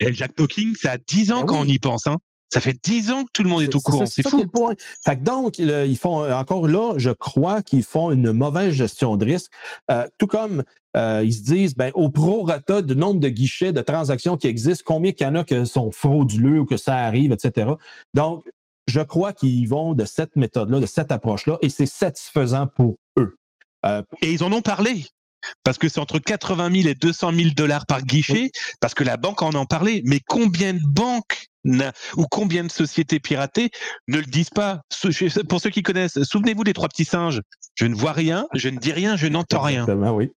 Et 0.00 0.12
Jack 0.12 0.34
Talking, 0.34 0.74
ça 0.74 0.92
a 0.92 0.98
10 0.98 1.32
ans 1.32 1.40
ben 1.40 1.46
quand 1.46 1.60
on 1.60 1.64
y 1.64 1.78
pense. 1.78 2.06
Hein. 2.06 2.16
Ça 2.54 2.60
fait 2.60 2.76
dix 2.84 3.10
ans 3.10 3.24
que 3.24 3.30
tout 3.32 3.42
le 3.42 3.48
monde 3.48 3.62
est, 3.62 3.74
au 3.74 3.80
courant. 3.80 4.06
C'est 4.06 4.22
fou. 4.28 4.46
Point. 4.46 4.74
Fait 5.04 5.16
que 5.16 5.24
donc, 5.24 5.58
ils 5.58 5.98
font 5.98 6.22
euh, 6.22 6.32
encore 6.34 6.68
là, 6.68 6.94
je 6.98 7.10
crois 7.10 7.62
qu'ils 7.62 7.82
font 7.82 8.12
une 8.12 8.30
mauvaise 8.30 8.72
gestion 8.72 9.16
de 9.16 9.24
risque. 9.24 9.50
Euh, 9.90 10.06
tout 10.18 10.28
comme 10.28 10.62
euh, 10.96 11.22
ils 11.24 11.34
se 11.34 11.42
disent, 11.42 11.74
ben, 11.74 11.90
au 11.94 12.10
prorata 12.10 12.82
du 12.82 12.94
nombre 12.94 13.20
de 13.20 13.28
guichets, 13.28 13.72
de 13.72 13.80
transactions 13.80 14.36
qui 14.36 14.46
existent, 14.46 14.84
combien 14.86 15.12
qu'il 15.12 15.26
y 15.26 15.30
en 15.30 15.34
a 15.34 15.44
qui 15.44 15.66
sont 15.66 15.90
frauduleux 15.90 16.60
ou 16.60 16.66
que 16.66 16.76
ça 16.76 16.96
arrive, 16.96 17.32
etc. 17.32 17.72
Donc, 18.14 18.44
je 18.86 19.00
crois 19.00 19.32
qu'ils 19.32 19.68
vont 19.68 19.94
de 19.94 20.04
cette 20.04 20.36
méthode-là, 20.36 20.80
de 20.80 20.86
cette 20.86 21.10
approche-là, 21.10 21.58
et 21.62 21.68
c'est 21.68 21.86
satisfaisant 21.86 22.66
pour 22.66 22.96
eux. 23.18 23.36
et 24.22 24.32
ils 24.32 24.44
en 24.44 24.52
ont 24.52 24.62
parlé 24.62 25.06
parce 25.62 25.78
que 25.78 25.88
c'est 25.88 26.00
entre 26.00 26.18
80 26.18 26.70
000 26.82 26.88
et 26.88 26.94
200 26.94 27.32
000 27.32 27.50
dollars 27.56 27.86
par 27.86 28.02
guichet, 28.02 28.50
parce 28.80 28.94
que 28.94 29.04
la 29.04 29.16
banque 29.16 29.42
en 29.42 29.50
a 29.50 29.66
parlé. 29.66 30.02
Mais 30.04 30.20
combien 30.26 30.74
de 30.74 30.80
banques 30.84 31.46
ou 32.16 32.26
combien 32.30 32.64
de 32.64 32.70
sociétés 32.70 33.20
piratées 33.20 33.70
ne 34.08 34.18
le 34.18 34.24
disent 34.24 34.50
pas? 34.50 34.82
Pour 35.48 35.60
ceux 35.60 35.70
qui 35.70 35.82
connaissent, 35.82 36.22
souvenez-vous 36.22 36.64
des 36.64 36.72
trois 36.72 36.88
petits 36.88 37.04
singes. 37.04 37.40
Je 37.74 37.86
ne 37.86 37.94
vois 37.94 38.12
rien, 38.12 38.46
je 38.54 38.68
ne 38.68 38.78
dis 38.78 38.92
rien, 38.92 39.16
je 39.16 39.26
n'entends 39.26 39.60
rien. 39.60 39.86
oui. 40.12 40.30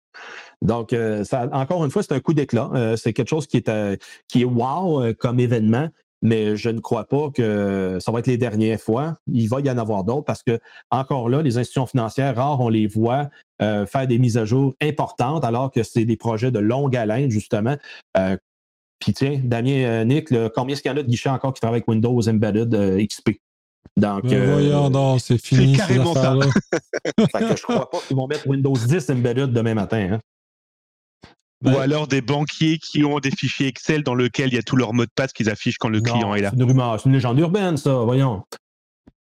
Donc, 0.62 0.92
euh, 0.92 1.24
ça, 1.24 1.48
encore 1.52 1.84
une 1.84 1.90
fois, 1.90 2.02
c'est 2.02 2.14
un 2.14 2.20
coup 2.20 2.34
d'éclat. 2.34 2.70
Euh, 2.74 2.96
c'est 2.96 3.12
quelque 3.12 3.28
chose 3.28 3.46
qui 3.46 3.56
est, 3.56 3.68
euh, 3.68 3.96
qui 4.28 4.42
est 4.42 4.46
wow 4.46 5.12
comme 5.14 5.40
événement, 5.40 5.88
mais 6.24 6.56
je 6.56 6.70
ne 6.70 6.80
crois 6.80 7.04
pas 7.04 7.30
que 7.32 7.98
ça 8.00 8.10
va 8.10 8.18
être 8.18 8.26
les 8.26 8.38
dernières 8.38 8.80
fois. 8.80 9.16
Il 9.30 9.46
va 9.48 9.60
y 9.60 9.70
en 9.70 9.78
avoir 9.78 10.04
d'autres 10.04 10.24
parce 10.24 10.42
que, 10.42 10.58
encore 10.90 11.28
là, 11.28 11.42
les 11.42 11.58
institutions 11.58 11.86
financières, 11.86 12.36
rares, 12.36 12.60
on 12.60 12.70
les 12.70 12.86
voit 12.86 13.28
euh, 13.62 13.86
faire 13.86 14.06
des 14.06 14.18
mises 14.18 14.36
à 14.38 14.44
jour 14.44 14.74
importantes 14.82 15.44
alors 15.44 15.70
que 15.70 15.82
c'est 15.82 16.04
des 16.04 16.16
projets 16.16 16.50
de 16.50 16.58
longue 16.58 16.96
haleine, 16.96 17.30
justement. 17.30 17.76
Euh, 18.16 18.36
puis 18.98 19.12
tiens, 19.12 19.38
Damien, 19.44 19.84
euh, 19.84 20.04
Nick, 20.04 20.34
combien 20.54 20.72
est-ce 20.72 20.82
qu'il 20.82 20.90
y 20.90 20.94
en 20.94 20.96
a 20.96 21.02
de 21.02 21.08
guichets 21.08 21.28
encore 21.28 21.52
qui 21.52 21.60
travaillent 21.60 21.78
avec 21.80 21.88
Windows 21.88 22.26
Embedded 22.26 22.74
XP? 23.06 23.38
Donc, 23.96 24.26
ben 24.26 24.50
voyons, 24.50 24.90
non, 24.90 25.18
c'est 25.18 25.38
fini. 25.38 25.76
C'est 25.76 25.78
carrément 25.78 26.14
ça. 26.14 26.34
fait 27.18 27.48
que 27.48 27.56
je 27.56 27.62
crois 27.62 27.88
pas 27.88 27.98
qu'ils 28.08 28.16
vont 28.16 28.26
mettre 28.26 28.48
Windows 28.48 28.72
10 28.72 29.10
Embedded 29.10 29.52
demain 29.52 29.74
matin. 29.74 30.14
Hein? 30.14 30.20
Ou 31.64 31.70
ben 31.70 31.80
alors 31.80 32.08
des 32.08 32.20
banquiers 32.20 32.78
qui 32.78 33.04
ont 33.04 33.18
des 33.20 33.30
fichiers 33.30 33.68
Excel 33.68 34.02
dans 34.02 34.14
lesquels 34.14 34.48
il 34.48 34.54
y 34.54 34.58
a 34.58 34.62
tous 34.62 34.76
leurs 34.76 34.92
mots 34.92 35.06
de 35.06 35.10
passe 35.14 35.32
qu'ils 35.32 35.48
affichent 35.48 35.78
quand 35.78 35.88
le 35.88 36.00
client 36.00 36.34
est 36.34 36.42
là. 36.42 36.50
C'est 36.50 36.56
une 36.56 36.64
rumeur, 36.64 37.00
c'est 37.00 37.08
une 37.08 37.14
légende 37.14 37.38
urbaine, 37.38 37.76
ça, 37.76 37.94
voyons. 37.94 38.42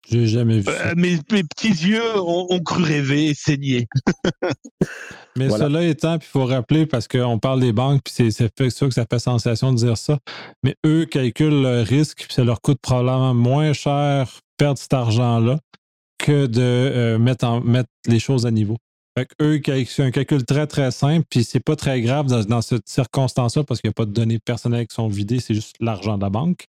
J'ai 0.08 0.26
jamais 0.26 0.60
vu. 0.60 0.68
Euh, 0.68 0.94
mes, 0.96 1.18
petits 1.44 1.68
yeux 1.68 2.18
ont, 2.18 2.60
cru 2.60 2.82
rêver 2.82 3.26
et 3.26 3.34
saigner. 3.34 3.86
Mais 5.36 5.48
cela 5.48 5.84
étant, 5.84 6.16
il 6.16 6.22
faut 6.22 6.44
rappeler, 6.44 6.86
parce 6.86 7.06
qu'on 7.06 7.38
parle 7.38 7.60
des 7.60 7.72
banques, 7.72 8.02
puis 8.04 8.12
c'est 8.14 8.70
sûr 8.70 8.88
que 8.88 8.94
ça 8.94 9.06
fait 9.08 9.18
sensation 9.20 9.72
de 9.72 9.76
dire 9.76 9.96
ça, 9.96 10.18
mais 10.64 10.74
eux 10.84 11.06
calculent 11.06 11.62
le 11.62 11.82
risque, 11.82 12.24
puis 12.26 12.34
ça 12.34 12.42
leur 12.42 12.60
coûte 12.60 12.78
probablement 12.82 13.32
moins 13.32 13.72
cher 13.72 14.28
perdre 14.56 14.78
cet 14.78 14.92
argent-là 14.92 15.60
que 16.18 16.46
de 16.46 16.60
euh, 16.60 17.18
mettre, 17.18 17.46
en, 17.46 17.60
mettre 17.60 17.88
les 18.06 18.18
choses 18.18 18.44
à 18.44 18.50
niveau. 18.50 18.76
Fait 19.18 19.28
eux, 19.42 19.60
c'est 19.86 20.02
un 20.02 20.10
calcul 20.10 20.44
très, 20.44 20.66
très 20.66 20.90
simple, 20.90 21.26
puis 21.28 21.42
c'est 21.42 21.60
pas 21.60 21.74
très 21.74 22.00
grave 22.00 22.26
dans, 22.26 22.62
cette 22.62 22.88
circonstance-là 22.88 23.64
parce 23.64 23.80
qu'il 23.80 23.88
n'y 23.88 23.92
a 23.92 23.94
pas 23.94 24.06
de 24.06 24.12
données 24.12 24.38
personnelles 24.38 24.86
qui 24.86 24.94
sont 24.94 25.08
vidées, 25.08 25.40
c'est 25.40 25.54
juste 25.54 25.76
l'argent 25.80 26.16
de 26.16 26.22
la 26.22 26.30
banque. 26.30 26.66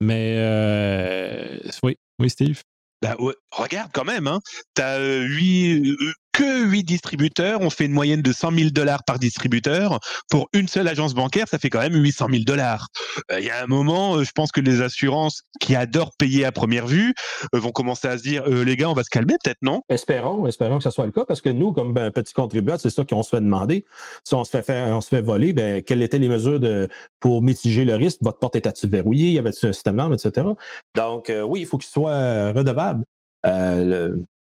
Mais 0.00 0.34
euh, 0.36 1.58
oui, 1.82 1.96
oui, 2.18 2.28
Steve? 2.28 2.62
Ben 3.00 3.16
regarde 3.50 3.90
quand 3.92 4.04
même, 4.04 4.26
hein. 4.26 4.40
tu 4.76 4.82
as 4.82 4.98
8, 5.22 5.96
que 6.32 6.64
8 6.64 6.84
distributeurs. 6.84 7.60
On 7.60 7.70
fait 7.70 7.84
une 7.84 7.92
moyenne 7.92 8.22
de 8.22 8.32
100 8.32 8.52
000 8.52 8.70
dollars 8.70 9.04
par 9.04 9.18
distributeur. 9.18 10.00
Pour 10.30 10.48
une 10.52 10.68
seule 10.68 10.88
agence 10.88 11.14
bancaire, 11.14 11.46
ça 11.48 11.58
fait 11.58 11.70
quand 11.70 11.80
même 11.80 11.94
800 11.94 12.26
000 12.30 12.44
dollars. 12.44 12.88
Euh, 13.30 13.40
il 13.40 13.46
y 13.46 13.50
a 13.50 13.62
un 13.62 13.66
moment, 13.66 14.16
euh, 14.16 14.24
je 14.24 14.32
pense 14.32 14.50
que 14.52 14.60
les 14.60 14.80
assurances 14.80 15.42
qui 15.60 15.76
adorent 15.76 16.12
payer 16.18 16.44
à 16.44 16.52
première 16.52 16.86
vue 16.86 17.14
euh, 17.54 17.58
vont 17.58 17.70
commencer 17.70 18.08
à 18.08 18.18
se 18.18 18.22
dire 18.22 18.48
les 18.48 18.76
gars, 18.76 18.90
on 18.90 18.94
va 18.94 19.04
se 19.04 19.10
calmer 19.10 19.34
peut-être, 19.42 19.58
non? 19.62 19.82
Espérons, 19.88 20.46
espérons 20.46 20.78
que 20.78 20.84
ce 20.84 20.90
soit 20.90 21.06
le 21.06 21.12
cas, 21.12 21.24
parce 21.24 21.40
que 21.40 21.50
nous, 21.50 21.72
comme 21.72 21.92
ben, 21.92 22.10
petit 22.10 22.32
contribuable, 22.32 22.80
c'est 22.80 22.90
ça 22.90 23.04
qu'on 23.04 23.22
se 23.22 23.30
fait 23.30 23.40
demander. 23.40 23.84
Si 24.24 24.34
on 24.34 24.44
se 24.44 24.50
fait 24.50 24.62
faire, 24.62 24.88
on 24.88 25.00
se 25.00 25.08
fait 25.08 25.22
voler, 25.22 25.52
ben, 25.52 25.82
quelles 25.82 26.02
étaient 26.02 26.18
les 26.18 26.28
mesures 26.28 26.60
de, 26.60 26.88
pour 27.20 27.42
mitiger 27.42 27.84
le 27.84 27.94
risque? 27.94 28.18
Votre 28.22 28.38
porte 28.38 28.56
était-tu 28.56 28.88
verrouillée 28.88 29.28
Il 29.28 29.34
y 29.34 29.38
avait 29.38 29.52
ce 29.52 29.72
système-là, 29.72 30.10
etc. 30.12 30.46
Donc, 30.94 31.32
oui, 31.46 31.60
il 31.60 31.66
faut 31.66 31.78
qu'il 31.78 31.90
soit 31.90 32.52
redevable 32.52 33.04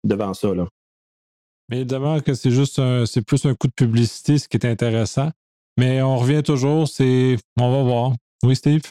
devant 0.05 0.35
ça. 0.35 0.55
Là. 0.55 0.67
Mais 1.71 1.79
évidemment 1.79 2.21
que 2.21 2.35
c'est 2.35 2.51
juste 2.51 2.81
un, 2.81 3.07
c'est 3.07 3.23
plus 3.23 3.45
un 3.47 3.55
coup 3.55 3.69
de 3.69 3.73
publicité, 3.73 4.39
ce 4.39 4.49
qui 4.49 4.57
est 4.57 4.67
intéressant. 4.67 5.31
Mais 5.79 6.03
on 6.03 6.17
revient 6.17 6.43
toujours, 6.43 6.89
c'est 6.89 7.37
on 7.59 7.71
va 7.71 7.83
voir. 7.83 8.13
Oui, 8.43 8.57
Steve? 8.57 8.83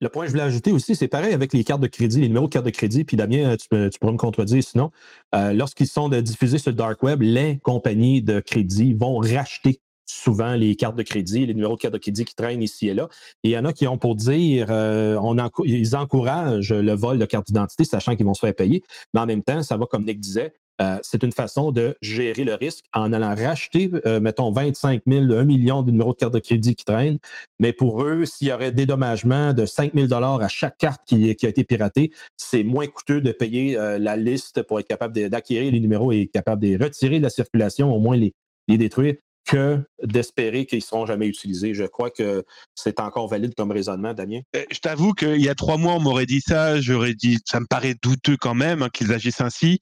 Le 0.00 0.08
point 0.08 0.24
que 0.24 0.28
je 0.28 0.32
voulais 0.32 0.44
ajouter 0.44 0.72
aussi, 0.72 0.94
c'est 0.94 1.08
pareil 1.08 1.32
avec 1.32 1.52
les 1.52 1.64
cartes 1.64 1.80
de 1.80 1.86
crédit, 1.86 2.20
les 2.20 2.28
numéros 2.28 2.46
de 2.46 2.52
carte 2.52 2.66
de 2.66 2.70
crédit. 2.70 3.04
Puis 3.04 3.16
Damien, 3.16 3.56
tu, 3.56 3.68
tu 3.68 3.98
pourrais 3.98 4.12
me 4.12 4.18
contredire 4.18 4.62
sinon. 4.62 4.90
Euh, 5.34 5.52
lorsqu'ils 5.52 5.88
sont 5.88 6.08
diffusés 6.08 6.58
sur 6.58 6.70
le 6.70 6.76
dark 6.76 7.02
web, 7.02 7.22
les 7.22 7.58
compagnies 7.58 8.22
de 8.22 8.40
crédit 8.40 8.94
vont 8.94 9.18
racheter 9.18 9.80
souvent 10.08 10.54
les 10.54 10.74
cartes 10.74 10.96
de 10.96 11.02
crédit, 11.02 11.46
les 11.46 11.54
numéros 11.54 11.76
de 11.76 11.80
carte 11.80 11.94
de 11.94 11.98
crédit 11.98 12.24
qui 12.24 12.34
traînent 12.34 12.62
ici 12.62 12.88
et 12.88 12.94
là. 12.94 13.08
Et 13.44 13.50
il 13.50 13.52
y 13.52 13.58
en 13.58 13.64
a 13.64 13.72
qui 13.72 13.86
ont 13.86 13.98
pour 13.98 14.16
dire, 14.16 14.68
euh, 14.70 15.20
ils 15.64 15.96
encouragent 15.96 16.72
le 16.72 16.92
vol 16.94 17.18
de 17.18 17.24
carte 17.26 17.46
d'identité, 17.46 17.84
sachant 17.84 18.16
qu'ils 18.16 18.26
vont 18.26 18.34
se 18.34 18.40
faire 18.40 18.54
payer. 18.54 18.82
Mais 19.14 19.20
en 19.20 19.26
même 19.26 19.42
temps, 19.42 19.62
ça 19.62 19.76
va, 19.76 19.86
comme 19.86 20.04
Nick 20.04 20.18
disait, 20.18 20.54
euh, 20.80 20.96
c'est 21.02 21.24
une 21.24 21.32
façon 21.32 21.72
de 21.72 21.96
gérer 22.02 22.44
le 22.44 22.54
risque 22.54 22.84
en 22.94 23.12
allant 23.12 23.34
racheter, 23.34 23.90
euh, 24.06 24.20
mettons, 24.20 24.52
25 24.52 25.02
000, 25.08 25.32
1 25.32 25.44
million 25.44 25.82
de 25.82 25.90
numéros 25.90 26.12
de 26.12 26.18
carte 26.18 26.32
de 26.32 26.38
crédit 26.38 26.76
qui 26.76 26.84
traînent. 26.84 27.18
Mais 27.58 27.72
pour 27.72 28.04
eux, 28.04 28.24
s'il 28.24 28.46
y 28.46 28.52
aurait 28.52 28.70
dédommagement 28.70 29.52
de 29.52 29.66
5 29.66 29.92
000 29.94 30.12
à 30.12 30.48
chaque 30.48 30.78
carte 30.78 31.02
qui, 31.04 31.28
a 31.28 31.48
été 31.48 31.64
piratée, 31.64 32.12
c'est 32.36 32.62
moins 32.62 32.86
coûteux 32.86 33.20
de 33.20 33.32
payer 33.32 33.74
la 33.98 34.16
liste 34.16 34.62
pour 34.62 34.78
être 34.78 34.86
capable 34.86 35.28
d'acquérir 35.28 35.72
les 35.72 35.80
numéros 35.80 36.12
et 36.12 36.30
capable 36.32 36.62
de 36.62 36.82
retirer 36.82 37.18
de 37.18 37.24
la 37.24 37.30
circulation, 37.30 37.92
au 37.92 37.98
moins 37.98 38.16
les, 38.16 38.32
les 38.68 38.78
détruire 38.78 39.16
que 39.46 39.82
d'espérer 40.02 40.66
qu'ils 40.66 40.78
ne 40.78 40.82
seront 40.82 41.06
jamais 41.06 41.26
utilisés. 41.26 41.74
Je 41.74 41.84
crois 41.84 42.10
que 42.10 42.44
c'est 42.74 43.00
encore 43.00 43.28
valide 43.28 43.54
comme 43.56 43.72
raisonnement, 43.72 44.12
Damien. 44.12 44.40
Euh, 44.54 44.64
je 44.70 44.78
t'avoue 44.78 45.12
qu'il 45.12 45.40
y 45.40 45.48
a 45.48 45.54
trois 45.54 45.76
mois, 45.76 45.94
on 45.94 46.00
m'aurait 46.00 46.26
dit 46.26 46.40
ça, 46.40 46.80
j'aurais 46.80 47.14
dit, 47.14 47.38
ça 47.44 47.60
me 47.60 47.66
paraît 47.66 47.94
douteux 48.02 48.36
quand 48.38 48.54
même 48.54 48.82
hein, 48.82 48.88
qu'ils 48.92 49.12
agissent 49.12 49.40
ainsi. 49.40 49.78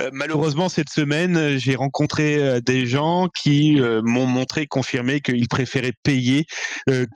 Euh, 0.00 0.10
malheureusement, 0.12 0.68
cette 0.68 0.90
semaine, 0.90 1.58
j'ai 1.58 1.74
rencontré 1.74 2.36
euh, 2.36 2.60
des 2.60 2.86
gens 2.86 3.28
qui 3.34 3.80
m'ont 3.80 4.26
montré, 4.26 4.66
confirmé 4.66 5.20
qu'ils 5.20 5.48
préféraient 5.48 5.94
payer 6.02 6.46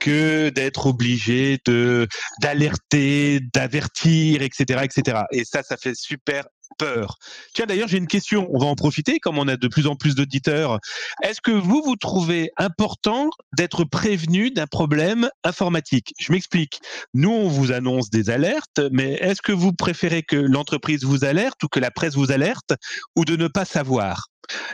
que 0.01 0.49
d'être 0.49 0.87
obligés 0.87 1.59
de 1.65 2.07
d'alerter, 2.41 3.39
d'avertir, 3.53 4.41
etc., 4.41 4.81
etc. 4.83 5.21
Et 5.31 5.43
ça, 5.45 5.63
ça 5.63 5.77
fait 5.77 5.95
super 5.95 6.45
peur. 6.77 7.17
Tiens, 7.53 7.65
d'ailleurs, 7.65 7.87
j'ai 7.87 7.97
une 7.97 8.07
question. 8.07 8.47
On 8.51 8.59
va 8.59 8.67
en 8.67 8.75
profiter, 8.75 9.19
comme 9.19 9.37
on 9.37 9.47
a 9.47 9.57
de 9.57 9.67
plus 9.67 9.87
en 9.87 9.95
plus 9.95 10.15
d'auditeurs. 10.15 10.79
Est-ce 11.23 11.41
que 11.41 11.51
vous, 11.51 11.81
vous 11.83 11.95
trouvez 11.95 12.51
important 12.57 13.29
d'être 13.57 13.83
prévenu 13.83 14.51
d'un 14.51 14.67
problème 14.67 15.29
informatique? 15.43 16.13
Je 16.19 16.31
m'explique. 16.31 16.79
Nous, 17.13 17.31
on 17.31 17.47
vous 17.47 17.71
annonce 17.71 18.09
des 18.09 18.29
alertes, 18.29 18.81
mais 18.91 19.13
est-ce 19.13 19.41
que 19.41 19.51
vous 19.51 19.73
préférez 19.73 20.23
que 20.23 20.35
l'entreprise 20.35 21.03
vous 21.03 21.25
alerte 21.25 21.63
ou 21.63 21.67
que 21.67 21.79
la 21.79 21.91
presse 21.91 22.15
vous 22.15 22.31
alerte 22.31 22.73
ou 23.15 23.25
de 23.25 23.35
ne 23.35 23.47
pas 23.47 23.65
savoir? 23.65 24.29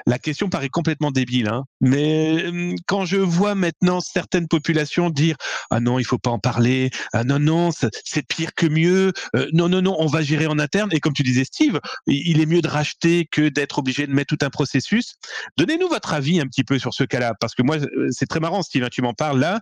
La 0.05 0.19
question 0.19 0.49
paraît 0.49 0.69
complètement 0.69 1.11
débile, 1.11 1.47
hein. 1.47 1.63
mais 1.79 2.45
hum, 2.47 2.75
quand 2.87 3.05
je 3.05 3.17
vois 3.17 3.55
maintenant 3.55 3.99
certaines 3.99 4.47
populations 4.47 5.09
dire 5.09 5.35
ah 5.69 5.79
non 5.79 5.99
il 5.99 6.03
faut 6.03 6.17
pas 6.17 6.29
en 6.29 6.39
parler, 6.39 6.89
ah 7.13 7.23
non 7.23 7.39
non 7.39 7.69
c'est 7.71 8.27
pire 8.27 8.53
que 8.55 8.65
mieux, 8.65 9.13
euh, 9.35 9.47
non 9.53 9.69
non 9.69 9.81
non 9.81 9.95
on 9.99 10.07
va 10.07 10.21
gérer 10.21 10.47
en 10.47 10.59
interne 10.59 10.89
et 10.93 10.99
comme 10.99 11.13
tu 11.13 11.23
disais 11.23 11.43
Steve, 11.43 11.79
il 12.07 12.39
est 12.41 12.45
mieux 12.45 12.61
de 12.61 12.67
racheter 12.67 13.27
que 13.31 13.49
d'être 13.49 13.79
obligé 13.79 14.07
de 14.07 14.13
mettre 14.13 14.35
tout 14.35 14.45
un 14.45 14.49
processus. 14.49 15.15
Donnez-nous 15.57 15.89
votre 15.89 16.13
avis 16.13 16.39
un 16.39 16.45
petit 16.45 16.63
peu 16.63 16.79
sur 16.79 16.93
ce 16.93 17.03
cas-là 17.03 17.33
parce 17.39 17.55
que 17.55 17.63
moi 17.63 17.77
euh, 17.77 18.07
c'est 18.11 18.27
très 18.27 18.39
marrant 18.39 18.61
Steve, 18.61 18.83
hein, 18.83 18.89
tu 18.91 19.01
m'en 19.01 19.13
parles 19.13 19.39
là 19.39 19.59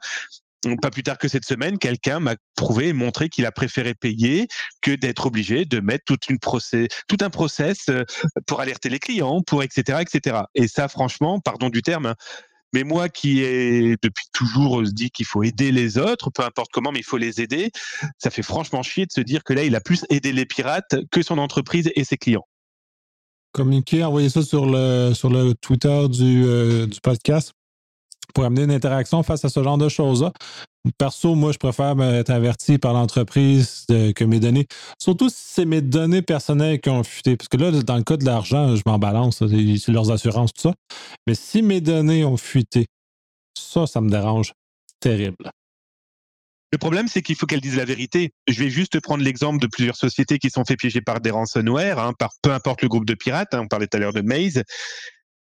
pas 0.82 0.92
plus 0.92 1.04
tard 1.04 1.18
que 1.18 1.28
cette 1.28 1.46
semaine, 1.46 1.78
quelqu'un 1.78 2.20
m'a 2.20 2.36
prouvé 2.56 2.90
et 2.90 2.94
montré 2.94 3.30
qu'il 3.30 3.46
a 3.46 3.52
préféré 3.52 3.94
payer 3.94 4.48
que 4.82 4.92
d'être 4.92 5.26
obligé 5.26 5.66
de 5.66 5.80
mettre 5.80 6.04
toute 6.06 6.30
une 6.30 6.40
procès, 6.40 6.88
tout 7.08 7.18
un 7.22 7.30
process 7.30 7.90
euh, 7.90 8.04
pour 8.46 8.60
alerter 8.60 8.90
les 8.90 9.00
clients, 9.00 9.42
pour 9.42 9.64
etc., 9.64 10.00
etc. 10.02 10.42
Et 10.56 10.68
ça, 10.68 10.88
franchement, 10.88 11.40
pardon 11.40 11.70
du 11.70 11.82
terme, 11.82 12.08
hein, 12.08 12.16
mais 12.74 12.84
moi 12.84 13.10
qui 13.10 13.42
ai 13.42 13.96
depuis 14.02 14.26
toujours 14.32 14.84
dit 14.84 15.10
qu'il 15.10 15.26
faut 15.26 15.44
aider 15.44 15.72
les 15.72 15.98
autres, 15.98 16.30
peu 16.30 16.44
importe 16.44 16.70
comment, 16.72 16.92
mais 16.92 17.00
il 17.00 17.06
faut 17.06 17.18
les 17.18 17.42
aider, 17.42 17.72
ça 18.18 18.30
fait 18.30 18.44
franchement 18.44 18.84
chier 18.84 19.06
de 19.06 19.12
se 19.12 19.22
dire 19.22 19.44
que 19.44 19.54
là, 19.54 19.64
il 19.64 19.76
a 19.76 19.82
plus 19.82 20.06
aidé 20.10 20.32
les 20.32 20.46
pirates 20.46 20.96
que 21.12 21.22
son 21.24 21.38
entreprise 21.38 21.90
et 21.96 22.04
ses 22.04 22.18
clients. 22.18 22.46
Communiquer, 23.54 24.04
envoyer 24.04 24.30
ça 24.30 24.44
sur 24.44 24.68
le, 24.68 25.14
sur 25.16 25.30
le 25.30 25.56
Twitter 25.56 26.08
du, 26.10 26.44
euh, 26.46 26.86
du 26.86 27.02
podcast 27.02 27.54
pour 28.34 28.46
amener 28.46 28.64
une 28.64 28.72
interaction 28.72 29.24
face 29.24 29.44
à 29.46 29.50
ce 29.50 29.64
genre 29.64 29.78
de 29.78 29.90
choses-là. 29.90 30.32
Perso, 30.98 31.36
moi, 31.36 31.52
je 31.52 31.58
préfère 31.58 32.02
être 32.02 32.30
averti 32.30 32.78
par 32.78 32.94
l'entreprise 32.94 33.86
que 33.88 34.24
mes 34.24 34.40
données, 34.40 34.66
surtout 35.02 35.30
si 35.30 35.38
c'est 35.40 35.66
mes 35.66 35.82
données 35.82 36.22
personnelles 36.22 36.80
qui 36.80 36.90
ont 36.90 37.04
fuité. 37.04 37.36
Parce 37.36 37.50
que 37.50 37.58
là, 37.58 37.72
dans 37.72 37.98
le 37.98 38.04
cas 38.04 38.18
de 38.18 38.26
l'argent, 38.26 38.76
je 38.76 38.82
m'en 38.86 38.98
balance, 38.98 39.44
c'est 39.46 39.92
leurs 39.92 40.12
assurances, 40.12 40.54
tout 40.54 40.62
ça. 40.62 40.74
Mais 41.28 41.36
si 41.36 41.62
mes 41.62 41.82
données 41.82 42.24
ont 42.24 42.38
fuité, 42.38 42.86
ça, 43.58 43.88
ça 43.88 44.00
me 44.02 44.10
dérange. 44.10 44.54
Terrible. 45.00 45.52
Le 46.72 46.78
problème, 46.78 47.08
c'est 47.08 47.24
qu'il 47.24 47.36
faut 47.36 47.48
qu'elle 47.48 47.62
dise 47.62 47.78
la 47.78 47.86
vérité. 47.86 48.32
Je 48.48 48.64
vais 48.64 48.70
juste 48.70 49.00
prendre 49.00 49.24
l'exemple 49.24 49.60
de 49.60 49.68
plusieurs 49.68 49.96
sociétés 49.96 50.38
qui 50.38 50.52
sont 50.52 50.64
fait 50.66 50.76
piéger 50.76 51.02
par 51.02 51.20
des 51.20 51.32
ransomware, 51.32 51.98
hein, 51.98 52.14
par 52.18 52.30
peu 52.44 52.52
importe 52.52 52.84
le 52.84 52.90
groupe 52.90 53.06
de 53.06 53.16
pirates. 53.16 53.54
Hein, 53.54 53.62
on 53.64 53.68
parlait 53.68 53.88
tout 53.88 53.98
à 53.98 54.00
l'heure 54.00 54.14
de 54.14 54.22
Maze. 54.22 54.62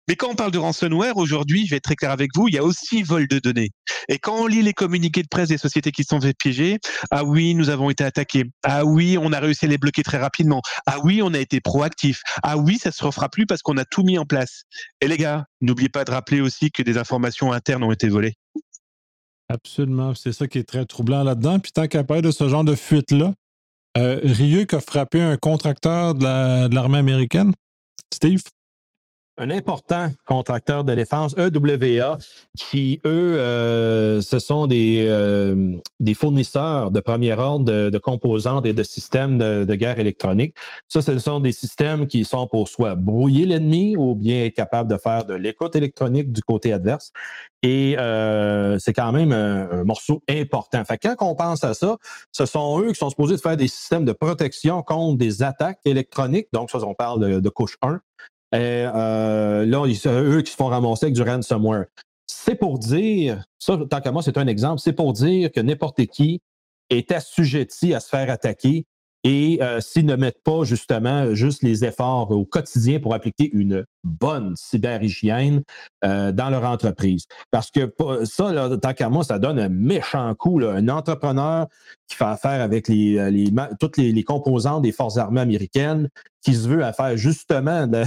Mais 0.09 0.17
quand 0.17 0.31
on 0.31 0.35
parle 0.35 0.53
de 0.53 0.59
ransomware, 0.59 1.17
aujourd'hui, 1.17 1.67
je 1.67 1.71
vais 1.71 1.77
être 1.79 1.85
très 1.85 1.97
clair 1.97 2.13
avec 2.13 2.31
vous, 2.35 2.49
il 2.49 2.55
y 2.55 2.59
a 2.59 2.63
aussi 2.63 3.03
vol 3.03 3.27
de 3.27 3.39
données. 3.39 3.71
Et 4.09 4.19
quand 4.19 4.37
on 4.37 4.47
lit 4.47 4.63
les 4.63 4.73
communiqués 4.73 5.23
de 5.23 5.29
presse 5.29 5.49
des 5.49 5.59
sociétés 5.59 5.91
qui 5.91 6.05
sont 6.05 6.21
piéger, 6.39 6.79
ah 7.11 7.25
oui, 7.25 7.55
nous 7.55 7.71
avons 7.71 7.91
été 7.91 8.05
attaqués. 8.05 8.45
Ah 8.63 8.85
oui, 8.85 9.19
on 9.21 9.33
a 9.33 9.41
réussi 9.41 9.65
à 9.65 9.69
les 9.69 9.79
bloquer 9.79 10.03
très 10.03 10.19
rapidement. 10.19 10.63
Ah 10.87 10.99
oui, 11.03 11.23
on 11.23 11.35
a 11.35 11.39
été 11.39 11.61
proactif. 11.61 12.23
Ah 12.43 12.57
oui, 12.57 12.79
ça 12.79 12.93
se 12.93 13.05
refera 13.05 13.29
plus 13.29 13.47
parce 13.47 13.63
qu'on 13.63 13.77
a 13.77 13.85
tout 13.85 14.03
mis 14.03 14.19
en 14.19 14.25
place. 14.25 14.63
Et 15.01 15.09
les 15.09 15.17
gars, 15.17 15.45
n'oubliez 15.61 15.89
pas 15.89 16.05
de 16.05 16.11
rappeler 16.11 16.41
aussi 16.41 16.71
que 16.71 16.83
des 16.83 16.99
informations 16.99 17.53
internes 17.53 17.83
ont 17.83 17.93
été 17.93 18.09
volées. 18.09 18.35
Absolument. 19.49 20.15
C'est 20.15 20.33
ça 20.33 20.47
qui 20.47 20.59
est 20.59 20.69
très 20.69 20.85
troublant 20.87 21.23
là-dedans. 21.23 21.59
Puis 21.59 21.73
tant 21.73 21.87
qu'à 21.87 22.05
parler 22.05 22.23
de 22.23 22.31
ce 22.31 22.49
genre 22.49 22.65
de 22.65 22.75
fuite-là, 22.75 23.35
euh, 23.97 24.21
Rieux 24.23 24.67
a 24.73 24.81
frappé 24.81 25.21
un 25.21 25.37
contracteur 25.37 26.15
de 26.15 26.75
l'armée 26.75 26.99
américaine. 26.99 27.53
Steve? 28.13 28.43
Un 29.39 29.51
important 29.51 30.11
contracteur 30.25 30.85
de 30.85 30.95
défense, 30.95 31.35
EWA, 31.37 32.19
qui, 32.57 33.01
eux, 33.05 33.39
euh, 33.39 34.21
ce 34.23 34.39
sont 34.39 34.67
des, 34.67 35.07
euh, 35.09 35.77
des 36.01 36.15
fournisseurs 36.15 36.91
de 36.91 37.01
premier 37.01 37.35
ordre 37.35 37.91
de, 37.91 37.99
composantes 37.99 38.67
et 38.67 38.73
de 38.73 38.83
systèmes 38.83 39.39
de, 39.39 39.75
guerre 39.75 39.99
électronique. 39.99 40.55
Ça, 40.89 41.03
ce 41.03 41.19
sont 41.19 41.41
des 41.41 41.53
systèmes 41.53 42.07
qui 42.07 42.25
sont 42.25 42.47
pour 42.47 42.69
soit 42.69 42.95
brouiller 42.95 43.45
l'ennemi 43.45 43.97
ou 43.97 44.15
bien 44.15 44.45
être 44.45 44.55
capable 44.55 44.91
de 44.91 44.97
faire 44.97 45.25
de 45.25 45.35
l'écoute 45.35 45.77
électronique 45.77 46.33
du 46.33 46.43
côté 46.43 46.73
adverse. 46.73 47.13
Et 47.63 47.97
euh, 47.99 48.79
c'est 48.79 48.93
quand 48.93 49.13
même 49.13 49.33
un, 49.33 49.85
morceau 49.85 50.23
important. 50.29 50.83
Fait 50.85 50.99
quand 50.99 51.17
on 51.21 51.35
pense 51.35 51.63
à 51.65 51.75
ça, 51.75 51.97
ce 52.33 52.47
sont 52.47 52.81
eux 52.81 52.93
qui 52.93 52.99
sont 52.99 53.11
supposés 53.11 53.37
de 53.37 53.41
faire 53.41 53.57
des 53.57 53.69
systèmes 53.69 54.05
de 54.05 54.13
protection 54.13 54.83
contre 54.83 55.19
des 55.19 55.43
attaques 55.43 55.81
électroniques. 55.85 56.49
Donc, 56.53 56.71
ça, 56.71 56.79
on 56.79 56.95
parle 56.95 57.21
de, 57.21 57.41
de 57.41 57.49
couche 57.49 57.77
1 57.83 58.01
Et 58.53 58.85
là, 58.85 59.85
c'est 59.95 60.09
eux 60.09 60.43
qui 60.43 60.53
se 60.53 60.57
font 60.57 60.67
ramasser 60.67 61.07
avec 61.07 61.15
du 61.15 61.23
ransomware. 61.23 61.87
C'est 62.27 62.55
pour 62.55 62.79
dire, 62.79 63.45
ça, 63.59 63.79
tant 63.91 64.01
qu'à 64.01 64.13
moi, 64.13 64.23
c'est 64.23 64.39
un 64.39 64.47
exemple, 64.47 64.81
c'est 64.81 64.93
pour 64.93 65.13
dire 65.13 65.51
que 65.53 65.61
n'importe 65.61 66.07
qui 66.07 66.41
est 66.91 67.11
assujetti 67.13 67.95
à 67.95 68.01
se 68.01 68.09
faire 68.09 68.31
attaquer 68.31 68.87
et 69.27 69.59
euh, 69.61 69.81
s'ils 69.81 70.07
ne 70.07 70.15
mettent 70.15 70.45
pas 70.45 70.63
justement 70.63 71.35
juste 71.35 71.65
les 71.65 71.85
efforts 71.85 72.31
au 72.31 72.45
quotidien 72.45 73.01
pour 73.01 73.13
appliquer 73.13 73.51
une 73.53 73.85
bonne 74.05 74.55
cyberhygiène 74.55 75.65
euh, 76.05 76.31
dans 76.31 76.49
leur 76.49 76.63
entreprise. 76.63 77.27
Parce 77.51 77.73
que 77.73 77.93
ça, 78.23 78.79
tant 78.81 78.95
qu'à 78.95 79.09
moi, 79.09 79.25
ça 79.25 79.41
donne 79.41 79.59
un 79.59 79.69
méchant 79.69 80.33
coup. 80.37 80.61
Un 80.63 80.89
entrepreneur 80.89 81.67
qui 82.07 82.15
fait 82.15 82.25
affaire 82.25 82.61
avec 82.61 82.87
les, 82.87 83.19
euh, 83.19 83.67
toutes 83.81 83.97
les, 83.97 84.23
composants 84.23 84.79
des 84.79 84.93
forces 84.93 85.17
armées 85.17 85.41
américaines, 85.41 86.09
qui 86.41 86.55
se 86.55 86.69
veut 86.69 86.85
faire 86.93 87.17
justement 87.17 87.89
de, 87.89 88.05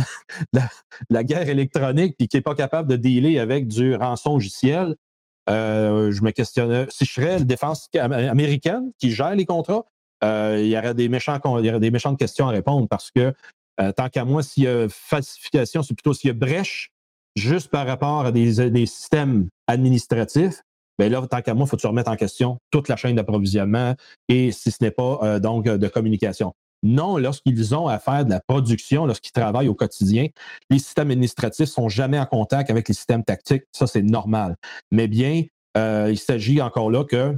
la 1.09 1.25
guerre 1.25 1.49
électronique, 1.49 2.15
puis 2.17 2.29
qui 2.29 2.37
n'est 2.37 2.41
pas 2.41 2.55
capable 2.55 2.89
de 2.89 2.95
dealer 2.95 3.39
avec 3.39 3.67
du 3.67 3.93
rançon 3.93 4.35
logiciel, 4.35 4.95
je 5.49 6.21
me 6.23 6.31
questionnais 6.31 6.85
si 6.89 7.03
je 7.03 7.11
serais 7.11 7.39
la 7.39 7.43
défense 7.43 7.89
américaine 7.93 8.91
qui 8.99 9.11
gère 9.11 9.35
les 9.35 9.45
contrats, 9.45 9.83
il, 10.21 10.67
y 10.67 10.77
aurait 10.77 10.93
des 10.93 11.09
méchants, 11.09 11.39
il 11.59 11.65
y 11.65 11.69
aurait 11.69 11.79
des 11.79 11.91
méchantes 11.91 12.17
questions 12.17 12.47
à 12.47 12.51
répondre 12.51 12.87
parce 12.87 13.11
que, 13.11 13.33
euh, 13.79 13.91
tant 13.91 14.09
qu'à 14.09 14.25
moi, 14.25 14.43
s'il 14.43 14.63
y 14.63 14.67
a 14.67 14.87
falsification, 14.89 15.83
c'est 15.83 15.93
plutôt 15.93 16.13
s'il 16.13 16.29
y 16.29 16.31
a 16.31 16.33
brèche 16.33 16.91
juste 17.35 17.69
par 17.69 17.87
rapport 17.87 18.25
à 18.25 18.31
des, 18.31 18.85
systèmes 18.85 19.47
administratifs, 19.67 20.61
bien 20.97 21.09
là, 21.09 21.25
tant 21.27 21.41
qu'à 21.41 21.53
moi, 21.53 21.65
il 21.65 21.69
faut 21.69 21.77
tu 21.77 21.87
remettre 21.87 22.11
en 22.11 22.17
question 22.17 22.57
toute 22.71 22.89
la 22.89 22.97
chaîne 22.97 23.15
d'approvisionnement 23.15 23.95
et 24.27 24.51
si 24.51 24.71
ce 24.71 24.77
n'est 24.81 24.91
pas 24.91 25.19
euh, 25.23 25.39
donc 25.39 25.65
de 25.65 25.87
communication. 25.87 26.53
Non, 26.81 27.17
lorsqu'ils 27.17 27.75
ont 27.75 27.87
à 27.87 28.23
de 28.23 28.29
la 28.29 28.39
production, 28.39 29.05
lorsqu'ils 29.05 29.33
travaillent 29.33 29.67
au 29.67 29.75
quotidien, 29.75 30.27
les 30.69 30.79
systèmes 30.79 31.11
administratifs 31.11 31.69
sont 31.69 31.89
jamais 31.89 32.17
en 32.19 32.25
contact 32.25 32.69
avec 32.69 32.87
les 32.87 32.93
systèmes 32.93 33.23
tactiques. 33.23 33.63
Ça, 33.73 33.85
c'est 33.85 34.01
normal. 34.01 34.55
Mais 34.89 35.09
bien, 35.09 35.43
il 35.75 36.17
s'agit 36.17 36.61
encore 36.61 36.89
là 36.89 37.03
que 37.03 37.37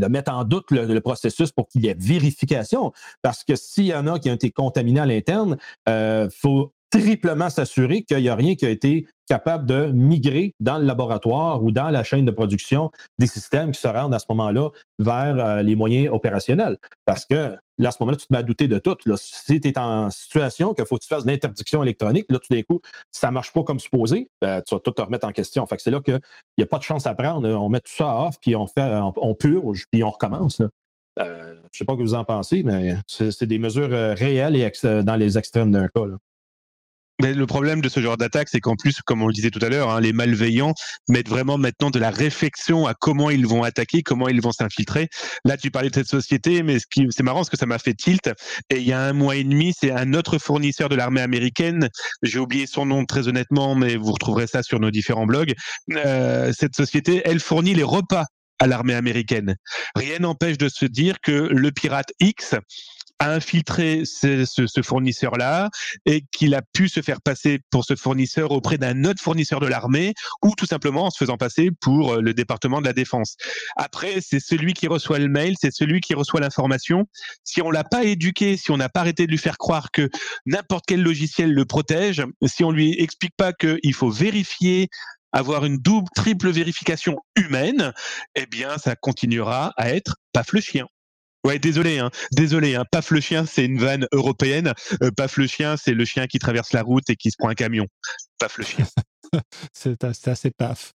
de 0.00 0.06
mettre 0.06 0.32
en 0.32 0.44
doute 0.44 0.70
le, 0.70 1.00
processus 1.00 1.52
pour 1.52 1.68
qu'il 1.68 1.84
y 1.84 1.88
ait 1.88 1.96
vérification. 1.98 2.92
Parce 3.22 3.44
que 3.44 3.54
s'il 3.54 3.86
y 3.86 3.94
en 3.94 4.06
a 4.06 4.18
qui 4.18 4.30
ont 4.30 4.34
été 4.34 4.50
contaminés 4.50 5.00
à 5.00 5.06
l'interne, 5.06 5.56
il 5.86 5.90
euh, 5.90 6.28
faut 6.30 6.72
triplement 7.00 7.50
s'assurer 7.50 8.02
qu'il 8.02 8.18
n'y 8.18 8.28
a 8.28 8.34
rien 8.34 8.54
qui 8.54 8.66
a 8.66 8.70
été 8.70 9.06
capable 9.28 9.66
de 9.66 9.86
migrer 9.86 10.54
dans 10.60 10.78
le 10.78 10.84
laboratoire 10.84 11.62
ou 11.62 11.72
dans 11.72 11.90
la 11.90 12.04
chaîne 12.04 12.24
de 12.24 12.30
production 12.30 12.90
des 13.18 13.26
systèmes 13.26 13.72
qui 13.72 13.80
se 13.80 13.88
rendent 13.88 14.14
à 14.14 14.18
ce 14.18 14.26
moment-là 14.30 14.70
vers 14.98 15.36
euh, 15.38 15.62
les 15.62 15.74
moyens 15.74 16.12
opérationnels. 16.12 16.78
Parce 17.04 17.26
que 17.26 17.56
là, 17.78 17.88
à 17.88 17.90
ce 17.90 17.98
moment-là, 18.00 18.16
tu 18.16 18.26
te 18.26 18.32
mets 18.32 18.38
à 18.38 18.42
douter 18.42 18.68
de 18.68 18.78
tout. 18.78 18.96
Si 19.16 19.60
tu 19.60 19.68
es 19.68 19.78
en 19.78 20.10
situation 20.10 20.74
qu'il 20.74 20.86
faut 20.86 20.96
que 20.96 21.02
tu 21.02 21.08
fasses 21.08 21.26
l'interdiction 21.26 21.82
électronique, 21.82 22.26
là, 22.30 22.38
tout 22.38 22.52
d'un 22.54 22.62
coup, 22.62 22.80
ça 23.10 23.28
ne 23.28 23.32
marche 23.32 23.52
pas 23.52 23.64
comme 23.64 23.80
supposé, 23.80 24.28
ben, 24.40 24.62
tu 24.62 24.74
vas 24.74 24.80
tout 24.80 24.92
te 24.92 25.02
remettre 25.02 25.26
en 25.26 25.32
question. 25.32 25.66
C'est 25.78 25.90
là 25.90 26.00
qu'il 26.00 26.20
n'y 26.56 26.64
a 26.64 26.66
pas 26.66 26.78
de 26.78 26.84
chance 26.84 27.06
à 27.06 27.14
prendre. 27.14 27.48
On 27.48 27.68
met 27.68 27.80
tout 27.80 27.92
ça 27.92 28.26
off, 28.26 28.36
puis 28.40 28.54
on 28.56 28.66
fait, 28.66 29.00
on, 29.16 29.34
purge, 29.34 29.86
puis 29.90 30.04
on 30.04 30.10
recommence. 30.10 30.62
Euh, 31.18 31.54
je 31.54 31.60
ne 31.60 31.68
sais 31.72 31.84
pas 31.84 31.94
ce 31.94 31.98
que 31.98 32.02
vous 32.02 32.14
en 32.14 32.24
pensez, 32.24 32.62
mais 32.62 32.96
c'est 33.06 33.46
des 33.46 33.58
mesures 33.58 33.92
euh, 33.92 34.14
réelles 34.14 34.56
et 34.56 35.02
dans 35.02 35.16
les 35.16 35.36
extrêmes 35.38 35.72
d'un 35.72 35.88
cas. 35.88 36.02
Mais 37.22 37.32
le 37.32 37.46
problème 37.46 37.80
de 37.80 37.88
ce 37.88 38.00
genre 38.00 38.16
d'attaque, 38.16 38.48
c'est 38.50 38.60
qu'en 38.60 38.76
plus, 38.76 39.00
comme 39.02 39.22
on 39.22 39.26
le 39.26 39.32
disait 39.32 39.50
tout 39.50 39.64
à 39.64 39.68
l'heure, 39.68 39.90
hein, 39.90 40.00
les 40.00 40.12
malveillants 40.12 40.74
mettent 41.08 41.28
vraiment 41.28 41.56
maintenant 41.56 41.90
de 41.90 41.98
la 41.98 42.10
réflexion 42.10 42.86
à 42.86 42.94
comment 42.94 43.30
ils 43.30 43.46
vont 43.46 43.62
attaquer, 43.62 44.02
comment 44.02 44.28
ils 44.28 44.42
vont 44.42 44.52
s'infiltrer. 44.52 45.08
Là, 45.44 45.56
tu 45.56 45.70
parlais 45.70 45.88
de 45.88 45.94
cette 45.94 46.08
société, 46.08 46.62
mais 46.62 46.78
ce 46.78 46.86
qui, 46.90 47.06
c'est 47.10 47.22
marrant 47.22 47.38
parce 47.38 47.50
que 47.50 47.56
ça 47.56 47.66
m'a 47.66 47.78
fait 47.78 47.94
tilt. 47.94 48.30
Et 48.70 48.76
il 48.76 48.86
y 48.86 48.92
a 48.92 49.00
un 49.00 49.12
mois 49.14 49.36
et 49.36 49.44
demi, 49.44 49.72
c'est 49.78 49.92
un 49.92 50.12
autre 50.12 50.38
fournisseur 50.38 50.88
de 50.88 50.96
l'armée 50.96 51.22
américaine. 51.22 51.88
J'ai 52.22 52.38
oublié 52.38 52.66
son 52.66 52.84
nom 52.84 53.04
très 53.06 53.28
honnêtement, 53.28 53.74
mais 53.74 53.96
vous 53.96 54.12
retrouverez 54.12 54.46
ça 54.46 54.62
sur 54.62 54.78
nos 54.78 54.90
différents 54.90 55.26
blogs. 55.26 55.54
Euh, 55.92 56.52
cette 56.56 56.76
société, 56.76 57.22
elle 57.24 57.40
fournit 57.40 57.74
les 57.74 57.82
repas 57.82 58.26
à 58.58 58.66
l'armée 58.66 58.94
américaine. 58.94 59.56
Rien 59.94 60.18
n'empêche 60.20 60.58
de 60.58 60.68
se 60.68 60.86
dire 60.86 61.20
que 61.20 61.32
le 61.32 61.70
pirate 61.72 62.12
X 62.20 62.54
a 63.18 63.32
infiltré 63.32 64.02
ce, 64.04 64.44
ce, 64.44 64.82
fournisseur-là 64.82 65.70
et 66.04 66.24
qu'il 66.32 66.54
a 66.54 66.62
pu 66.62 66.88
se 66.88 67.00
faire 67.00 67.20
passer 67.20 67.60
pour 67.70 67.84
ce 67.84 67.96
fournisseur 67.96 68.50
auprès 68.50 68.78
d'un 68.78 69.04
autre 69.04 69.22
fournisseur 69.22 69.60
de 69.60 69.66
l'armée 69.66 70.14
ou 70.42 70.52
tout 70.56 70.66
simplement 70.66 71.06
en 71.06 71.10
se 71.10 71.18
faisant 71.18 71.36
passer 71.36 71.70
pour 71.80 72.14
euh, 72.14 72.20
le 72.20 72.34
département 72.34 72.80
de 72.80 72.86
la 72.86 72.92
défense. 72.92 73.36
Après, 73.76 74.20
c'est 74.20 74.40
celui 74.40 74.74
qui 74.74 74.86
reçoit 74.86 75.18
le 75.18 75.28
mail, 75.28 75.54
c'est 75.58 75.72
celui 75.72 76.00
qui 76.00 76.14
reçoit 76.14 76.40
l'information. 76.40 77.06
Si 77.44 77.62
on 77.62 77.70
l'a 77.70 77.84
pas 77.84 78.04
éduqué, 78.04 78.56
si 78.56 78.70
on 78.70 78.76
n'a 78.76 78.88
pas 78.88 79.00
arrêté 79.00 79.26
de 79.26 79.30
lui 79.30 79.38
faire 79.38 79.58
croire 79.58 79.90
que 79.90 80.10
n'importe 80.44 80.84
quel 80.86 81.02
logiciel 81.02 81.52
le 81.52 81.64
protège, 81.64 82.22
si 82.46 82.64
on 82.64 82.70
lui 82.70 83.00
explique 83.00 83.34
pas 83.36 83.52
qu'il 83.52 83.94
faut 83.94 84.10
vérifier 84.10 84.88
avoir 85.32 85.64
une 85.64 85.78
double, 85.78 86.08
triple 86.14 86.50
vérification 86.50 87.18
humaine, 87.36 87.92
eh 88.34 88.46
bien, 88.46 88.78
ça 88.78 88.96
continuera 88.96 89.72
à 89.76 89.90
être 89.90 90.16
paf 90.32 90.52
le 90.52 90.60
chien. 90.60 90.86
Ouais, 91.46 91.60
désolé, 91.60 92.00
hein. 92.00 92.10
désolé. 92.32 92.74
Hein. 92.74 92.84
Paf 92.90 93.12
le 93.12 93.20
chien, 93.20 93.46
c'est 93.46 93.64
une 93.64 93.78
vanne 93.78 94.08
européenne. 94.10 94.72
Euh, 95.00 95.12
paf 95.12 95.36
le 95.36 95.46
chien, 95.46 95.76
c'est 95.76 95.94
le 95.94 96.04
chien 96.04 96.26
qui 96.26 96.40
traverse 96.40 96.72
la 96.72 96.82
route 96.82 97.08
et 97.08 97.14
qui 97.14 97.30
se 97.30 97.36
prend 97.38 97.48
un 97.48 97.54
camion. 97.54 97.86
Paf 98.40 98.58
le 98.58 98.64
chien. 98.64 98.84
c'est 99.72 100.02
assez 100.02 100.50
paf. 100.50 100.92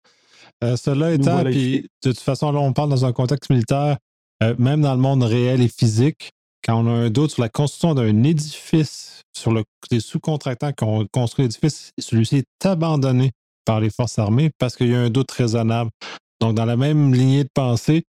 Euh, 0.65 0.77
cela 0.77 1.13
étant, 1.13 1.45
puis 1.45 1.89
de 2.03 2.11
toute 2.11 2.19
façon, 2.19 2.51
là, 2.51 2.59
on 2.59 2.73
parle 2.73 2.91
dans 2.91 3.05
un 3.05 3.13
contexte 3.13 3.49
militaire, 3.49 3.99
euh, 4.43 4.57
même 4.59 4.81
dans 4.81 4.95
le 4.95 5.01
monde 5.01 5.23
réel 5.23 5.61
et 5.61 5.69
physique, 5.69 6.33
quand 6.65 6.85
on 6.85 6.89
a 6.89 6.91
un 6.91 7.11
doute 7.11 7.31
sur 7.31 7.43
la 7.43 7.49
construction 7.49 7.95
d'un 7.95 8.25
édifice, 8.25 9.23
sur 9.37 9.53
le, 9.53 9.63
les 9.93 10.01
sous-contractants 10.01 10.73
qui 10.73 10.83
ont 10.83 11.07
construit 11.13 11.45
l'édifice, 11.45 11.93
celui-ci 11.97 12.39
est 12.39 12.67
abandonné 12.67 13.31
par 13.65 13.79
les 13.79 13.91
forces 13.91 14.19
armées 14.19 14.51
parce 14.59 14.75
qu'il 14.75 14.89
y 14.89 14.97
a 14.97 15.01
un 15.01 15.11
doute 15.11 15.31
raisonnable. 15.31 15.91
Donc, 16.41 16.57
dans 16.57 16.65
la 16.65 16.77
même 16.77 17.15
lignée 17.15 17.45
de 17.45 17.51
pensée, 17.55 18.03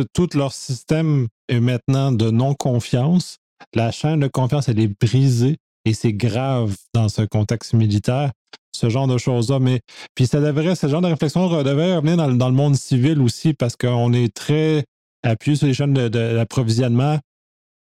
tout 0.00 0.28
leur 0.34 0.52
système 0.52 1.28
est 1.48 1.60
maintenant 1.60 2.12
de 2.12 2.30
non-confiance. 2.30 3.38
La 3.74 3.90
chaîne 3.90 4.20
de 4.20 4.28
confiance, 4.28 4.68
elle 4.68 4.80
est 4.80 4.92
brisée 5.00 5.56
et 5.84 5.94
c'est 5.94 6.12
grave 6.12 6.74
dans 6.94 7.08
ce 7.08 7.22
contexte 7.22 7.74
militaire, 7.74 8.32
ce 8.74 8.88
genre 8.88 9.06
de 9.06 9.18
choses-là. 9.18 9.58
Mais 9.58 9.80
puis 10.14 10.26
ça 10.26 10.40
devrait, 10.40 10.74
ce 10.74 10.88
genre 10.88 11.02
de 11.02 11.08
réflexion 11.08 11.46
devrait 11.62 11.96
revenir 11.96 12.16
dans, 12.16 12.48
le 12.48 12.54
monde 12.54 12.76
civil 12.76 13.20
aussi 13.20 13.54
parce 13.54 13.76
qu'on 13.76 14.12
est 14.12 14.34
très 14.34 14.84
appuyé 15.22 15.56
sur 15.56 15.66
les 15.66 15.74
chaînes 15.74 15.94
d'approvisionnement 15.94 17.18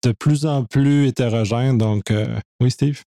de, 0.04 0.12
plus 0.12 0.46
en 0.46 0.64
plus 0.64 1.08
hétérogènes. 1.08 1.78
Donc, 1.78 2.10
euh, 2.10 2.38
oui, 2.60 2.70
Steve? 2.70 3.02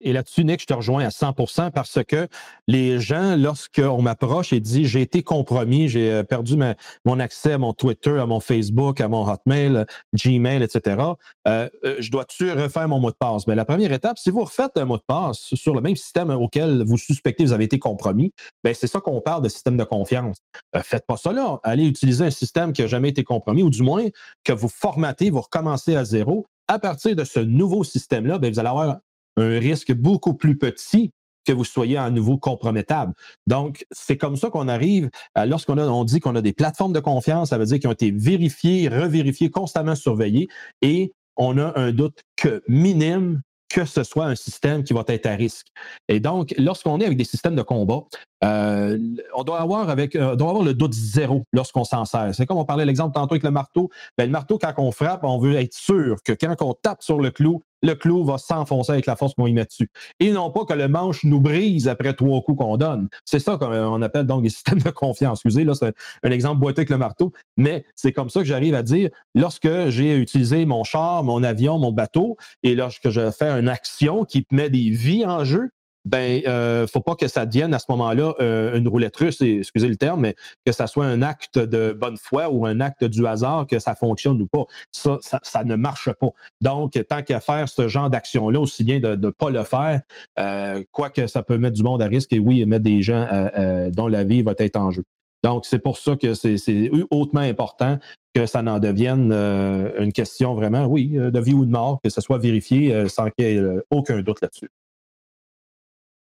Et 0.00 0.12
là-dessus, 0.12 0.44
Nick, 0.44 0.60
je 0.60 0.66
te 0.66 0.74
rejoins 0.74 1.06
à 1.06 1.08
100% 1.08 1.70
parce 1.70 1.98
que 2.06 2.28
les 2.68 3.00
gens, 3.00 3.34
lorsqu'on 3.36 4.02
m'approche 4.02 4.52
et 4.52 4.60
dit 4.60 4.84
j'ai 4.84 5.00
été 5.00 5.22
compromis, 5.22 5.88
j'ai 5.88 6.12
euh, 6.12 6.22
perdu 6.22 6.58
mon 7.04 7.18
accès 7.18 7.52
à 7.52 7.58
mon 7.58 7.72
Twitter, 7.72 8.18
à 8.18 8.26
mon 8.26 8.40
Facebook, 8.40 9.00
à 9.00 9.08
mon 9.08 9.26
Hotmail, 9.26 9.86
Gmail, 10.14 10.62
etc., 10.62 11.02
euh, 11.48 11.68
euh, 11.84 11.96
je 11.98 12.10
dois-tu 12.10 12.52
refaire 12.52 12.88
mon 12.88 13.00
mot 13.00 13.10
de 13.10 13.16
passe? 13.16 13.46
Mais 13.46 13.52
ben, 13.52 13.56
la 13.56 13.64
première 13.64 13.92
étape, 13.92 14.18
si 14.18 14.30
vous 14.30 14.44
refaites 14.44 14.76
un 14.76 14.84
mot 14.84 14.98
de 14.98 15.02
passe 15.06 15.54
sur 15.54 15.74
le 15.74 15.80
même 15.80 15.96
système 15.96 16.30
auquel 16.30 16.84
vous 16.84 16.98
suspectez 16.98 17.44
que 17.44 17.48
vous 17.48 17.54
avez 17.54 17.64
été 17.64 17.78
compromis, 17.78 18.32
ben, 18.62 18.74
c'est 18.74 18.86
ça 18.86 19.00
qu'on 19.00 19.20
parle 19.22 19.42
de 19.42 19.48
système 19.48 19.76
de 19.76 19.84
confiance. 19.84 20.36
faites 20.82 21.06
pas 21.06 21.16
ça 21.16 21.32
là. 21.32 21.58
Allez 21.62 21.86
utiliser 21.86 22.24
un 22.24 22.30
système 22.30 22.72
qui 22.72 22.82
n'a 22.82 22.88
jamais 22.88 23.08
été 23.08 23.24
compromis, 23.24 23.62
ou 23.62 23.70
du 23.70 23.82
moins 23.82 24.04
que 24.44 24.52
vous 24.52 24.68
formatez, 24.68 25.30
vous 25.30 25.40
recommencez 25.40 25.96
à 25.96 26.04
zéro. 26.04 26.46
À 26.68 26.78
partir 26.80 27.14
de 27.14 27.24
ce 27.24 27.40
nouveau 27.40 27.84
système-là, 27.84 28.38
ben, 28.38 28.52
vous 28.52 28.58
allez 28.58 28.68
avoir 28.68 28.98
un 29.36 29.58
risque 29.58 29.92
beaucoup 29.92 30.34
plus 30.34 30.56
petit 30.56 31.10
que 31.44 31.52
vous 31.52 31.64
soyez 31.64 31.96
à 31.96 32.10
nouveau 32.10 32.38
compromettable. 32.38 33.12
Donc, 33.46 33.86
c'est 33.92 34.16
comme 34.16 34.36
ça 34.36 34.50
qu'on 34.50 34.66
arrive, 34.66 35.10
lorsqu'on 35.36 35.78
on 35.78 36.04
dit 36.04 36.20
qu'on 36.20 36.34
a 36.34 36.42
des 36.42 36.52
plateformes 36.52 36.92
de 36.92 37.00
confiance, 37.00 37.50
ça 37.50 37.58
veut 37.58 37.66
dire 37.66 37.78
qu'ils 37.78 37.88
ont 37.88 37.92
été 37.92 38.10
vérifiées, 38.10 38.88
revérifiées, 38.88 39.50
constamment 39.50 39.94
surveillées, 39.94 40.48
et 40.82 41.12
on 41.36 41.56
a 41.58 41.78
un 41.78 41.92
doute 41.92 42.22
que 42.36 42.62
minime 42.66 43.42
que 43.68 43.84
ce 43.84 44.04
soit 44.04 44.26
un 44.26 44.36
système 44.36 44.84
qui 44.84 44.92
va 44.92 45.04
être 45.08 45.26
à 45.26 45.34
risque. 45.34 45.66
Et 46.08 46.20
donc, 46.20 46.54
lorsqu'on 46.56 47.00
est 47.00 47.04
avec 47.04 47.18
des 47.18 47.24
systèmes 47.24 47.56
de 47.56 47.62
combat, 47.62 48.02
euh, 48.44 48.98
on 49.34 49.44
doit 49.44 49.60
avoir, 49.60 49.88
avec, 49.88 50.14
euh, 50.14 50.36
doit 50.36 50.50
avoir 50.50 50.64
le 50.64 50.74
doute 50.74 50.92
zéro 50.92 51.44
lorsqu'on 51.52 51.84
s'en 51.84 52.04
sert. 52.04 52.34
C'est 52.34 52.46
comme 52.46 52.58
on 52.58 52.64
parlait 52.64 52.84
l'exemple 52.84 53.14
tantôt 53.14 53.34
avec 53.34 53.42
le 53.42 53.50
marteau. 53.50 53.90
Ben, 54.18 54.26
le 54.26 54.32
marteau, 54.32 54.58
quand 54.58 54.72
on 54.78 54.92
frappe, 54.92 55.24
on 55.24 55.38
veut 55.38 55.54
être 55.56 55.74
sûr 55.74 56.16
que 56.24 56.32
quand 56.32 56.54
on 56.60 56.74
tape 56.74 57.02
sur 57.02 57.20
le 57.20 57.30
clou, 57.30 57.62
le 57.82 57.94
clou 57.94 58.24
va 58.24 58.38
s'enfoncer 58.38 58.92
avec 58.92 59.06
la 59.06 59.16
force 59.16 59.34
qu'on 59.34 59.46
y 59.46 59.52
met 59.52 59.64
dessus. 59.64 59.88
Et 60.20 60.30
non 60.32 60.50
pas 60.50 60.64
que 60.64 60.72
le 60.72 60.88
manche 60.88 61.24
nous 61.24 61.40
brise 61.40 61.88
après 61.88 62.14
trois 62.14 62.42
coups 62.42 62.58
qu'on 62.58 62.76
donne. 62.76 63.08
C'est 63.24 63.38
ça 63.38 63.56
qu'on 63.56 64.02
appelle 64.02 64.26
donc 64.26 64.42
des 64.42 64.48
systèmes 64.56 64.80
de 64.80 64.90
confiance. 64.90 65.38
Excusez, 65.38 65.64
là, 65.64 65.74
c'est 65.74 65.94
un, 66.22 66.30
exemple 66.30 66.60
boité 66.60 66.80
avec 66.80 66.90
le 66.90 66.98
marteau, 66.98 67.32
mais 67.56 67.84
c'est 67.94 68.12
comme 68.12 68.28
ça 68.28 68.40
que 68.40 68.46
j'arrive 68.46 68.74
à 68.74 68.82
dire, 68.82 69.10
lorsque 69.34 69.88
j'ai 69.88 70.16
utilisé 70.16 70.66
mon 70.66 70.84
char, 70.84 71.22
mon 71.24 71.42
avion, 71.42 71.78
mon 71.78 71.92
bateau, 71.92 72.36
et 72.62 72.74
lorsque 72.74 73.08
je 73.10 73.30
fais 73.30 73.48
une 73.48 73.68
action 73.68 74.24
qui 74.24 74.46
met 74.50 74.68
des 74.70 74.90
vies 74.90 75.24
en 75.24 75.44
jeu, 75.44 75.70
ben, 76.06 76.40
euh, 76.46 76.86
faut 76.86 77.00
pas 77.00 77.16
que 77.16 77.26
ça 77.26 77.44
devienne 77.46 77.74
à 77.74 77.80
ce 77.80 77.86
moment-là 77.88 78.34
euh, 78.40 78.78
une 78.78 78.86
roulette 78.86 79.16
russe, 79.16 79.40
excusez 79.40 79.88
le 79.88 79.96
terme, 79.96 80.20
mais 80.20 80.36
que 80.64 80.70
ça 80.70 80.86
soit 80.86 81.04
un 81.04 81.20
acte 81.20 81.58
de 81.58 81.92
bonne 81.92 82.16
foi 82.16 82.48
ou 82.48 82.64
un 82.64 82.80
acte 82.80 83.02
du 83.02 83.26
hasard, 83.26 83.66
que 83.66 83.80
ça 83.80 83.96
fonctionne 83.96 84.40
ou 84.40 84.46
pas. 84.46 84.66
Ça, 84.92 85.18
ça, 85.20 85.64
ne 85.64 85.74
marche 85.74 86.12
pas. 86.12 86.30
Donc, 86.60 86.92
tant 87.08 87.22
qu'à 87.22 87.40
faire 87.40 87.68
ce 87.68 87.88
genre 87.88 88.08
d'action-là, 88.08 88.60
aussi 88.60 88.84
bien 88.84 89.00
de 89.00 89.16
ne 89.16 89.30
pas 89.30 89.50
le 89.50 89.64
faire, 89.64 90.00
euh, 90.38 90.84
quoique 90.92 91.26
ça 91.26 91.42
peut 91.42 91.58
mettre 91.58 91.76
du 91.76 91.82
monde 91.82 92.00
à 92.00 92.06
risque 92.06 92.32
et 92.32 92.38
oui, 92.38 92.64
mettre 92.66 92.84
des 92.84 93.02
gens 93.02 93.26
euh, 93.32 93.90
dont 93.90 94.06
la 94.06 94.22
vie 94.22 94.42
va 94.42 94.54
être 94.58 94.76
en 94.76 94.92
jeu. 94.92 95.02
Donc, 95.42 95.66
c'est 95.66 95.80
pour 95.80 95.98
ça 95.98 96.14
que 96.14 96.34
c'est 96.34 96.90
hautement 97.10 97.40
important 97.40 97.98
que 98.32 98.46
ça 98.46 98.62
n'en 98.62 98.78
devienne 98.78 99.32
une 99.32 100.12
question 100.12 100.54
vraiment, 100.54 100.86
oui, 100.86 101.08
de 101.08 101.40
vie 101.40 101.54
ou 101.54 101.64
de 101.64 101.70
mort, 101.70 102.00
que 102.02 102.10
ce 102.10 102.20
soit 102.20 102.38
vérifié 102.38 103.08
sans 103.08 103.30
qu'il 103.30 103.46
y 103.46 103.56
ait 103.56 103.62
aucun 103.90 104.22
doute 104.22 104.40
là-dessus. 104.40 104.70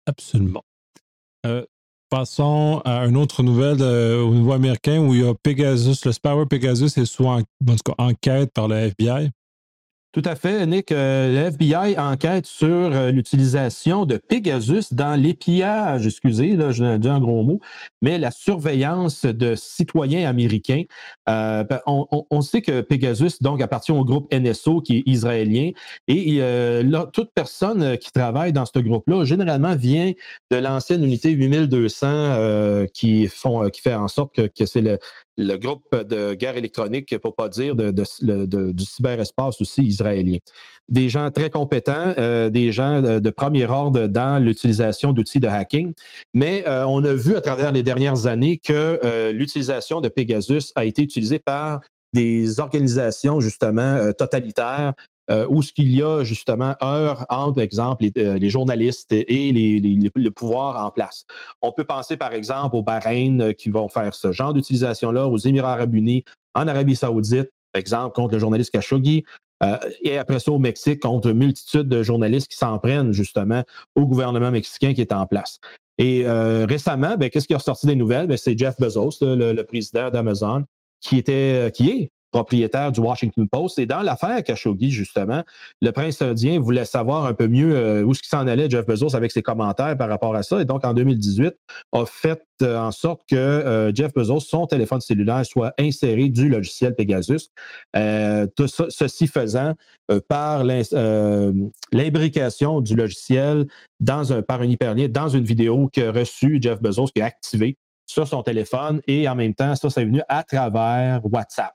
Absolument. 0.06 0.62
Euh, 1.46 1.64
passons 2.10 2.82
à 2.84 3.06
une 3.06 3.16
autre 3.16 3.42
nouvelle 3.42 3.80
euh, 3.80 4.22
au 4.22 4.34
niveau 4.34 4.52
américain 4.52 4.98
où 4.98 5.14
il 5.14 5.22
y 5.22 5.26
a 5.26 5.34
Pegasus, 5.34 6.04
le 6.04 6.12
spyware 6.12 6.46
Pegasus 6.46 6.98
est 7.00 7.04
sous 7.04 7.26
enquête 7.98 8.52
par 8.52 8.68
le 8.68 8.76
FBI. 8.76 9.30
Tout 10.12 10.22
à 10.26 10.36
fait, 10.36 10.66
Nick. 10.66 10.92
Euh, 10.92 11.32
le 11.32 11.46
FBI 11.48 11.98
enquête 11.98 12.44
sur 12.44 12.68
euh, 12.68 13.10
l'utilisation 13.10 14.04
de 14.04 14.18
Pegasus 14.18 14.92
dans 14.92 15.18
l'épiage, 15.18 16.06
excusez, 16.06 16.54
là, 16.54 16.70
je 16.70 16.98
dis 16.98 17.08
un 17.08 17.18
gros 17.18 17.42
mot, 17.42 17.60
mais 18.02 18.18
la 18.18 18.30
surveillance 18.30 19.24
de 19.24 19.54
citoyens 19.54 20.28
américains. 20.28 20.82
Euh, 21.30 21.64
ben, 21.64 21.80
on, 21.86 22.40
sait 22.42 22.60
que 22.60 22.82
Pegasus, 22.82 23.40
donc, 23.40 23.62
appartient 23.62 23.92
au 23.92 24.04
groupe 24.04 24.30
NSO 24.34 24.82
qui 24.82 24.98
est 24.98 25.02
israélien. 25.06 25.70
Et 26.08 26.40
là, 26.40 27.08
toute 27.10 27.30
personne 27.34 27.96
qui 27.96 28.12
travaille 28.12 28.52
dans 28.52 28.66
ce 28.66 28.78
groupe-là, 28.80 29.24
généralement, 29.24 29.76
vient 29.76 30.12
de 30.50 30.56
l'ancienne 30.56 31.04
unité 31.04 31.30
8200 31.30 32.86
qui, 32.92 33.28
font, 33.28 33.68
qui 33.70 33.80
fait 33.80 33.94
en 33.94 34.08
sorte 34.08 34.34
que, 34.34 34.42
que 34.42 34.66
c'est 34.66 34.82
le, 35.36 35.56
groupe 35.56 35.94
de 35.94 36.34
guerre 36.34 36.56
électronique, 36.56 37.16
pour 37.18 37.34
pas 37.34 37.48
dire 37.48 37.74
de, 37.76 37.90
du 38.72 38.84
cyberespace 38.84 39.60
aussi 39.60 39.82
israélien. 39.82 40.38
Des 40.88 41.08
gens 41.08 41.30
très 41.30 41.50
compétents, 41.50 42.14
euh, 42.18 42.50
des 42.50 42.72
gens 42.72 43.00
de, 43.00 43.30
premier 43.30 43.66
ordre 43.66 44.06
dans 44.06 44.42
l'utilisation 44.42 45.12
d'outils 45.12 45.40
de 45.40 45.48
hacking, 45.48 45.92
mais 46.34 46.64
euh, 46.66 46.84
on 46.86 47.02
a 47.04 47.14
vu 47.14 47.36
à 47.36 47.40
travers 47.40 47.72
les 47.72 47.82
dernières 47.82 48.26
années 48.26 48.58
que 48.58 49.00
euh, 49.04 49.32
l'utilisation 49.32 50.00
de 50.00 50.08
Pegasus 50.08 50.72
a 50.74 50.84
été 50.84 51.02
utilisée 51.02 51.38
par 51.38 51.80
des 52.12 52.60
organisations 52.60 53.40
justement 53.40 54.12
totalitaires 54.12 54.92
euh, 55.32 55.46
où 55.48 55.62
ce 55.62 55.72
qu'il 55.72 55.94
y 55.94 56.02
a 56.02 56.24
justement 56.24 56.74
heure 56.82 57.24
entre, 57.30 57.54
par 57.54 57.64
exemple, 57.64 58.04
les, 58.04 58.12
euh, 58.18 58.48
journalistes 58.50 59.12
et 59.12 59.52
les, 59.52 59.80
le 59.80 60.30
pouvoir 60.30 60.84
en 60.84 60.90
place. 60.90 61.24
On 61.62 61.72
peut 61.72 61.84
penser, 61.84 62.18
par 62.18 62.34
exemple, 62.34 62.76
aux 62.76 62.82
Bahreïn 62.82 63.40
euh, 63.40 63.52
qui 63.52 63.70
vont 63.70 63.88
faire 63.88 64.14
ce 64.14 64.30
genre 64.30 64.52
d'utilisation-là, 64.52 65.26
aux 65.26 65.38
Émirats 65.38 65.72
arabes 65.72 65.94
unis, 65.94 66.24
en 66.54 66.68
Arabie 66.68 66.96
saoudite, 66.96 67.50
par 67.72 67.80
exemple, 67.80 68.14
contre 68.14 68.34
le 68.34 68.40
journaliste 68.40 68.72
Khashoggi, 68.72 69.24
et 70.02 70.18
après 70.18 70.40
ça 70.40 70.50
au 70.50 70.58
Mexique, 70.58 70.98
contre 70.98 71.28
une 71.28 71.38
multitude 71.38 71.88
de 71.88 72.02
journalistes 72.02 72.48
qui 72.48 72.56
s'en 72.56 72.80
prennent 72.80 73.12
justement 73.12 73.62
au 73.94 74.06
gouvernement 74.06 74.50
mexicain 74.50 74.92
qui 74.92 75.00
est 75.00 75.12
en 75.12 75.24
place. 75.24 75.60
Et 75.98 76.26
récemment, 76.26 77.16
ben, 77.16 77.30
qu'est-ce 77.30 77.46
qui 77.46 77.54
a 77.54 77.58
ressorti 77.58 77.86
des 77.86 77.94
nouvelles? 77.94 78.26
Ben, 78.26 78.36
c'est 78.36 78.58
Jeff 78.58 78.74
Bezos, 78.80 79.18
le, 79.20 79.52
le 79.52 79.64
président 79.64 80.10
d'Amazon, 80.10 80.64
qui 81.00 81.16
était, 81.16 81.70
qui 81.72 81.90
est 81.90 82.10
propriétaire 82.32 82.90
du 82.90 83.00
Washington 83.00 83.46
Post. 83.48 83.78
Et 83.78 83.86
dans 83.86 84.00
l'affaire 84.00 84.42
Khashoggi, 84.42 84.90
justement, 84.90 85.44
le 85.80 85.92
prince 85.92 86.16
saoudien 86.16 86.58
voulait 86.58 86.84
savoir 86.84 87.26
un 87.26 87.34
peu 87.34 87.46
mieux 87.46 87.76
euh, 87.76 88.02
où 88.02 88.14
ce 88.14 88.22
qui 88.22 88.28
s'en 88.28 88.48
allait, 88.48 88.68
Jeff 88.68 88.86
Bezos, 88.86 89.14
avec 89.14 89.30
ses 89.30 89.42
commentaires 89.42 89.96
par 89.96 90.08
rapport 90.08 90.34
à 90.34 90.42
ça. 90.42 90.60
Et 90.60 90.64
donc, 90.64 90.84
en 90.84 90.94
2018, 90.94 91.54
a 91.92 92.06
fait 92.06 92.42
euh, 92.62 92.78
en 92.78 92.90
sorte 92.90 93.22
que 93.28 93.36
euh, 93.36 93.94
Jeff 93.94 94.12
Bezos, 94.12 94.40
son 94.40 94.66
téléphone 94.66 95.00
cellulaire, 95.00 95.46
soit 95.46 95.72
inséré 95.78 96.28
du 96.28 96.48
logiciel 96.48 96.96
Pegasus. 96.96 97.50
tout 98.56 98.66
ceci 98.66 99.26
faisant 99.26 99.74
par 100.28 100.64
l'imbrication 100.64 102.80
du 102.80 102.96
logiciel 102.96 103.66
dans 104.00 104.32
un, 104.32 104.42
par 104.42 104.62
un 104.62 104.66
hyperlien 104.66 105.08
dans 105.08 105.28
une 105.28 105.44
vidéo 105.44 105.90
que 105.92 106.08
reçu 106.08 106.58
Jeff 106.60 106.80
Bezos, 106.80 107.08
qui 107.14 107.20
a 107.20 107.26
activé 107.26 107.76
sur 108.06 108.26
son 108.26 108.42
téléphone 108.42 109.00
et 109.06 109.28
en 109.28 109.34
même 109.34 109.54
temps, 109.54 109.74
ça, 109.74 109.90
c'est 109.90 110.04
venu 110.04 110.22
à 110.28 110.42
travers 110.42 111.20
WhatsApp. 111.24 111.74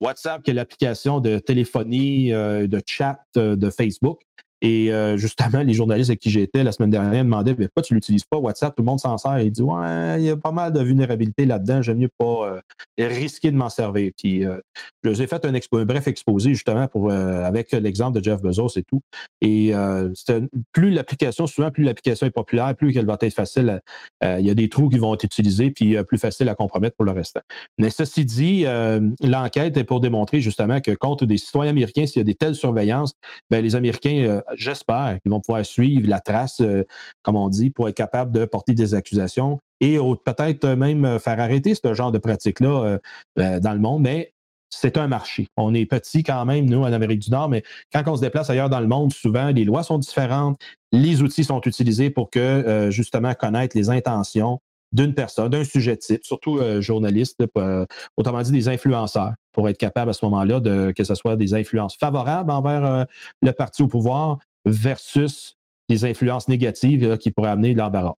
WhatsApp, 0.00 0.42
qui 0.42 0.50
est 0.50 0.54
l'application 0.54 1.20
de 1.20 1.38
téléphonie, 1.38 2.32
euh, 2.32 2.66
de 2.66 2.80
chat 2.86 3.20
euh, 3.36 3.56
de 3.56 3.70
Facebook. 3.70 4.20
Et 4.60 4.92
euh, 4.92 5.16
justement, 5.16 5.62
les 5.62 5.72
journalistes 5.72 6.10
avec 6.10 6.20
qui 6.20 6.30
j'étais 6.30 6.64
la 6.64 6.72
semaine 6.72 6.90
dernière 6.90 7.24
me 7.24 7.30
demandaient 7.30 7.54
pourquoi 7.54 7.82
tu 7.82 7.94
l'utilises 7.94 8.24
pas, 8.24 8.38
WhatsApp, 8.38 8.74
tout 8.74 8.82
le 8.82 8.86
monde 8.86 8.98
s'en 8.98 9.16
sert. 9.16 9.38
Il 9.38 9.52
dit 9.52 9.62
Ouais, 9.62 10.16
il 10.18 10.24
y 10.24 10.30
a 10.30 10.36
pas 10.36 10.50
mal 10.50 10.72
de 10.72 10.80
vulnérabilités 10.80 11.46
là-dedans, 11.46 11.80
j'aime 11.80 11.98
mieux 11.98 12.10
pas 12.18 12.24
euh, 12.24 12.60
risquer 12.98 13.52
de 13.52 13.56
m'en 13.56 13.68
servir. 13.68 14.10
Puis 14.16 14.44
euh, 14.44 14.58
je 15.04 15.10
vous 15.10 15.22
ai 15.22 15.26
fait 15.28 15.44
un, 15.44 15.52
bref 15.84 16.08
exposé 16.08 16.50
justement 16.50 16.88
pour 16.88 17.10
avec 17.10 17.72
l'exemple 17.72 18.18
de 18.18 18.24
Jeff 18.24 18.42
Bezos 18.42 18.76
et 18.76 18.82
tout. 18.82 19.00
Et 19.40 19.72
plus 20.72 20.90
l'application, 20.90 21.46
souvent, 21.46 21.70
plus 21.70 21.84
l'application 21.84 22.26
est 22.26 22.30
populaire, 22.30 22.74
plus 22.74 22.96
elle 22.96 23.06
va 23.06 23.16
être 23.20 23.34
facile. 23.34 23.80
il 24.22 24.44
y 24.44 24.50
a 24.50 24.54
des 24.54 24.68
trous 24.68 24.88
qui 24.88 24.98
vont 24.98 25.14
être 25.14 25.24
utilisés, 25.24 25.70
puis 25.70 25.96
plus 26.04 26.18
facile 26.18 26.48
à 26.48 26.54
compromettre 26.54 26.96
pour 26.96 27.04
le 27.04 27.12
restant. 27.12 27.40
Mais 27.78 27.90
ceci 27.90 28.24
dit, 28.24 28.64
l'enquête 29.22 29.76
est 29.76 29.84
pour 29.84 30.00
démontrer 30.00 30.40
justement 30.40 30.80
que 30.80 30.92
contre 30.92 31.26
des 31.26 31.38
citoyens 31.38 31.70
américains, 31.70 32.06
s'il 32.06 32.18
y 32.18 32.20
a 32.20 32.24
des 32.24 32.34
telles 32.34 32.54
surveillances, 32.54 33.14
ben, 33.50 33.62
les 33.62 33.76
Américains 33.76 34.42
j'espère 34.54 35.18
qu'ils 35.22 35.30
vont 35.30 35.40
pouvoir 35.40 35.64
suivre 35.64 36.08
la 36.08 36.20
trace, 36.20 36.60
euh, 36.60 36.84
comme 37.22 37.36
on 37.36 37.48
dit, 37.48 37.70
pour 37.70 37.88
être 37.88 37.96
capable 37.96 38.32
de 38.32 38.44
porter 38.44 38.74
des 38.74 38.94
accusations 38.94 39.60
et 39.80 39.98
peut-être 40.24 40.66
même 40.68 41.18
faire 41.18 41.38
arrêter 41.38 41.74
ce 41.74 41.94
genre 41.94 42.10
de 42.12 42.18
pratique-là 42.18 42.68
euh, 42.68 42.98
euh, 43.38 43.60
dans 43.60 43.72
le 43.72 43.78
monde. 43.78 44.02
Mais 44.02 44.32
c'est 44.70 44.96
un 44.96 45.06
marché. 45.06 45.46
On 45.56 45.72
est 45.72 45.86
petit 45.86 46.22
quand 46.22 46.44
même, 46.44 46.66
nous, 46.66 46.80
en 46.80 46.92
Amérique 46.92 47.20
du 47.20 47.30
Nord, 47.30 47.48
mais 47.48 47.62
quand 47.92 48.02
on 48.06 48.16
se 48.16 48.20
déplace 48.20 48.50
ailleurs 48.50 48.68
dans 48.68 48.80
le 48.80 48.88
monde, 48.88 49.12
souvent, 49.12 49.48
les 49.48 49.64
lois 49.64 49.82
sont 49.82 49.98
différentes, 49.98 50.60
les 50.92 51.22
outils 51.22 51.44
sont 51.44 51.60
utilisés 51.62 52.10
pour 52.10 52.28
que, 52.28 52.88
justement, 52.90 53.32
connaître 53.32 53.74
les 53.76 53.88
intentions 53.88 54.60
d'une 54.92 55.14
personne, 55.14 55.48
d'un 55.48 55.64
sujet 55.64 55.96
type, 55.96 56.22
surtout 56.22 56.60
journaliste, 56.80 57.42
autrement 58.18 58.42
dit 58.42 58.52
des 58.52 58.68
influenceurs, 58.68 59.32
pour 59.58 59.68
être 59.68 59.76
capable 59.76 60.10
à 60.10 60.12
ce 60.12 60.24
moment-là 60.26 60.60
de 60.60 60.92
que 60.96 61.02
ce 61.02 61.16
soit 61.16 61.34
des 61.34 61.52
influences 61.52 61.96
favorables 61.96 62.52
envers 62.52 63.06
le 63.42 63.50
parti 63.50 63.82
au 63.82 63.88
pouvoir 63.88 64.38
versus 64.64 65.56
les 65.88 66.04
influences 66.04 66.46
négatives 66.46 67.18
qui 67.18 67.32
pourraient 67.32 67.50
amener 67.50 67.74
l'embarras. 67.74 68.14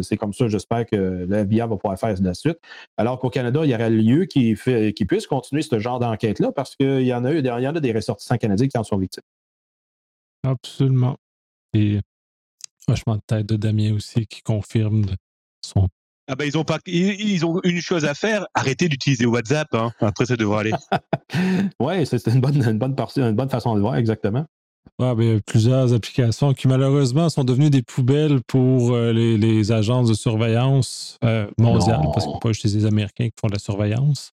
c'est 0.00 0.16
comme 0.16 0.32
ça, 0.32 0.48
j'espère 0.48 0.86
que 0.86 0.96
le 0.96 1.36
FBI 1.36 1.58
va 1.58 1.76
pouvoir 1.76 1.98
faire 1.98 2.14
la 2.18 2.32
suite. 2.32 2.56
Alors 2.96 3.18
qu'au 3.18 3.28
Canada, 3.28 3.60
il 3.62 3.72
y 3.72 3.74
aurait 3.74 3.90
lieu 3.90 4.24
qui, 4.24 4.56
qui 4.96 5.04
puisse 5.04 5.26
continuer 5.26 5.60
ce 5.60 5.78
genre 5.78 5.98
d'enquête-là 5.98 6.50
parce 6.50 6.76
qu'il 6.76 7.02
y 7.02 7.12
en 7.12 7.26
a 7.26 7.32
eu, 7.32 7.40
il 7.40 7.44
y 7.44 7.68
en 7.68 7.76
a 7.76 7.80
des 7.80 7.92
ressortissants 7.92 8.38
canadiens 8.38 8.66
qui 8.66 8.78
en 8.78 8.84
sont 8.84 8.96
victimes. 8.96 9.22
Absolument. 10.44 11.18
Et 11.74 12.00
franchement, 12.80 13.18
tête 13.26 13.44
de 13.44 13.56
Damien 13.56 13.92
aussi 13.92 14.26
qui 14.26 14.40
confirme 14.40 15.04
son. 15.62 15.88
Ah 16.26 16.36
ben 16.36 16.46
ils 16.46 16.56
ont 16.56 16.64
pas, 16.64 16.78
ils, 16.86 17.44
ont 17.44 17.60
une 17.64 17.80
chose 17.80 18.06
à 18.06 18.14
faire, 18.14 18.46
arrêter 18.54 18.88
d'utiliser 18.88 19.26
WhatsApp. 19.26 19.68
Hein. 19.74 19.92
Après, 20.00 20.24
ça 20.24 20.36
devrait 20.36 20.60
aller. 20.60 20.72
oui, 21.80 22.06
c'est 22.06 22.26
une 22.28 22.40
bonne, 22.40 22.56
une 22.56 22.78
bonne, 22.78 22.96
une 23.16 23.32
bonne 23.32 23.50
façon 23.50 23.74
de 23.74 23.80
voir, 23.80 23.96
exactement. 23.96 24.46
Ouais, 24.98 25.14
ben, 25.14 25.40
plusieurs 25.40 25.92
applications 25.92 26.54
qui 26.54 26.68
malheureusement 26.68 27.28
sont 27.28 27.44
devenues 27.44 27.70
des 27.70 27.82
poubelles 27.82 28.40
pour 28.46 28.92
euh, 28.92 29.12
les, 29.12 29.72
agences 29.72 30.08
de 30.08 30.14
surveillance 30.14 31.18
euh, 31.24 31.46
mondiales, 31.58 32.00
parce 32.12 32.26
que 32.26 32.38
pas 32.40 32.52
juste 32.52 32.64
les 32.64 32.86
Américains 32.86 33.26
qui 33.26 33.34
font 33.40 33.48
de 33.48 33.54
la 33.54 33.58
surveillance. 33.58 34.32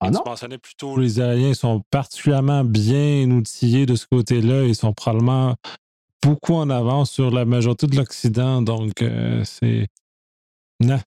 Ah 0.00 0.10
tu 0.10 0.18
mentionnais 0.26 0.58
plutôt 0.58 0.98
les 0.98 1.06
Israéliens 1.06 1.54
sont 1.54 1.82
particulièrement 1.90 2.64
bien 2.64 3.30
outillés 3.30 3.86
de 3.86 3.94
ce 3.94 4.06
côté-là. 4.06 4.64
Ils 4.64 4.74
sont 4.74 4.92
probablement 4.92 5.54
beaucoup 6.22 6.54
en 6.54 6.68
avance 6.70 7.10
sur 7.10 7.30
la 7.30 7.44
majorité 7.44 7.86
de 7.86 7.96
l'Occident. 7.96 8.62
Donc, 8.62 9.00
euh, 9.02 9.42
c'est. 9.44 9.86
Non. 10.80 10.98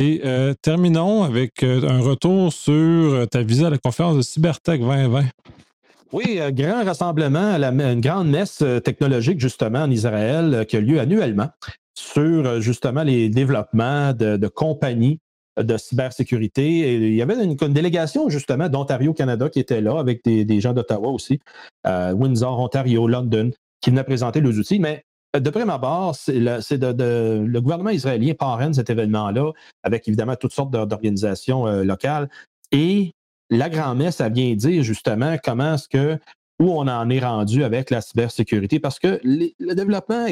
Et 0.00 0.22
terminons 0.62 1.24
avec 1.24 1.62
un 1.64 2.00
retour 2.00 2.52
sur 2.52 3.26
ta 3.28 3.42
visite 3.42 3.64
à 3.64 3.70
la 3.70 3.78
conférence 3.78 4.16
de 4.16 4.22
Cybertech 4.22 4.80
2020. 4.80 5.24
Oui, 6.12 6.40
grand 6.52 6.84
rassemblement, 6.84 7.54
une 7.54 8.00
grande 8.00 8.30
messe 8.30 8.62
euh, 8.62 8.80
technologique 8.80 9.40
justement 9.40 9.80
en 9.80 9.90
Israël 9.90 10.54
euh, 10.54 10.64
qui 10.64 10.76
a 10.78 10.80
lieu 10.80 11.00
annuellement 11.00 11.48
sur 11.94 12.46
euh, 12.46 12.60
justement 12.60 13.02
les 13.02 13.28
développements 13.28 14.14
de, 14.14 14.48
compagnies 14.48 15.20
de 15.58 15.76
cybersécurité. 15.76 16.94
Il 16.94 17.14
y 17.14 17.20
avait 17.20 17.44
une, 17.44 17.56
délégation 17.56 18.30
justement 18.30 18.70
d'Ontario, 18.70 19.12
Canada 19.12 19.50
qui 19.50 19.60
était 19.60 19.82
là 19.82 19.98
avec 19.98 20.24
des, 20.24 20.60
gens 20.60 20.72
d'Ottawa 20.72 21.08
aussi, 21.08 21.40
Windsor, 21.84 22.60
Ontario, 22.60 23.08
London, 23.08 23.50
qui 23.80 23.90
venaient 23.90 24.04
présenter 24.04 24.40
leurs 24.40 24.56
outils. 24.56 24.78
Mais 24.78 25.04
de 25.34 25.50
prime 25.50 25.70
abord, 25.70 26.14
c'est 26.14 26.38
le, 26.38 27.58
gouvernement 27.60 27.90
israélien 27.90 28.34
parraine 28.34 28.74
cet 28.74 28.90
événement-là 28.90 29.52
avec 29.82 30.08
évidemment 30.08 30.36
toutes 30.36 30.52
sortes 30.52 30.70
d'organisations 30.70 31.66
locales. 31.82 32.28
Et 32.72 33.12
la 33.50 33.68
grand-messe, 33.68 34.20
a 34.20 34.28
bien 34.28 34.54
dire 34.54 34.82
justement 34.82 35.36
comment 35.42 35.74
est-ce 35.74 35.88
que 35.88 36.18
où 36.60 36.72
on 36.72 36.88
en 36.88 37.08
est 37.08 37.20
rendu 37.20 37.62
avec 37.62 37.90
la 37.90 38.00
cybersécurité 38.00 38.80
parce 38.80 38.98
que 38.98 39.20
le 39.22 39.74
développement 39.74 40.26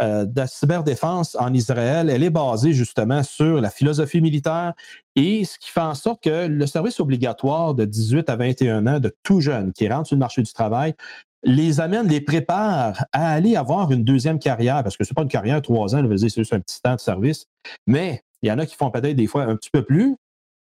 euh, 0.00 0.26
de 0.26 0.38
la 0.40 0.46
cyberdéfense 0.46 1.34
en 1.40 1.52
Israël, 1.54 2.10
elle 2.10 2.22
est 2.22 2.30
basée 2.30 2.74
justement 2.74 3.22
sur 3.22 3.60
la 3.60 3.70
philosophie 3.70 4.20
militaire 4.20 4.74
et 5.16 5.44
ce 5.44 5.58
qui 5.58 5.70
fait 5.70 5.80
en 5.80 5.94
sorte 5.94 6.22
que 6.22 6.46
le 6.46 6.66
service 6.66 7.00
obligatoire 7.00 7.74
de 7.74 7.86
18 7.86 8.28
à 8.28 8.36
21 8.36 8.86
ans 8.86 9.00
de 9.00 9.14
tout 9.22 9.40
jeune 9.40 9.72
qui 9.72 9.88
rentre 9.88 10.08
sur 10.08 10.16
le 10.16 10.20
marché 10.20 10.42
du 10.42 10.52
travail 10.52 10.94
les 11.42 11.80
amène, 11.80 12.08
les 12.08 12.20
prépare 12.20 13.04
à 13.12 13.32
aller 13.32 13.56
avoir 13.56 13.90
une 13.92 14.04
deuxième 14.04 14.38
carrière, 14.38 14.82
parce 14.82 14.96
que 14.96 15.04
c'est 15.04 15.14
pas 15.14 15.22
une 15.22 15.28
carrière 15.28 15.60
trois 15.62 15.94
ans, 15.94 16.02
c'est 16.16 16.34
juste 16.34 16.52
un 16.52 16.60
petit 16.60 16.80
temps 16.80 16.94
de 16.94 17.00
service, 17.00 17.46
mais 17.86 18.22
il 18.42 18.48
y 18.48 18.52
en 18.52 18.58
a 18.58 18.66
qui 18.66 18.76
font 18.76 18.90
peut-être 18.90 19.16
des 19.16 19.26
fois 19.26 19.44
un 19.44 19.56
petit 19.56 19.70
peu 19.70 19.82
plus, 19.82 20.16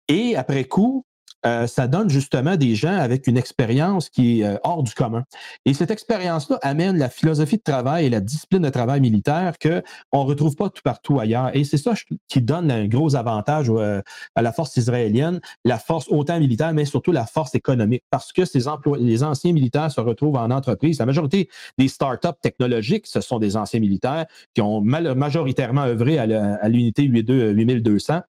et 0.09 0.37
après 0.37 0.64
coup, 0.64 1.05
euh, 1.47 1.66
ça 1.66 1.88
donne 1.88 2.11
justement 2.11 2.57
des 2.57 2.74
gens 2.74 2.97
avec 2.97 3.26
une 3.26 3.36
expérience 3.36 4.11
qui 4.11 4.41
est 4.41 4.45
euh, 4.45 4.57
hors 4.62 4.82
du 4.82 4.93
commun. 4.93 5.24
Et 5.64 5.74
cette 5.74 5.91
expérience-là 5.91 6.59
amène 6.62 6.99
la 6.99 7.09
philosophie 7.09 7.57
de 7.57 7.62
travail 7.62 8.07
et 8.07 8.11
la 8.11 8.20
discipline 8.20 8.62
de 8.62 8.68
travail 8.68 9.01
militaire 9.01 9.55
qu'on 9.59 10.24
ne 10.24 10.28
retrouve 10.28 10.55
pas 10.57 10.68
tout 10.68 10.82
partout 10.82 11.18
ailleurs. 11.18 11.51
Et 11.55 11.64
c'est 11.64 11.78
ça 11.78 11.95
qui 12.28 12.43
donne 12.43 12.70
un 12.70 12.86
gros 12.86 13.16
avantage 13.16 13.68
euh, 13.70 14.03
à 14.34 14.43
la 14.43 14.53
force 14.53 14.76
israélienne, 14.76 15.41
la 15.64 15.78
force 15.78 16.07
autant 16.09 16.38
militaire, 16.38 16.72
mais 16.74 16.84
surtout 16.84 17.12
la 17.12 17.26
force 17.26 17.55
économique, 17.55 18.05
parce 18.11 18.32
que 18.32 18.45
ces 18.45 18.61
les 18.99 19.24
anciens 19.24 19.53
militaires 19.53 19.91
se 19.91 20.01
retrouvent 20.01 20.36
en 20.36 20.51
entreprise. 20.51 20.99
La 20.99 21.07
majorité 21.07 21.49
des 21.78 21.88
startups 21.88 22.28
technologiques, 22.43 23.07
ce 23.07 23.20
sont 23.20 23.38
des 23.38 23.57
anciens 23.57 23.80
militaires 23.80 24.26
qui 24.55 24.61
ont 24.61 24.80
majoritairement 24.80 25.84
œuvré 25.84 26.18
à 26.18 26.68
l'unité 26.68 27.05
8200 27.05 28.20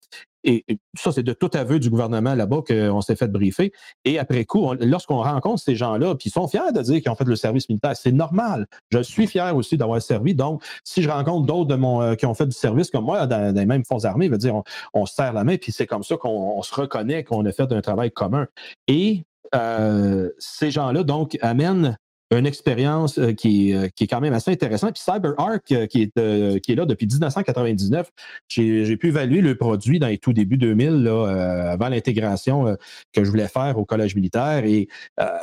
et, 0.43 0.65
ça, 0.97 1.11
c'est 1.11 1.23
de 1.23 1.33
tout 1.33 1.49
aveu 1.53 1.79
du 1.79 1.89
gouvernement 1.89 2.35
là-bas 2.35 2.61
qu'on 2.67 3.01
s'est 3.01 3.15
fait 3.15 3.27
briefer. 3.27 3.71
Et 4.05 4.19
après 4.19 4.45
coup, 4.45 4.73
lorsqu'on 4.79 5.21
rencontre 5.21 5.61
ces 5.61 5.75
gens-là, 5.75 6.15
puis 6.15 6.29
ils 6.29 6.33
sont 6.33 6.47
fiers 6.47 6.71
de 6.73 6.81
dire 6.81 7.01
qu'ils 7.01 7.11
ont 7.11 7.15
fait 7.15 7.25
le 7.25 7.35
service 7.35 7.69
militaire, 7.69 7.95
c'est 7.95 8.11
normal. 8.11 8.67
Je 8.89 9.01
suis 9.01 9.27
fier 9.27 9.55
aussi 9.55 9.77
d'avoir 9.77 10.01
servi. 10.01 10.35
Donc, 10.35 10.63
si 10.83 11.01
je 11.01 11.09
rencontre 11.09 11.45
d'autres 11.45 11.71
euh, 11.71 12.15
qui 12.15 12.25
ont 12.25 12.33
fait 12.33 12.47
du 12.47 12.55
service 12.55 12.89
comme 12.89 13.05
moi 13.05 13.27
dans, 13.27 13.55
les 13.55 13.65
mêmes 13.65 13.85
forces 13.85 14.05
armées, 14.05 14.29
veut 14.29 14.37
dire, 14.37 14.61
on, 14.93 15.05
se 15.05 15.15
serre 15.15 15.33
la 15.33 15.43
main, 15.43 15.57
puis 15.57 15.71
c'est 15.71 15.87
comme 15.87 16.03
ça 16.03 16.17
qu'on 16.17 16.61
se 16.61 16.73
reconnaît 16.73 17.23
qu'on 17.23 17.45
a 17.45 17.51
fait 17.51 17.71
un 17.71 17.81
travail 17.81 18.11
commun. 18.11 18.47
Et 18.87 19.25
euh, 19.53 20.29
ces 20.39 20.71
gens-là, 20.71 21.03
donc, 21.03 21.37
amènent 21.41 21.97
une 22.37 22.45
expérience 22.45 23.17
euh, 23.19 23.33
qui, 23.33 23.71
est, 23.71 23.93
qui 23.93 24.05
est 24.05 24.07
quand 24.07 24.21
même 24.21 24.33
assez 24.33 24.51
intéressante. 24.51 24.93
Puis 24.93 25.03
CyberArk, 25.03 25.71
euh, 25.71 25.85
qui 25.85 26.01
est, 26.01 26.17
euh, 26.17 26.59
qui 26.59 26.71
est 26.71 26.75
là 26.75 26.85
depuis 26.85 27.05
1999, 27.05 28.09
j'ai 28.47 28.97
pu 28.97 29.07
évaluer 29.09 29.41
le 29.41 29.55
produit 29.55 29.99
dans 29.99 30.07
les 30.07 30.17
tout 30.17 30.33
débuts 30.33 30.57
2000, 30.57 31.03
là, 31.03 31.71
avant 31.71 31.89
l'intégration 31.89 32.77
que 33.13 33.23
je 33.23 33.29
voulais 33.29 33.47
faire 33.47 33.77
au 33.77 33.85
Collège 33.85 34.15
militaire. 34.15 34.63
Et 34.65 34.87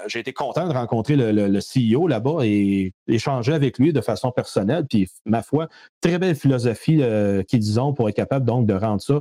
j'ai 0.06 0.20
été 0.20 0.32
content 0.32 0.68
de 0.68 0.72
rencontrer 0.72 1.16
le, 1.16 1.32
le, 1.32 1.60
CEO 1.60 2.06
là-bas 2.06 2.44
et 2.44 2.92
échanger 3.06 3.52
avec 3.52 3.78
lui 3.78 3.92
de 3.92 4.00
façon 4.00 4.30
personnelle. 4.30 4.86
Puis, 4.88 5.08
ma 5.24 5.42
foi, 5.42 5.68
très 6.00 6.18
belle 6.18 6.36
philosophie 6.36 7.02
qu'ils 7.48 7.80
ont 7.80 7.92
pour 7.92 8.08
être 8.08 8.16
capable 8.16 8.46
donc 8.46 8.66
de 8.66 8.74
rendre 8.74 9.00
ça 9.00 9.20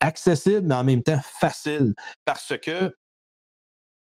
accessible, 0.00 0.62
mais 0.64 0.74
en 0.74 0.84
même 0.84 1.02
temps 1.02 1.20
facile. 1.22 1.94
Parce 2.24 2.54
que 2.60 2.92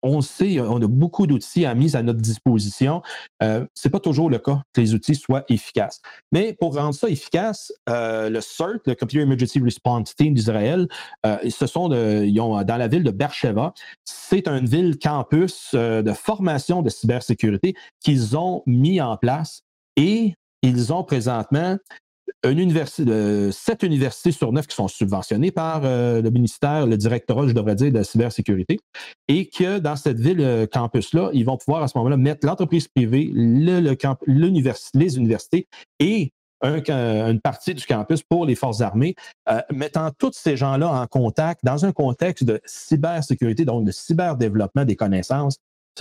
on 0.04 0.22
sait, 0.22 0.60
on 0.60 0.82
a 0.82 0.88
beaucoup 0.88 1.28
d'outils 1.28 1.66
à 1.66 1.76
mise 1.76 1.95
à 1.95 2.04
notre 2.04 2.22
disposition. 2.22 3.02
Euh, 3.43 3.66
ce 3.74 3.88
n'est 3.88 3.91
pas 3.91 4.00
toujours 4.00 4.30
le 4.30 4.39
cas 4.39 4.62
que 4.74 4.82
les 4.82 4.93
outils 4.93 5.16
soient 5.16 5.43
efficaces. 5.50 6.02
Mais 6.32 6.54
pour 6.54 6.76
rendre 6.76 6.93
ça 6.93 7.10
efficace, 7.10 7.72
euh, 7.89 8.30
le 8.30 8.41
CERT, 8.41 8.80
le 8.86 8.95
Computer 8.95 9.24
Emergency 9.24 9.60
Response 9.60 10.16
Team 10.16 10.34
d'Israël, 10.34 10.88
euh, 11.26 11.38
ce 11.50 11.68
sont 11.68 11.89
dans 11.89 12.78
la 12.78 12.88
ville 12.88 13.04
de 13.04 13.12
Beersheba. 13.12 13.74
C'est 14.06 14.47
une 14.47 14.66
ville 14.66 14.97
campus 14.97 15.74
de 15.74 16.14
formation 16.14 16.82
de 16.82 16.89
cybersécurité 16.89 17.74
qu'ils 18.00 18.38
ont 18.38 18.64
mis 18.66 19.02
en 19.02 19.18
place 19.18 19.64
et 19.95 20.36
ils 20.62 20.93
ont 20.93 21.04
présentement 21.04 21.78
une 22.43 22.59
université, 22.59 23.51
sept 23.51 23.83
universités 23.83 24.31
sur 24.31 24.51
neuf 24.51 24.67
qui 24.67 24.75
sont 24.75 24.87
subventionnées 24.87 25.51
par 25.51 25.81
euh, 25.83 26.21
le 26.21 26.29
ministère, 26.29 26.85
le 26.85 26.97
directorat, 26.97 27.47
je 27.47 27.53
devrais 27.53 27.75
dire, 27.75 27.91
de 27.91 27.97
la 27.97 28.03
cybersécurité, 28.03 28.79
et 29.27 29.49
que 29.49 29.79
dans 29.79 29.95
cette 29.95 30.19
ville 30.19 30.41
euh, 30.41 30.65
campus-là, 30.65 31.29
ils 31.33 31.45
vont 31.45 31.57
pouvoir 31.57 31.83
à 31.83 31.87
ce 31.87 31.97
moment-là 31.97 32.17
mettre 32.17 32.45
l'entreprise 32.45 32.87
privée, 32.87 33.29
le, 33.33 33.95
les 34.95 35.17
universités 35.17 35.67
et 35.99 36.31
une 36.61 37.39
partie 37.41 37.73
du 37.73 37.85
campus 37.85 38.21
pour 38.23 38.45
les 38.45 38.55
forces 38.55 38.81
armées, 38.81 39.15
euh, 39.49 39.61
mettant 39.71 40.11
tous 40.17 40.33
ces 40.33 40.57
gens-là 40.57 40.89
en 40.89 41.07
contact 41.07 41.61
dans 41.63 41.85
un 41.85 41.91
contexte 41.91 42.43
de 42.43 42.59
cybersécurité, 42.65 43.65
donc 43.65 43.85
de 43.85 43.91
cyberdéveloppement 43.91 44.85
des 44.85 44.95
connaissances, 44.95 45.57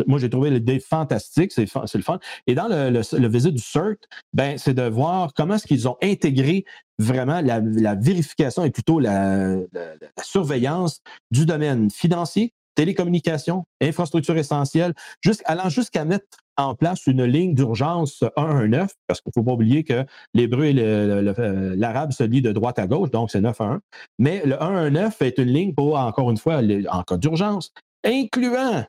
moi, 0.07 0.19
j'ai 0.19 0.31
trouvé 0.31 0.51
l'idée 0.51 0.81
fantastique, 0.81 1.53
c'est 1.53 1.63
le 1.63 2.03
fun. 2.03 2.19
Et 2.47 2.55
dans 2.55 2.69
le, 2.69 3.29
visite 3.29 3.55
du 3.55 3.63
CERT, 3.63 3.97
ben, 4.33 4.59
c'est 4.59 4.75
de 4.75 4.83
voir 4.83 5.33
comment 5.35 5.55
est-ce 5.55 5.67
qu'ils 5.67 5.89
ont 5.89 5.97
intégré 6.03 6.65
vraiment 6.99 7.41
la, 7.41 7.95
vérification 7.95 8.65
et 8.65 8.71
plutôt 8.71 9.01
la, 9.01 9.57
surveillance 10.23 11.01
du 11.31 11.47
domaine 11.47 11.91
financier, 11.91 12.53
télécommunications, 12.75 13.65
infrastructures 13.81 14.37
essentielles, 14.37 14.95
allant 15.45 15.69
jusqu'à 15.69 16.05
mettre 16.05 16.39
en 16.57 16.75
place 16.75 17.07
une 17.07 17.25
ligne 17.25 17.55
d'urgence 17.55 18.25
119, 18.37 18.93
parce 19.07 19.21
qu'il 19.21 19.31
ne 19.31 19.41
faut 19.41 19.45
pas 19.45 19.53
oublier 19.53 19.85
que 19.85 20.05
l'hébreu 20.35 20.65
et 20.65 20.73
l'arabe 20.73 22.13
se 22.13 22.25
lient 22.25 22.43
de 22.43 22.53
droite 22.53 22.79
à 22.79 22.87
gauche, 22.87 23.11
donc 23.11 23.31
c'est 23.31 23.41
911. 23.41 23.81
Mais 24.19 24.43
le 24.45 24.57
119 24.59 25.23
est 25.23 25.39
une 25.39 25.49
ligne 25.49 25.75
pour, 25.75 25.99
encore 25.99 26.31
une 26.31 26.37
fois, 26.37 26.61
en 26.91 27.03
cas 27.03 27.17
d'urgence, 27.17 27.73
incluant 28.05 28.85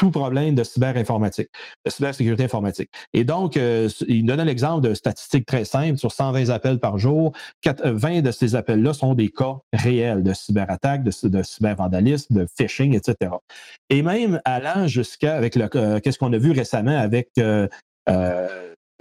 tout 0.00 0.10
problème 0.10 0.54
de 0.54 0.64
cyberinformatique, 0.64 1.50
de 1.84 1.90
cybersécurité 1.90 2.44
informatique. 2.44 2.88
Et 3.12 3.22
donc, 3.22 3.58
euh, 3.58 3.86
il 4.08 4.24
donne 4.24 4.40
l'exemple 4.40 4.80
de 4.88 4.94
statistiques 4.94 5.44
très 5.44 5.66
simples. 5.66 5.98
Sur 5.98 6.10
120 6.10 6.48
appels 6.48 6.78
par 6.78 6.96
jour, 6.96 7.32
20 7.66 7.84
euh, 7.84 8.22
de 8.22 8.30
ces 8.30 8.54
appels-là 8.54 8.94
sont 8.94 9.12
des 9.12 9.28
cas 9.28 9.58
réels 9.74 10.22
de 10.22 10.32
cyberattaque, 10.32 11.04
de, 11.04 11.42
cybervandalisme, 11.42 12.34
de 12.34 12.46
phishing, 12.56 12.96
etc. 12.96 13.32
Et 13.90 14.00
même 14.00 14.40
allant 14.46 14.86
jusqu'à, 14.86 15.36
avec 15.36 15.54
le, 15.54 15.68
euh, 15.74 16.00
qu'est-ce 16.00 16.18
qu'on 16.18 16.32
a 16.32 16.38
vu 16.38 16.52
récemment 16.52 16.98
avec 16.98 17.28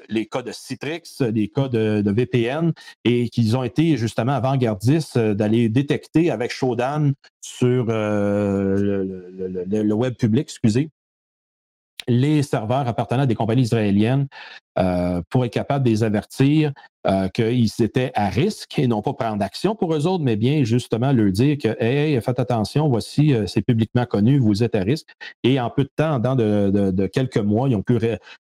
les 0.07 0.25
cas 0.25 0.41
de 0.41 0.51
Citrix, 0.51 1.01
les 1.19 1.47
cas 1.49 1.67
de, 1.67 2.03
VPN, 2.11 2.71
et 3.05 3.29
qu'ils 3.29 3.57
ont 3.57 3.63
été 3.63 3.97
justement 3.97 4.33
avant-gardistes 4.33 5.17
d'aller 5.17 5.69
détecter 5.69 6.31
avec 6.31 6.51
Shodan 6.51 7.11
sur 7.41 7.85
le, 7.85 9.23
web 9.93 10.15
public, 10.15 10.43
excusez, 10.43 10.89
les 12.09 12.43
serveurs 12.43 12.87
appartenant 12.87 13.23
à 13.23 13.25
des 13.25 13.35
compagnies 13.35 13.61
israéliennes 13.61 14.27
euh, 14.77 15.21
pour 15.29 15.45
être 15.45 15.53
capable 15.53 15.85
de 15.85 15.89
les 15.89 16.03
avertir 16.03 16.73
euh, 17.07 17.27
qu'ils 17.29 17.69
étaient 17.79 18.11
à 18.15 18.29
risque 18.29 18.77
et 18.79 18.87
non 18.87 19.01
pas 19.01 19.13
prendre 19.13 19.43
action 19.43 19.75
pour 19.75 19.93
eux 19.93 20.07
autres, 20.07 20.23
mais 20.23 20.35
bien 20.35 20.63
justement 20.63 21.11
leur 21.11 21.31
dire 21.31 21.57
que 21.57 21.81
hey, 21.81 22.19
faites 22.21 22.39
attention, 22.39 22.89
voici, 22.89 23.33
euh, 23.33 23.45
c'est 23.45 23.61
publiquement 23.61 24.05
connu, 24.05 24.39
vous 24.39 24.63
êtes 24.63 24.75
à 24.75 24.81
risque. 24.81 25.07
Et 25.43 25.59
en 25.59 25.69
peu 25.69 25.83
de 25.83 25.91
temps, 25.95 26.19
dans 26.19 26.35
de, 26.35 27.07
quelques 27.07 27.37
mois, 27.37 27.69
ils 27.69 27.75
ont 27.75 27.83
pu 27.83 27.97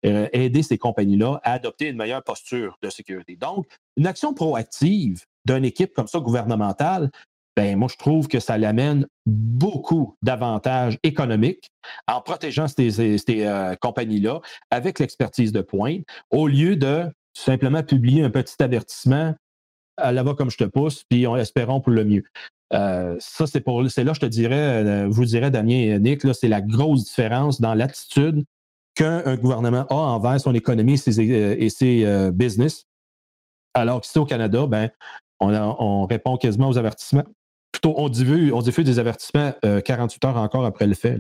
aider 0.03 0.63
ces 0.63 0.79
compagnies-là 0.79 1.41
à 1.43 1.53
adopter 1.53 1.89
une 1.89 1.97
meilleure 1.97 2.23
posture 2.23 2.79
de 2.83 2.91
sécurité. 2.91 3.37
Donc, 3.37 3.67
une 3.97 4.07
action 4.07 4.35
proactive 4.35 5.25
d'une 5.45 5.65
équipe 5.65 5.95
comme 5.95 6.07
ça 6.07 6.21
gouvernementale, 6.21 7.11
ben 7.57 7.77
moi, 7.77 7.89
je 7.91 7.97
trouve 7.97 8.27
que 8.27 8.41
ça 8.41 8.59
l'amène 8.59 9.07
beaucoup 9.27 10.17
d'avantages 10.23 10.99
économiques 11.03 11.71
en 12.09 12.21
protégeant 12.21 12.67
ces, 12.67 13.21
euh, 13.31 13.77
compagnies-là 13.77 14.41
avec 14.71 14.99
l'expertise 14.99 15.53
de 15.53 15.61
pointe, 15.61 16.03
au 16.31 16.49
lieu 16.49 16.77
de 16.77 17.05
simplement 17.37 17.83
publier 17.83 18.25
un 18.25 18.31
petit 18.31 18.61
avertissement 18.63 19.35
à 19.97 20.11
là-bas 20.11 20.35
comme 20.35 20.51
je 20.51 20.57
te 20.57 20.65
pousse, 20.65 21.05
puis 21.09 21.27
on 21.27 21.37
espérons 21.37 21.81
pour 21.81 21.93
le 21.93 22.05
mieux. 22.05 22.25
Euh, 22.73 23.17
ça, 23.21 23.47
c'est 23.47 23.61
pour 23.61 23.89
c'est 23.89 24.03
là, 24.03 24.13
je 24.15 24.21
te 24.21 24.27
dirais, 24.27 24.85
euh, 24.85 25.07
vous 25.09 25.25
dirais, 25.25 25.53
Damien 25.53 25.77
et 25.77 25.99
Nick, 26.01 26.23
c'est 26.35 26.49
la 26.49 26.61
grosse 26.61 27.05
différence 27.05 27.61
dans 27.61 27.75
l'attitude 27.75 28.45
qu'un 28.97 29.37
gouvernement 29.37 29.87
a 29.91 29.95
envers 29.95 30.41
son 30.41 30.55
économie 30.55 30.95
et 30.95 31.69
ses, 31.69 32.31
business. 32.33 32.85
Alors 33.75 34.01
qu'ici 34.01 34.19
au 34.19 34.25
Canada, 34.25 34.67
ben, 34.67 34.89
on 35.41 36.07
répond 36.07 36.37
quasiment 36.37 36.69
aux 36.69 36.79
avertissements 36.79 37.25
on 37.85 38.09
diffuse, 38.09 38.53
on 38.53 38.61
des 38.61 38.99
avertissements 38.99 39.53
48 39.85 40.25
euh, 40.25 40.29
heures 40.29 40.37
encore 40.37 40.65
après 40.65 40.87
le 40.87 40.95
fait. 40.95 41.19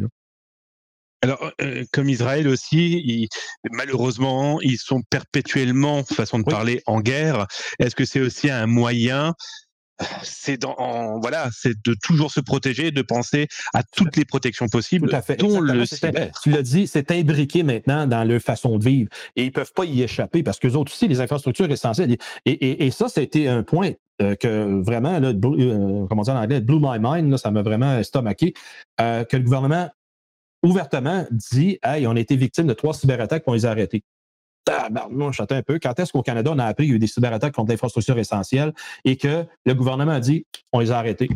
Alors, 1.22 1.52
euh, 1.62 1.84
comme 1.90 2.10
Israël 2.10 2.46
aussi, 2.48 3.28
malheureusement, 3.70 4.60
ils 4.60 4.76
sont 4.76 5.00
perpétuellement, 5.08 6.04
façon 6.04 6.38
de 6.38 6.44
parler, 6.44 6.82
en 6.86 7.00
guerre. 7.00 7.46
Est-ce 7.78 7.96
que 7.96 8.04
c'est 8.04 8.20
aussi 8.20 8.50
un 8.50 8.66
moyen 8.66 9.32
c'est 10.22 10.60
dans 10.60 11.18
voilà, 11.20 11.48
c'est 11.52 11.74
de 11.84 11.94
toujours 12.02 12.30
se 12.30 12.40
protéger, 12.40 12.90
de 12.90 13.02
penser 13.02 13.48
à 13.72 13.82
toutes 13.82 14.16
les 14.16 14.24
protections 14.24 14.68
possibles, 14.68 15.08
Tout 15.08 15.16
à 15.16 15.22
fait. 15.22 15.36
dont 15.36 15.60
le 15.60 15.84
Tu 16.42 16.50
l'as 16.50 16.62
dit, 16.62 16.86
c'est 16.86 17.10
imbriqué 17.10 17.62
maintenant 17.62 18.06
dans 18.06 18.24
leur 18.24 18.40
façon 18.40 18.78
de 18.78 18.84
vivre 18.84 19.10
et 19.36 19.44
ils 19.44 19.52
peuvent 19.52 19.72
pas 19.72 19.84
y 19.84 20.02
échapper 20.02 20.42
parce 20.42 20.58
que 20.58 20.68
autres 20.68 20.92
aussi, 20.92 21.08
les 21.08 21.20
infrastructures 21.20 21.70
essentielles. 21.70 22.16
Et, 22.44 22.86
et, 22.86 22.90
ça, 22.90 23.08
c'était 23.08 23.48
un 23.48 23.62
point 23.62 23.92
euh, 24.22 24.34
que 24.36 24.82
vraiment, 24.82 25.18
là, 25.18 25.28
euh, 25.28 26.06
comment 26.08 26.22
dire 26.22 26.34
en 26.34 26.42
anglais, 26.42 26.60
blew 26.60 26.78
my 26.80 26.98
mind, 27.00 27.36
ça 27.36 27.50
m'a 27.50 27.62
vraiment 27.62 27.98
estomaqué, 27.98 28.54
euh, 29.00 29.24
que 29.24 29.36
le 29.36 29.42
gouvernement 29.42 29.88
ouvertement 30.62 31.26
dit 31.30 31.78
Hey, 31.82 32.06
on 32.06 32.12
a 32.12 32.20
été 32.20 32.36
victime 32.36 32.66
de 32.66 32.74
trois 32.74 32.94
cyberattaques, 32.94 33.44
on 33.46 33.52
les 33.52 33.66
a 33.66 33.70
arrêtés. 33.70 34.02
Moi, 35.10 35.30
je 35.32 35.42
un 35.42 35.62
peu. 35.62 35.78
Quand 35.78 35.98
est-ce 35.98 36.12
qu'au 36.12 36.22
Canada, 36.22 36.50
on 36.52 36.58
a 36.58 36.64
appris 36.64 36.84
qu'il 36.84 36.92
y 36.92 36.94
a 36.94 36.96
eu 36.96 36.98
des 36.98 37.06
cyberattaques 37.06 37.54
contre 37.54 37.70
l'infrastructure 37.70 38.18
essentielle 38.18 38.72
et 39.04 39.16
que 39.16 39.44
le 39.66 39.74
gouvernement 39.74 40.12
a 40.12 40.20
dit 40.20 40.46
on 40.72 40.80
les 40.80 40.90
a 40.90 40.98
arrêtés? 40.98 41.28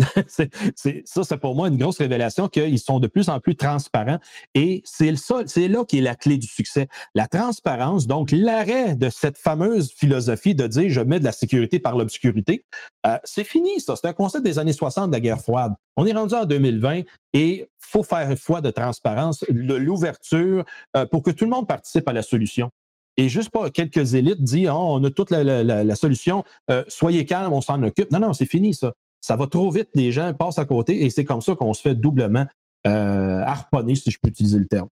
ça, 1.04 1.24
c'est 1.24 1.36
pour 1.38 1.54
moi 1.54 1.68
une 1.68 1.76
grosse 1.76 1.98
révélation 1.98 2.48
qu'ils 2.48 2.78
sont 2.78 3.00
de 3.00 3.06
plus 3.06 3.28
en 3.28 3.40
plus 3.40 3.56
transparents. 3.56 4.18
Et 4.54 4.82
c'est, 4.84 5.14
c'est 5.46 5.68
là 5.68 5.84
qui 5.84 5.98
est 5.98 6.02
la 6.02 6.14
clé 6.14 6.38
du 6.38 6.46
succès. 6.46 6.88
La 7.14 7.26
transparence, 7.26 8.06
donc 8.06 8.30
l'arrêt 8.32 8.96
de 8.96 9.10
cette 9.10 9.38
fameuse 9.38 9.92
philosophie 9.92 10.54
de 10.54 10.66
dire 10.66 10.90
je 10.90 11.00
mets 11.00 11.20
de 11.20 11.24
la 11.24 11.32
sécurité 11.32 11.78
par 11.78 11.96
l'obscurité, 11.96 12.64
euh, 13.06 13.16
c'est 13.24 13.44
fini, 13.44 13.80
ça. 13.80 13.96
C'est 13.96 14.08
un 14.08 14.12
concept 14.12 14.44
des 14.44 14.58
années 14.58 14.72
60 14.72 15.08
de 15.10 15.12
la 15.12 15.20
guerre 15.20 15.40
froide. 15.40 15.72
On 15.96 16.06
est 16.06 16.12
rendu 16.12 16.34
en 16.34 16.44
2020 16.44 17.02
et 17.32 17.68
faut 17.78 18.02
faire 18.02 18.36
foi 18.38 18.60
de 18.60 18.70
transparence, 18.70 19.44
de 19.48 19.74
l'ouverture 19.74 20.64
euh, 20.96 21.06
pour 21.06 21.22
que 21.22 21.30
tout 21.30 21.44
le 21.44 21.50
monde 21.50 21.66
participe 21.66 22.08
à 22.08 22.12
la 22.12 22.22
solution. 22.22 22.70
Et 23.16 23.28
juste 23.28 23.50
pas 23.50 23.70
quelques 23.70 24.14
élites 24.14 24.42
disent 24.42 24.70
oh, 24.70 24.76
on 24.76 25.04
a 25.04 25.10
toute 25.10 25.30
la, 25.30 25.94
solution, 25.94 26.44
euh, 26.70 26.84
soyez 26.88 27.26
calme, 27.26 27.52
on 27.52 27.60
s'en 27.60 27.82
occupe. 27.82 28.10
Non, 28.10 28.20
non, 28.20 28.32
c'est 28.32 28.46
fini 28.46 28.72
ça 28.72 28.92
ça 29.20 29.36
va 29.36 29.46
trop 29.46 29.70
vite, 29.70 29.88
les 29.94 30.12
gens 30.12 30.32
passent 30.34 30.58
à 30.58 30.64
côté 30.64 31.04
et 31.04 31.10
c'est 31.10 31.24
comme 31.24 31.40
ça 31.40 31.54
qu'on 31.54 31.74
se 31.74 31.82
fait 31.82 31.94
doublement 31.94 32.46
euh, 32.86 33.42
harponner, 33.42 33.94
si 33.94 34.10
je 34.10 34.18
peux 34.20 34.28
utiliser 34.28 34.58
le 34.58 34.66
terme. 34.66 34.88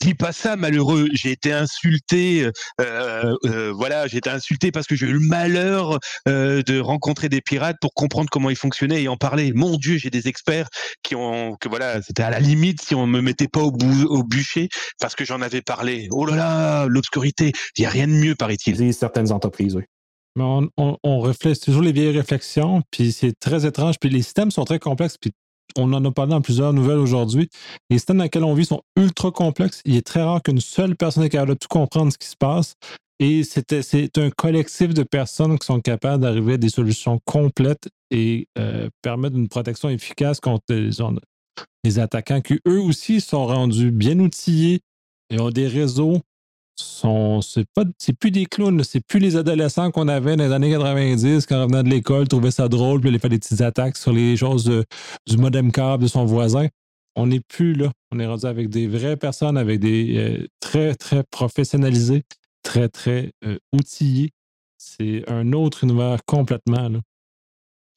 Dis 0.00 0.14
pas 0.14 0.32
ça, 0.32 0.56
malheureux. 0.56 1.08
J'ai 1.14 1.30
été 1.30 1.50
insulté. 1.50 2.50
Euh, 2.80 3.34
euh, 3.46 3.72
voilà, 3.72 4.06
j'ai 4.06 4.18
été 4.18 4.28
insulté 4.28 4.70
parce 4.70 4.86
que 4.86 4.94
j'ai 4.96 5.06
eu 5.06 5.14
le 5.14 5.20
malheur 5.20 5.98
de 6.26 6.78
rencontrer 6.78 7.30
des 7.30 7.40
pirates 7.40 7.78
pour 7.80 7.94
comprendre 7.94 8.28
comment 8.30 8.50
ils 8.50 8.56
fonctionnaient 8.56 9.02
et 9.02 9.08
en 9.08 9.16
parler. 9.16 9.52
Mon 9.54 9.76
Dieu, 9.76 9.96
j'ai 9.96 10.10
des 10.10 10.28
experts 10.28 10.68
qui 11.02 11.14
ont 11.14 11.56
que 11.56 11.70
voilà, 11.70 12.02
c'était 12.02 12.22
à 12.22 12.28
la 12.28 12.40
limite 12.40 12.82
si 12.82 12.94
on 12.94 13.06
me 13.06 13.22
mettait 13.22 13.48
pas 13.48 13.62
au, 13.62 13.72
au 13.72 14.22
bûcher 14.24 14.68
parce 15.00 15.14
que 15.14 15.24
j'en 15.24 15.40
avais 15.40 15.62
parlé. 15.62 16.08
Oh 16.10 16.26
là 16.26 16.36
là, 16.36 16.86
l'obscurité. 16.86 17.52
Il 17.78 17.82
y 17.82 17.86
a 17.86 17.90
rien 17.90 18.06
de 18.06 18.12
mieux, 18.12 18.34
paraît-il. 18.34 18.92
Certaines 18.92 19.32
entreprises, 19.32 19.74
oui. 19.74 19.84
On, 20.36 20.68
on, 20.76 21.20
reflète 21.20 21.60
toujours 21.60 21.82
les 21.82 21.92
vieilles 21.92 22.16
réflexions, 22.16 22.82
puis 22.90 23.12
c'est 23.12 23.38
très 23.38 23.66
étrange. 23.66 23.96
Puis 24.00 24.10
les 24.10 24.22
systèmes 24.22 24.50
sont 24.50 24.64
très 24.64 24.80
complexes, 24.80 25.16
puis 25.16 25.30
on 25.76 25.92
en 25.92 26.04
a 26.04 26.10
parlé 26.10 26.30
dans 26.30 26.40
plusieurs 26.40 26.72
nouvelles 26.72 26.98
aujourd'hui. 26.98 27.48
Les 27.90 27.98
systèmes 27.98 28.18
dans 28.18 28.24
lesquels 28.24 28.44
on 28.44 28.54
vit 28.54 28.64
sont 28.64 28.82
ultra 28.96 29.30
complexes. 29.30 29.80
Il 29.84 29.96
est 29.96 30.06
très 30.06 30.22
rare 30.22 30.42
qu'une 30.42 30.60
seule 30.60 30.96
personne 30.96 31.22
ait 31.24 31.28
capable 31.28 31.52
de 31.52 31.58
tout 31.58 31.68
comprendre 31.68 32.12
ce 32.12 32.18
qui 32.18 32.28
se 32.28 32.36
passe. 32.36 32.74
Et 33.20 33.44
c'est 33.44 34.18
un 34.18 34.30
collectif 34.30 34.92
de 34.92 35.04
personnes 35.04 35.58
qui 35.58 35.66
sont 35.66 35.80
capables 35.80 36.22
d'arriver 36.22 36.54
à 36.54 36.56
des 36.58 36.68
solutions 36.68 37.20
complètes 37.24 37.88
et 38.10 38.48
euh, 38.58 38.88
permettre 39.02 39.36
une 39.36 39.48
protection 39.48 39.88
efficace 39.88 40.40
contre 40.40 40.64
les 41.84 41.98
attaquants 41.98 42.40
qui, 42.40 42.58
eux 42.66 42.80
aussi, 42.80 43.20
sont 43.20 43.46
rendus 43.46 43.92
bien 43.92 44.18
outillés 44.18 44.80
et 45.30 45.40
ont 45.40 45.50
des 45.50 45.68
réseaux 45.68 46.20
sont, 46.76 47.40
c'est 47.40 47.66
pas, 47.74 47.84
c'est 47.98 48.12
plus 48.12 48.30
des 48.30 48.46
clowns, 48.46 48.82
c'est 48.84 49.04
plus 49.04 49.20
les 49.20 49.36
adolescents 49.36 49.90
qu'on 49.90 50.08
avait 50.08 50.36
dans 50.36 50.44
les 50.44 50.52
années 50.52 50.70
90 50.70 51.46
quand 51.46 51.56
on 51.56 51.62
revenait 51.62 51.82
de 51.82 51.88
l'école, 51.88 52.28
trouvaient 52.28 52.50
ça 52.50 52.68
drôle, 52.68 53.00
puis 53.00 53.10
ils 53.10 53.18
faisaient 53.18 53.28
des 53.28 53.38
petites 53.38 53.60
attaques 53.60 53.96
sur 53.96 54.12
les 54.12 54.36
choses 54.36 54.84
du 55.26 55.36
modem 55.36 55.70
câble 55.70 56.02
de 56.02 56.08
son 56.08 56.24
voisin. 56.24 56.68
On 57.16 57.28
n'est 57.28 57.40
plus 57.40 57.74
là. 57.74 57.92
On 58.10 58.18
est 58.18 58.26
rendu 58.26 58.46
avec 58.46 58.68
des 58.68 58.88
vraies 58.88 59.16
personnes, 59.16 59.56
avec 59.56 59.78
des 59.78 60.16
euh, 60.16 60.46
très, 60.60 60.94
très 60.94 61.22
professionnalisés, 61.30 62.24
très, 62.62 62.88
très 62.88 63.32
euh, 63.44 63.58
outillés. 63.72 64.32
C'est 64.78 65.28
un 65.28 65.52
autre 65.52 65.84
univers 65.84 66.24
complètement. 66.26 66.88
Là. 66.88 66.98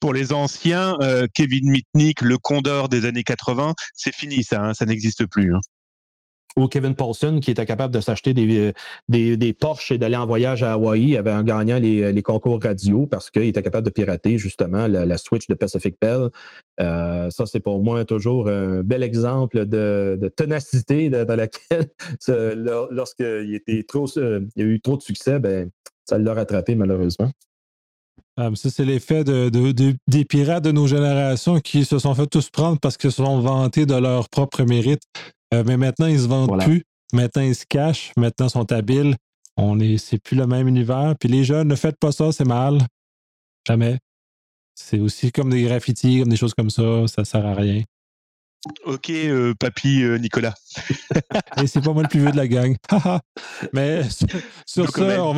Pour 0.00 0.12
les 0.12 0.32
anciens, 0.32 0.96
euh, 1.02 1.26
Kevin 1.34 1.68
Mitnick, 1.70 2.20
le 2.20 2.38
Condor 2.38 2.88
des 2.88 3.04
années 3.04 3.24
80, 3.24 3.74
c'est 3.94 4.14
fini, 4.14 4.44
ça, 4.44 4.62
hein, 4.62 4.74
ça 4.74 4.86
n'existe 4.86 5.26
plus. 5.26 5.52
Hein 5.54 5.60
ou 6.58 6.68
Kevin 6.68 6.94
Paulson 6.94 7.38
qui 7.40 7.50
était 7.50 7.66
capable 7.66 7.94
de 7.94 8.00
s'acheter 8.00 8.34
des, 8.34 8.72
des, 9.08 9.36
des 9.36 9.52
Porsche 9.52 9.92
et 9.92 9.98
d'aller 9.98 10.16
en 10.16 10.26
voyage 10.26 10.62
à 10.62 10.72
Hawaï 10.72 11.18
en 11.18 11.42
gagnant 11.42 11.78
les, 11.78 12.12
les 12.12 12.22
concours 12.22 12.60
radio 12.62 13.06
parce 13.06 13.30
qu'il 13.30 13.44
était 13.44 13.62
capable 13.62 13.86
de 13.86 13.90
pirater 13.90 14.38
justement 14.38 14.86
la, 14.86 15.18
Switch 15.18 15.46
de 15.48 15.54
Pacific 15.54 15.96
Bell. 16.00 16.28
Euh, 16.80 17.30
ça, 17.30 17.46
c'est 17.46 17.60
pour 17.60 17.82
moi 17.82 18.04
toujours 18.04 18.48
un 18.48 18.82
bel 18.82 19.02
exemple 19.02 19.66
de, 19.66 20.18
de 20.20 20.28
ténacité 20.28 21.10
dans 21.10 21.36
laquelle, 21.36 21.88
lorsqu'il 22.90 23.60
y 23.66 24.62
a 24.62 24.64
eu 24.64 24.80
trop 24.80 24.96
de 24.96 25.02
succès, 25.02 25.38
ben, 25.38 25.70
ça 26.08 26.18
l'a 26.18 26.34
rattrapé 26.34 26.74
malheureusement. 26.74 27.30
Ah, 28.40 28.50
ça, 28.54 28.70
c'est 28.70 28.84
l'effet 28.84 29.24
de, 29.24 29.48
de, 29.48 29.96
des 30.06 30.24
pirates 30.24 30.62
de 30.62 30.70
nos 30.70 30.86
générations 30.86 31.58
qui 31.58 31.84
se 31.84 31.98
sont 31.98 32.14
fait 32.14 32.28
tous 32.28 32.50
prendre 32.50 32.78
parce 32.78 32.96
qu'ils 32.96 33.10
se 33.10 33.16
sont 33.16 33.40
vantés 33.40 33.84
de 33.84 33.96
leur 33.96 34.28
propre 34.28 34.62
mérite. 34.62 35.02
Euh, 35.54 35.64
mais 35.66 35.76
maintenant, 35.76 36.06
ils 36.06 36.20
se 36.20 36.26
vendent 36.26 36.62
plus. 36.62 36.84
Maintenant, 37.12 37.42
ils 37.42 37.54
se 37.54 37.64
cachent. 37.66 38.12
Maintenant, 38.16 38.46
ils 38.46 38.50
sont 38.50 38.72
habiles. 38.72 39.16
On 39.56 39.80
est, 39.80 39.98
c'est 39.98 40.18
plus 40.18 40.36
le 40.36 40.46
même 40.46 40.68
univers. 40.68 41.14
Puis 41.18 41.28
les 41.28 41.44
jeunes, 41.44 41.68
ne 41.68 41.74
faites 41.74 41.98
pas 41.98 42.12
ça, 42.12 42.32
c'est 42.32 42.46
mal. 42.46 42.78
Jamais. 43.66 43.98
C'est 44.74 45.00
aussi 45.00 45.32
comme 45.32 45.50
des 45.50 45.62
graffitis, 45.62 46.20
comme 46.20 46.28
des 46.28 46.36
choses 46.36 46.54
comme 46.54 46.70
ça. 46.70 47.06
Ça 47.08 47.24
sert 47.24 47.44
à 47.44 47.54
rien. 47.54 47.82
Ok, 48.84 49.10
euh, 49.10 49.54
papy 49.58 50.02
euh, 50.02 50.18
Nicolas. 50.18 50.54
Et 51.62 51.66
c'est 51.66 51.80
pas 51.80 51.92
moi 51.92 52.02
le 52.02 52.08
plus 52.08 52.20
vieux 52.20 52.32
de 52.32 52.36
la 52.36 52.48
gang. 52.48 52.76
Mais 53.72 54.02
sur, 54.66 54.90
ça, 54.90 55.32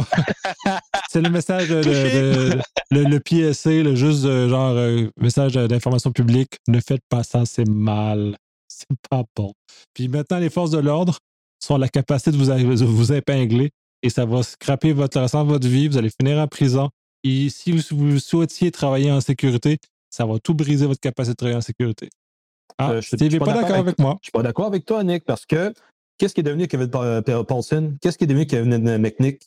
c'est 1.10 1.20
le 1.20 1.30
message 1.30 1.68
de, 1.68 2.60
le, 2.90 3.04
le, 3.04 3.20
PSC, 3.20 3.82
le 3.82 3.94
juste 3.94 4.24
genre 4.24 4.74
message 5.18 5.52
d'information 5.54 6.12
publique. 6.12 6.58
Ne 6.66 6.80
faites 6.80 7.02
pas 7.08 7.22
ça, 7.22 7.44
c'est 7.44 7.68
mal 7.68 8.36
c'est 8.70 8.88
pas 9.08 9.24
bon. 9.36 9.52
Puis 9.94 10.08
maintenant, 10.08 10.38
les 10.38 10.50
forces 10.50 10.70
de 10.70 10.78
l'ordre 10.78 11.18
sont 11.58 11.76
la 11.76 11.88
capacité 11.88 12.30
de 12.30 12.36
vous, 12.36 12.86
vous 12.86 13.12
épingler 13.12 13.70
et 14.02 14.10
ça 14.10 14.24
va 14.24 14.42
scraper 14.42 14.92
votre 14.92 15.20
restant 15.20 15.44
de 15.44 15.50
votre 15.50 15.68
vie. 15.68 15.88
Vous 15.88 15.98
allez 15.98 16.10
finir 16.10 16.38
en 16.38 16.46
prison. 16.46 16.88
Et 17.22 17.50
si 17.50 17.72
vous, 17.72 18.18
souhaitiez 18.18 18.70
travailler 18.70 19.12
en 19.12 19.20
sécurité, 19.20 19.78
ça 20.08 20.24
va 20.24 20.38
tout 20.38 20.54
briser 20.54 20.86
votre 20.86 21.00
capacité 21.00 21.32
de 21.32 21.36
travailler 21.36 21.58
en 21.58 21.62
sécurité. 21.62 22.08
Ah, 22.78 22.92
euh, 22.92 23.00
je 23.02 23.16
n'es 23.16 23.38
pas, 23.38 23.52
d'accord 23.52 23.76
avec, 23.76 23.98
moi. 23.98 24.16
Je 24.22 24.26
suis 24.26 24.32
pas 24.32 24.42
d'accord 24.42 24.66
avec 24.66 24.86
toi, 24.86 25.04
Nick, 25.04 25.24
parce 25.24 25.44
que 25.44 25.74
qu'est-ce 26.16 26.32
qui 26.32 26.40
est 26.40 26.44
devenu 26.44 26.66
Kevin 26.66 26.88
Paulson? 27.46 27.94
Qu'est-ce 28.00 28.16
qui 28.16 28.24
est 28.24 28.26
devenu 28.26 28.46
Kevin 28.46 28.96
McNick? 28.96 29.42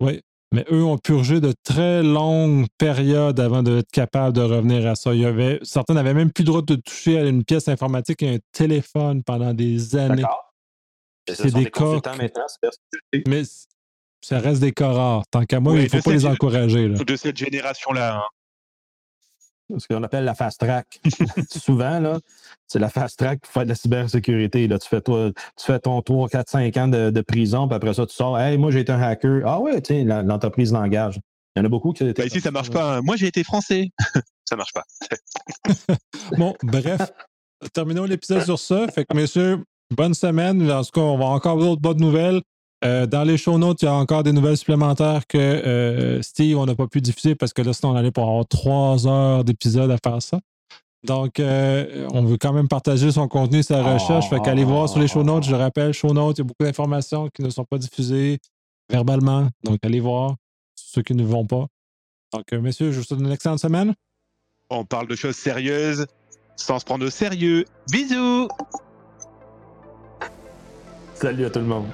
Oui, 0.00 0.20
mais 0.52 0.64
eux 0.70 0.84
ont 0.84 0.98
purgé 0.98 1.40
de 1.40 1.52
très 1.62 2.02
longues 2.02 2.66
périodes 2.78 3.38
avant 3.38 3.62
d'être 3.62 3.90
capables 3.92 4.34
de 4.34 4.40
revenir 4.40 4.86
à 4.86 4.94
ça. 4.94 5.14
Il 5.14 5.20
y 5.20 5.26
avait, 5.26 5.58
certains 5.62 5.94
n'avaient 5.94 6.14
même 6.14 6.32
plus 6.32 6.42
le 6.42 6.46
droit 6.46 6.62
de 6.62 6.76
toucher 6.76 7.18
à 7.18 7.24
une 7.24 7.44
pièce 7.44 7.68
informatique 7.68 8.22
et 8.22 8.36
un 8.36 8.38
téléphone 8.52 9.22
pendant 9.22 9.52
des 9.52 9.96
années. 9.96 10.24
C'est 11.28 11.52
des 11.52 11.70
cas. 11.70 12.00
Mais 13.26 13.42
ça 14.22 14.38
reste 14.38 14.60
des 14.60 14.72
cas 14.72 14.90
rares. 14.90 15.24
Tant 15.30 15.44
qu'à 15.44 15.60
moi, 15.60 15.74
il 15.74 15.84
ne 15.84 15.88
faut 15.88 16.00
pas 16.00 16.12
les 16.12 16.26
encourager. 16.26 16.88
De 16.88 17.16
cette 17.16 17.36
génération-là. 17.36 18.16
Hein 18.16 18.37
ce 19.76 19.86
qu'on 19.86 20.02
appelle 20.02 20.24
la 20.24 20.34
fast 20.34 20.60
track. 20.60 21.00
Souvent, 21.50 22.00
là, 22.00 22.18
c'est 22.66 22.78
la 22.78 22.88
fast 22.88 23.18
track 23.18 23.40
pour 23.40 23.52
faire 23.52 23.64
de 23.64 23.68
la 23.68 23.74
cybersécurité. 23.74 24.66
Là. 24.66 24.78
Tu, 24.78 24.88
fais 24.88 25.00
toi, 25.00 25.30
tu 25.34 25.64
fais 25.64 25.78
ton 25.78 26.00
3, 26.00 26.28
4, 26.28 26.48
5 26.48 26.76
ans 26.76 26.88
de, 26.88 27.20
prison, 27.20 27.68
puis 27.68 27.76
après 27.76 27.94
ça, 27.94 28.06
tu 28.06 28.14
sors. 28.14 28.38
Hey, 28.38 28.56
moi, 28.58 28.70
j'ai 28.70 28.80
été 28.80 28.92
un 28.92 29.02
hacker. 29.02 29.42
Ah 29.44 29.60
ouais, 29.60 29.80
tu 29.82 29.94
sais, 29.94 30.04
l'entreprise 30.04 30.72
l'engage. 30.72 31.20
Il 31.54 31.60
y 31.60 31.62
en 31.62 31.64
a 31.64 31.68
beaucoup 31.68 31.92
qui 31.92 32.06
étaient. 32.06 32.26
ici, 32.26 32.40
ça 32.40 32.50
marche 32.50 32.70
pas. 32.70 33.02
Moi, 33.02 33.16
j'ai 33.16 33.26
été 33.26 33.42
français. 33.44 33.90
ça 34.44 34.56
marche 34.56 34.72
pas. 34.72 34.84
bon, 36.38 36.54
bref. 36.62 37.10
Terminons 37.72 38.04
l'épisode 38.04 38.44
sur 38.44 38.58
ça. 38.58 38.86
Fait 38.88 39.04
que, 39.04 39.16
messieurs, 39.16 39.64
bonne 39.90 40.14
semaine. 40.14 40.70
En 40.70 40.84
tout 40.84 40.90
cas, 40.92 41.00
on 41.00 41.18
va 41.18 41.26
encore 41.26 41.58
d'autres 41.58 41.82
bonnes 41.82 42.00
nouvelles. 42.00 42.42
Euh, 42.84 43.06
dans 43.06 43.24
les 43.24 43.36
show 43.36 43.58
notes, 43.58 43.82
il 43.82 43.86
y 43.86 43.88
a 43.88 43.94
encore 43.94 44.22
des 44.22 44.32
nouvelles 44.32 44.56
supplémentaires 44.56 45.26
que 45.26 45.38
euh, 45.38 46.22
Steve, 46.22 46.56
on 46.58 46.66
n'a 46.66 46.76
pas 46.76 46.86
pu 46.86 47.00
diffuser 47.00 47.34
parce 47.34 47.52
que 47.52 47.62
là, 47.62 47.72
sinon, 47.72 47.92
on 47.92 47.96
allait 47.96 48.12
pour 48.12 48.24
avoir 48.24 48.46
trois 48.46 49.06
heures 49.06 49.44
d'épisode 49.44 49.90
à 49.90 49.96
faire 50.02 50.22
ça. 50.22 50.38
Donc, 51.04 51.40
euh, 51.40 52.08
on 52.12 52.22
veut 52.22 52.36
quand 52.36 52.52
même 52.52 52.68
partager 52.68 53.10
son 53.10 53.28
contenu, 53.28 53.62
sa 53.62 53.82
recherche. 53.82 54.28
Fait 54.28 54.40
qu'allez 54.40 54.64
voir 54.64 54.88
sur 54.88 55.00
les 55.00 55.08
show 55.08 55.24
notes. 55.24 55.44
Je 55.44 55.50
le 55.50 55.56
rappelle, 55.56 55.92
show 55.92 56.12
notes, 56.12 56.38
il 56.38 56.40
y 56.40 56.42
a 56.42 56.44
beaucoup 56.44 56.64
d'informations 56.64 57.28
qui 57.28 57.42
ne 57.42 57.50
sont 57.50 57.64
pas 57.64 57.78
diffusées 57.78 58.38
verbalement. 58.90 59.48
Donc, 59.64 59.78
allez 59.82 60.00
voir 60.00 60.36
ceux 60.74 61.02
qui 61.02 61.14
ne 61.14 61.24
vont 61.24 61.46
pas. 61.46 61.66
Donc, 62.32 62.52
messieurs, 62.52 62.92
je 62.92 62.98
vous 62.98 63.04
souhaite 63.04 63.20
une 63.20 63.30
excellente 63.30 63.60
semaine. 63.60 63.94
On 64.70 64.84
parle 64.84 65.08
de 65.08 65.16
choses 65.16 65.36
sérieuses 65.36 66.06
sans 66.56 66.78
se 66.78 66.84
prendre 66.84 67.06
au 67.06 67.10
sérieux. 67.10 67.64
Bisous! 67.90 68.48
Salut 71.14 71.46
à 71.46 71.50
tout 71.50 71.60
le 71.60 71.66
monde. 71.66 71.86